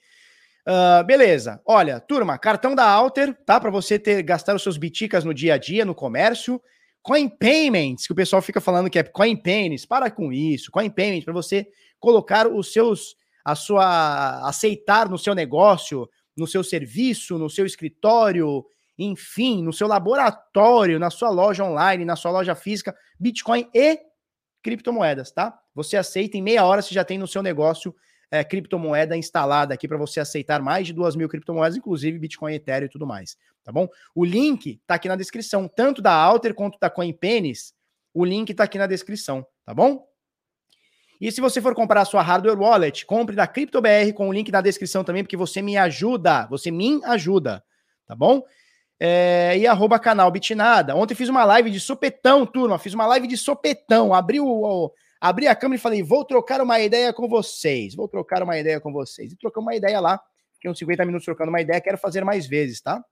[0.67, 1.61] Uh, beleza.
[1.65, 3.59] Olha, turma, cartão da Alter, tá?
[3.59, 6.61] Para você ter gastar os seus biticas no dia a dia, no comércio.
[7.01, 10.69] Coin Payments, que o pessoal fica falando que é Coin Payments, para com isso.
[10.69, 11.67] Coin Payments para você
[11.99, 13.15] colocar os seus
[13.45, 18.65] a sua aceitar no seu negócio, no seu serviço, no seu escritório,
[18.97, 23.99] enfim, no seu laboratório, na sua loja online, na sua loja física, Bitcoin e
[24.63, 25.57] criptomoedas, tá?
[25.75, 27.95] Você aceita em meia hora se já tem no seu negócio
[28.29, 32.87] é, criptomoeda instalada aqui para você aceitar mais de duas mil criptomoedas, inclusive Bitcoin, Ethereum
[32.87, 33.87] e tudo mais, tá bom?
[34.13, 37.73] O link tá aqui na descrição, tanto da Alter quanto da CoinPennies,
[38.13, 40.05] o link tá aqui na descrição, tá bom?
[41.19, 44.51] E se você for comprar a sua hardware wallet, compre da CryptoBR com o link
[44.51, 47.63] na descrição também, porque você me ajuda, você me ajuda,
[48.05, 48.43] tá bom?
[48.99, 50.95] É, e arroba canal Bitnada.
[50.95, 54.91] Ontem fiz uma live de sopetão, turma, fiz uma live de sopetão, abri o,
[55.21, 58.79] abri a câmera e falei, vou trocar uma ideia com vocês, vou trocar uma ideia
[58.79, 59.31] com vocês.
[59.31, 60.19] E trocamos uma ideia lá,
[60.53, 63.03] fiquei uns 50 minutos trocando uma ideia, quero fazer mais vezes, tá?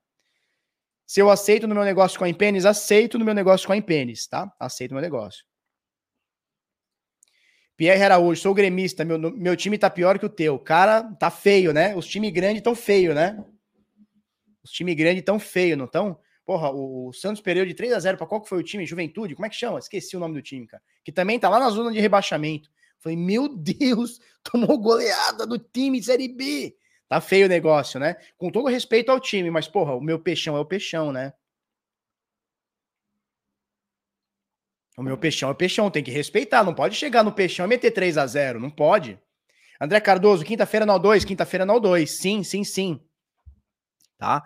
[1.06, 3.76] Se eu aceito no meu negócio com a Impenes, aceito no meu negócio com a
[3.76, 4.52] Impenes, tá?
[4.58, 5.44] Aceito no meu negócio.
[7.76, 10.58] Pierre Araújo, sou gremista, meu, meu time tá pior que o teu.
[10.58, 11.94] Cara, tá feio, né?
[11.94, 13.38] Os times grandes tão feio, né?
[14.66, 16.18] Os times grandes tão feio, não tão?
[16.44, 18.84] Porra, o Santos perdeu de 3 a 0 para qual que foi o time?
[18.84, 19.36] Juventude?
[19.36, 19.78] Como é que chama?
[19.78, 20.82] Esqueci o nome do time, cara.
[21.04, 22.68] Que também tá lá na zona de rebaixamento.
[22.98, 26.76] Falei, meu Deus, tomou goleada do time Série B.
[27.08, 28.16] Tá feio o negócio, né?
[28.36, 31.32] Com todo respeito ao time, mas, porra, o meu peixão é o peixão, né?
[34.98, 36.64] O meu peixão é o peixão, tem que respeitar.
[36.64, 39.20] Não pode chegar no peixão e meter 3 a 0 Não pode.
[39.80, 42.10] André Cardoso, quinta-feira no 2, quinta-feira no 2.
[42.10, 43.00] Sim, sim, sim.
[44.18, 44.42] Tá?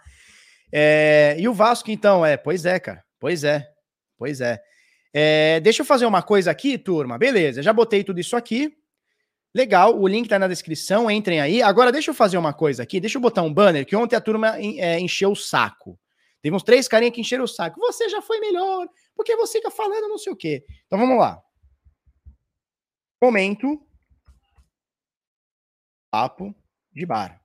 [0.72, 3.04] É, e o Vasco, então, é, pois é, cara.
[3.18, 3.68] Pois é,
[4.16, 4.58] pois é.
[5.12, 5.60] é.
[5.60, 7.18] Deixa eu fazer uma coisa aqui, turma.
[7.18, 8.74] Beleza, já botei tudo isso aqui.
[9.54, 11.60] Legal, o link tá na descrição, entrem aí.
[11.60, 13.00] Agora, deixa eu fazer uma coisa aqui.
[13.00, 15.98] Deixa eu botar um banner que ontem a turma é, encheu o saco.
[16.40, 17.80] Teve uns três carinhas que encheram o saco.
[17.80, 20.64] Você já foi melhor, porque você fica falando não sei o quê.
[20.86, 21.42] Então vamos lá.
[23.20, 23.84] Momento.
[26.10, 26.54] Papo
[26.92, 27.39] de bar.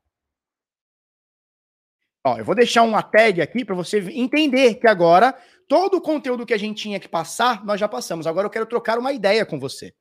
[2.25, 5.31] Ó, eu vou deixar uma tag aqui para você entender que agora
[5.67, 8.25] todo o conteúdo que a gente tinha que passar, nós já passamos.
[8.25, 9.93] Agora eu quero trocar uma ideia com você.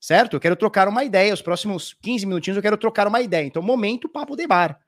[0.00, 0.36] Certo?
[0.36, 1.34] Eu quero trocar uma ideia.
[1.34, 3.44] Os próximos 15 minutinhos eu quero trocar uma ideia.
[3.44, 4.78] Então, momento papo de bar.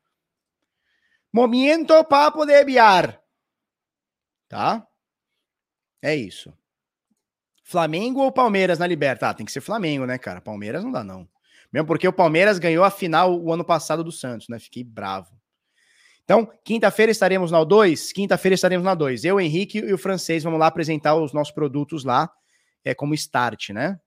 [1.33, 3.21] Momento papo de bar.
[4.49, 4.87] Tá?
[6.01, 6.57] É isso.
[7.65, 9.29] Flamengo ou Palmeiras na Liberta?
[9.29, 10.41] Ah, tem que ser Flamengo, né, cara?
[10.41, 11.29] Palmeiras não dá, não.
[11.73, 14.61] Mesmo porque o Palmeiras ganhou a final o ano passado do Santos, né?
[14.61, 15.36] Fiquei bravo.
[16.27, 19.25] Então, quinta-feira estaremos na O2, quinta-feira estaremos na 2.
[19.25, 22.29] Eu, Henrique e o francês vamos lá apresentar os nossos produtos lá,
[22.85, 24.01] é como start, né?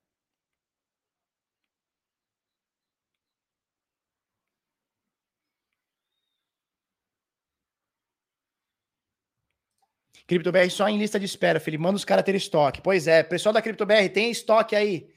[10.27, 11.81] CryptoBR só em lista de espera, Felipe.
[11.81, 12.81] Manda os caras ter estoque.
[12.81, 15.07] Pois é, pessoal da CryptoBR, tem estoque aí.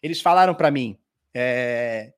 [0.00, 0.96] Eles falaram para mim.
[1.34, 2.12] É,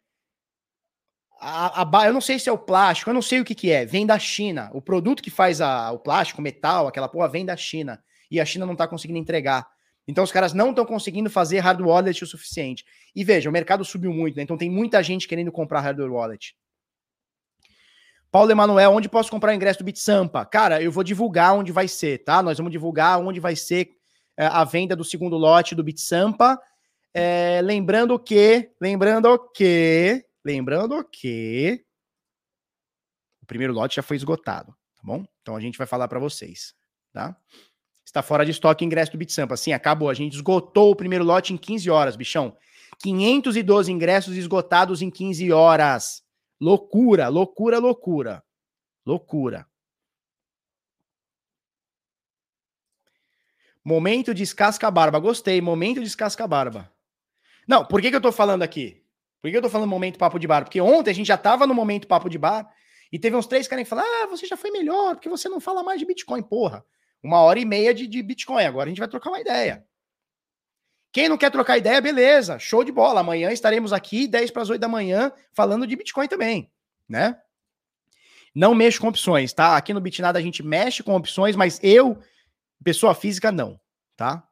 [1.46, 3.70] a, a, eu não sei se é o plástico, eu não sei o que, que
[3.70, 3.84] é.
[3.84, 4.70] Vem da China.
[4.72, 8.02] O produto que faz a, o plástico, metal, aquela porra, vem da China.
[8.30, 9.66] E a China não está conseguindo entregar.
[10.08, 12.84] Então os caras não estão conseguindo fazer hardware wallet o suficiente.
[13.14, 14.42] E veja, o mercado subiu muito, né?
[14.42, 16.56] Então tem muita gente querendo comprar hardware wallet.
[18.30, 20.44] Paulo Emanuel, onde posso comprar o ingresso do BitSampa?
[20.46, 22.42] Cara, eu vou divulgar onde vai ser, tá?
[22.42, 23.90] Nós vamos divulgar onde vai ser
[24.36, 26.58] é, a venda do segundo lote do BitSampa.
[27.12, 31.84] É, lembrando que, lembrando que Lembrando que
[33.42, 35.24] o primeiro lote já foi esgotado, tá bom?
[35.40, 36.74] Então a gente vai falar para vocês,
[37.12, 37.36] tá?
[38.04, 39.56] Está fora de estoque ingresso do BitSampa.
[39.56, 40.10] Sim, acabou.
[40.10, 42.56] A gente esgotou o primeiro lote em 15 horas, bichão.
[43.02, 46.22] 512 ingressos esgotados em 15 horas.
[46.60, 48.44] Loucura, loucura, loucura.
[49.04, 49.66] Loucura.
[53.84, 55.18] Momento de escasca barba.
[55.18, 55.60] Gostei.
[55.60, 56.90] Momento de escasca barba.
[57.66, 59.03] Não, por que, que eu tô falando aqui?
[59.44, 60.64] Por que eu tô falando momento papo de bar?
[60.64, 62.66] Porque ontem a gente já tava no momento papo de bar
[63.12, 65.60] e teve uns três caras que falaram: ah, você já foi melhor, porque você não
[65.60, 66.42] fala mais de Bitcoin.
[66.42, 66.82] Porra,
[67.22, 68.64] uma hora e meia de, de Bitcoin.
[68.64, 69.84] Agora a gente vai trocar uma ideia.
[71.12, 73.20] Quem não quer trocar ideia, beleza, show de bola.
[73.20, 76.72] Amanhã estaremos aqui, 10 para as 8 da manhã, falando de Bitcoin também,
[77.06, 77.38] né?
[78.54, 79.76] Não mexo com opções, tá?
[79.76, 82.18] Aqui no Bitnada a gente mexe com opções, mas eu,
[82.82, 83.78] pessoa física, não,
[84.16, 84.42] tá?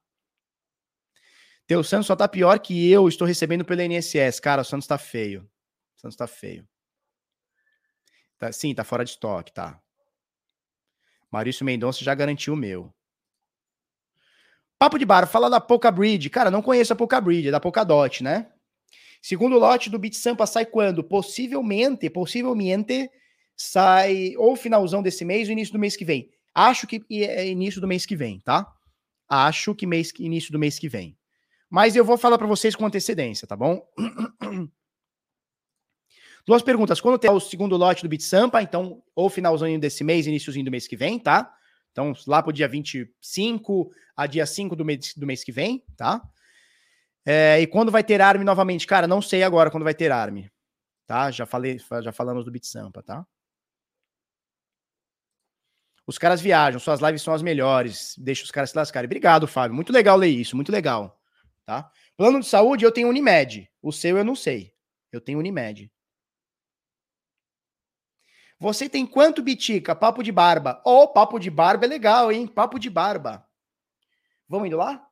[1.73, 4.39] Teu Santos só tá pior que eu estou recebendo pelo INSS.
[4.41, 5.49] Cara, o Santos tá feio.
[5.97, 6.69] O Santos tá feio.
[8.39, 9.81] Tá, sim, tá fora de estoque, tá.
[11.31, 12.93] Maurício Mendonça já garantiu o meu.
[14.79, 16.29] Papo de bar, fala da Poca Bridge.
[16.29, 18.53] Cara, não conheço a Poca Bridge, é da Polkadot, né?
[19.23, 21.03] Segundo lote do BitSampa sai quando?
[21.03, 23.11] Possivelmente, possivelmente
[23.57, 26.31] sai ou finalzão desse mês ou início do mês que vem.
[26.55, 28.71] Acho que é início do mês que vem, tá?
[29.27, 31.17] Acho que mês, início do mês que vem.
[31.73, 33.83] Mas eu vou falar para vocês com antecedência, tá bom?
[36.47, 37.01] Duas perguntas.
[37.01, 40.87] Quando tem o segundo lote do BitSampa, então, ou finalzinho desse mês, iníciozinho do mês
[40.87, 41.51] que vem, tá?
[41.91, 46.21] Então, lá pro dia 25 a dia 5 do mês, do mês que vem, tá?
[47.25, 48.87] É, e quando vai ter ARM novamente?
[48.87, 50.51] Cara, não sei agora quando vai ter ARM.
[51.07, 51.31] Tá?
[51.31, 53.27] Já falei, já falamos do BitSampa, tá?
[56.07, 58.15] Os caras viajam, suas lives são as melhores.
[58.19, 59.07] Deixa os caras se lascarem.
[59.07, 59.75] Obrigado, Fábio.
[59.75, 61.19] Muito legal ler isso, muito legal.
[61.73, 61.91] Tá?
[62.19, 63.67] Plano de saúde, eu tenho Unimed.
[63.81, 64.75] O seu eu não sei.
[65.11, 65.91] Eu tenho Unimed.
[68.59, 69.97] Você tem quanto, Bitica?
[69.97, 70.83] Papo de barba.
[70.85, 72.47] Ô, oh, papo de barba é legal, hein?
[72.47, 73.49] Papo de barba.
[74.47, 75.09] Vamos indo lá?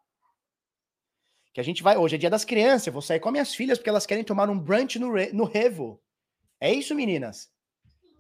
[1.55, 1.97] Que a gente vai.
[1.97, 2.89] Hoje é dia das crianças.
[2.89, 5.99] Eu vou sair com minhas filhas porque elas querem tomar um brunch no, no Revo.
[6.61, 7.51] É isso, meninas?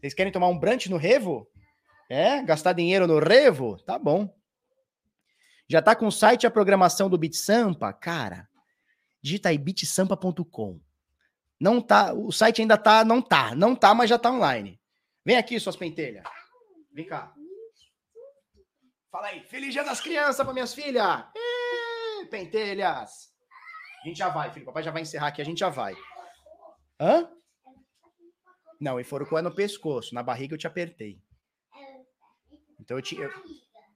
[0.00, 1.46] Vocês querem tomar um brunch no Revo?
[2.08, 2.42] É?
[2.42, 3.76] Gastar dinheiro no Revo?
[3.84, 4.34] Tá bom.
[5.70, 7.92] Já tá com o site e a programação do BitSampa?
[7.92, 8.48] Cara,
[9.22, 10.80] digita aí bitsampa.com.
[11.60, 14.80] Não tá, o site ainda tá, não tá, não tá, mas já tá online.
[15.24, 16.24] Vem aqui, suas pentelhas.
[16.92, 17.32] Vem cá.
[19.12, 19.44] Fala aí.
[19.44, 21.24] Feliz dia das crianças para minhas filhas.
[22.30, 23.32] Pentelhas.
[24.02, 24.66] A gente já vai, filho.
[24.66, 25.94] Papai já vai encerrar aqui, a gente já vai.
[26.98, 27.30] Hã?
[28.80, 30.16] Não, enforcou é no pescoço.
[30.16, 31.22] Na barriga eu te apertei.
[32.80, 33.16] Então eu te.
[33.16, 33.30] Eu...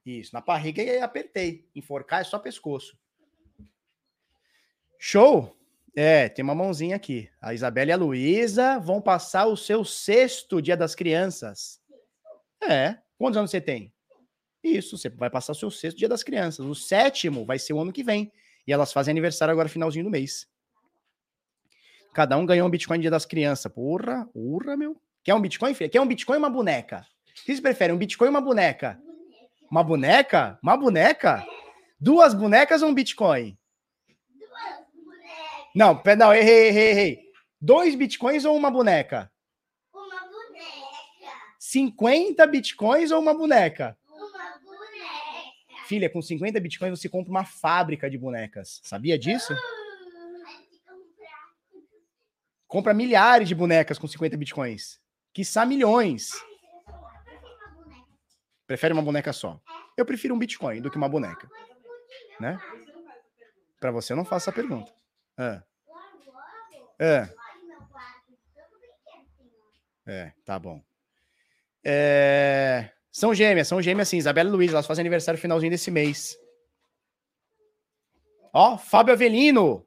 [0.05, 1.66] Isso, na barriga eu apertei.
[1.74, 2.97] Enforcar é só pescoço.
[4.98, 5.56] Show!
[5.97, 7.31] É, tem uma mãozinha aqui.
[7.40, 11.81] A Isabela e a Luísa vão passar o seu sexto dia das crianças.
[12.60, 12.98] É.
[13.16, 13.93] Quantos anos você tem?
[14.62, 16.66] Isso, você vai passar o seu sexto dia das crianças.
[16.66, 18.32] O sétimo vai ser o ano que vem.
[18.66, 20.48] E elas fazem aniversário agora, finalzinho do mês.
[22.12, 23.70] Cada um ganhou um Bitcoin dia das crianças.
[23.70, 25.01] Porra, porra, meu.
[25.22, 25.89] Quer um Bitcoin, filha?
[25.89, 27.06] Quer um Bitcoin ou uma boneca?
[27.35, 29.01] Vocês preferem, um Bitcoin ou uma boneca?
[29.74, 30.56] Uma boneca?
[30.62, 31.44] Uma boneca?
[31.98, 33.59] Duas bonecas ou um Bitcoin?
[35.74, 37.20] Não, não, errei, errei, errei.
[37.60, 39.28] Dois bitcoins ou uma boneca?
[39.92, 41.32] Uma boneca.
[41.59, 43.98] 50 bitcoins ou uma boneca?
[44.09, 45.88] Uma boneca.
[45.88, 48.80] Filha, com 50 bitcoins você compra uma fábrica de bonecas.
[48.84, 49.56] Sabia disso?
[52.68, 55.01] Compra milhares de bonecas com 50 bitcoins.
[55.32, 56.30] Quiçá milhões.
[58.66, 59.61] Prefere uma boneca só?
[59.97, 61.51] Eu prefiro um bitcoin do que uma boneca.
[62.41, 62.59] Né?
[63.78, 64.93] Para você eu não faço essa pergunta.
[65.39, 65.62] É.
[66.99, 67.28] É.
[70.07, 70.82] É, tá bom.
[71.85, 72.91] É...
[73.11, 74.16] São gêmeas, são gêmeas sim.
[74.16, 76.36] Isabela e Luiz, elas fazem aniversário finalzinho desse mês.
[78.53, 79.86] Ó, Fábio Avelino.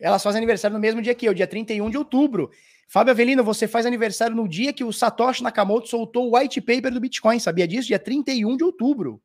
[0.00, 2.50] Elas fazem aniversário no mesmo dia que eu, dia 31 de outubro.
[2.92, 6.92] Fábio Avelino, você faz aniversário no dia que o Satoshi Nakamoto soltou o white paper
[6.92, 7.38] do Bitcoin.
[7.38, 7.88] Sabia disso?
[7.88, 9.22] Dia 31 de outubro.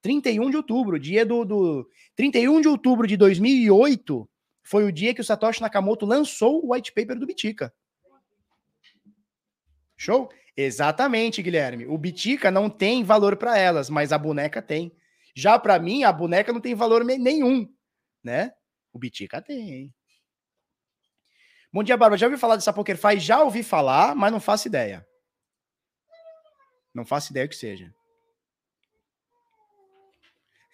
[0.00, 4.30] 31 de outubro, dia do, do 31 de outubro de 2008,
[4.62, 7.74] foi o dia que o Satoshi Nakamoto lançou o white paper do Bitica.
[9.96, 10.30] Show?
[10.56, 11.86] Exatamente, Guilherme.
[11.86, 14.94] O Bitica não tem valor para elas, mas a boneca tem.
[15.34, 17.68] Já para mim, a boneca não tem valor nenhum,
[18.22, 18.52] né?
[18.92, 19.92] O Bitica tem.
[21.72, 22.18] Bom dia, Bárbara.
[22.18, 23.20] Já ouviu falar dessa PokerFi?
[23.20, 25.06] Já ouvi falar, mas não faço ideia.
[26.92, 27.94] Não faço ideia o que seja.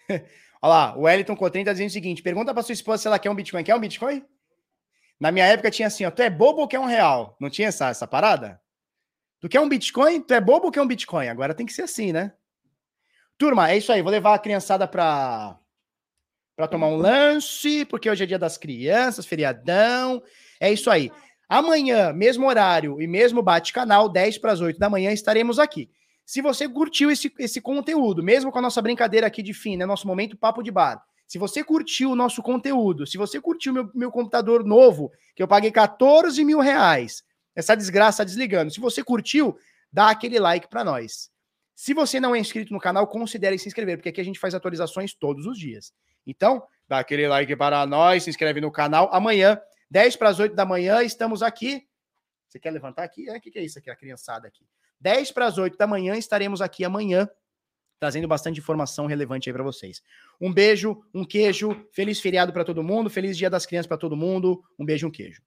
[0.59, 3.19] Olha lá, o Wellington Cotrim tá dizendo o seguinte: pergunta pra sua esposa se ela
[3.19, 3.63] quer um Bitcoin.
[3.63, 4.25] Quer um Bitcoin?
[5.19, 7.35] Na minha época tinha assim, ó, tu é bobo ou quer um real?
[7.39, 8.59] Não tinha essa, essa parada?
[9.39, 10.21] Tu quer um Bitcoin?
[10.21, 11.27] Tu é bobo ou quer um Bitcoin?
[11.27, 12.33] Agora tem que ser assim, né?
[13.37, 14.01] Turma, é isso aí.
[14.01, 15.59] Vou levar a criançada pra,
[16.55, 20.23] pra tomar um lanche, porque hoje é dia das crianças, feriadão.
[20.59, 21.11] É isso aí.
[21.49, 25.89] Amanhã, mesmo horário e mesmo bate-canal, 10 para as 8 da manhã, estaremos aqui.
[26.25, 29.85] Se você curtiu esse, esse conteúdo, mesmo com a nossa brincadeira aqui de fim, né,
[29.85, 33.89] nosso momento papo de bar, se você curtiu o nosso conteúdo, se você curtiu meu,
[33.93, 37.23] meu computador novo, que eu paguei 14 mil reais,
[37.55, 39.57] essa desgraça desligando, se você curtiu,
[39.91, 41.29] dá aquele like para nós.
[41.75, 44.53] Se você não é inscrito no canal, considere se inscrever, porque aqui a gente faz
[44.53, 45.93] atualizações todos os dias.
[46.25, 49.09] Então, dá aquele like para nós, se inscreve no canal.
[49.13, 49.59] Amanhã,
[49.89, 51.87] 10 para as 8 da manhã, estamos aqui.
[52.47, 53.29] Você quer levantar aqui?
[53.29, 54.65] É, o que, que é isso aqui, a criançada aqui?
[54.99, 57.29] 10 para as 8 da manhã, estaremos aqui amanhã,
[57.99, 60.01] trazendo bastante informação relevante aí para vocês.
[60.39, 64.15] Um beijo, um queijo, feliz feriado para todo mundo, feliz Dia das Crianças para todo
[64.15, 64.63] mundo.
[64.77, 65.41] Um beijo, um queijo.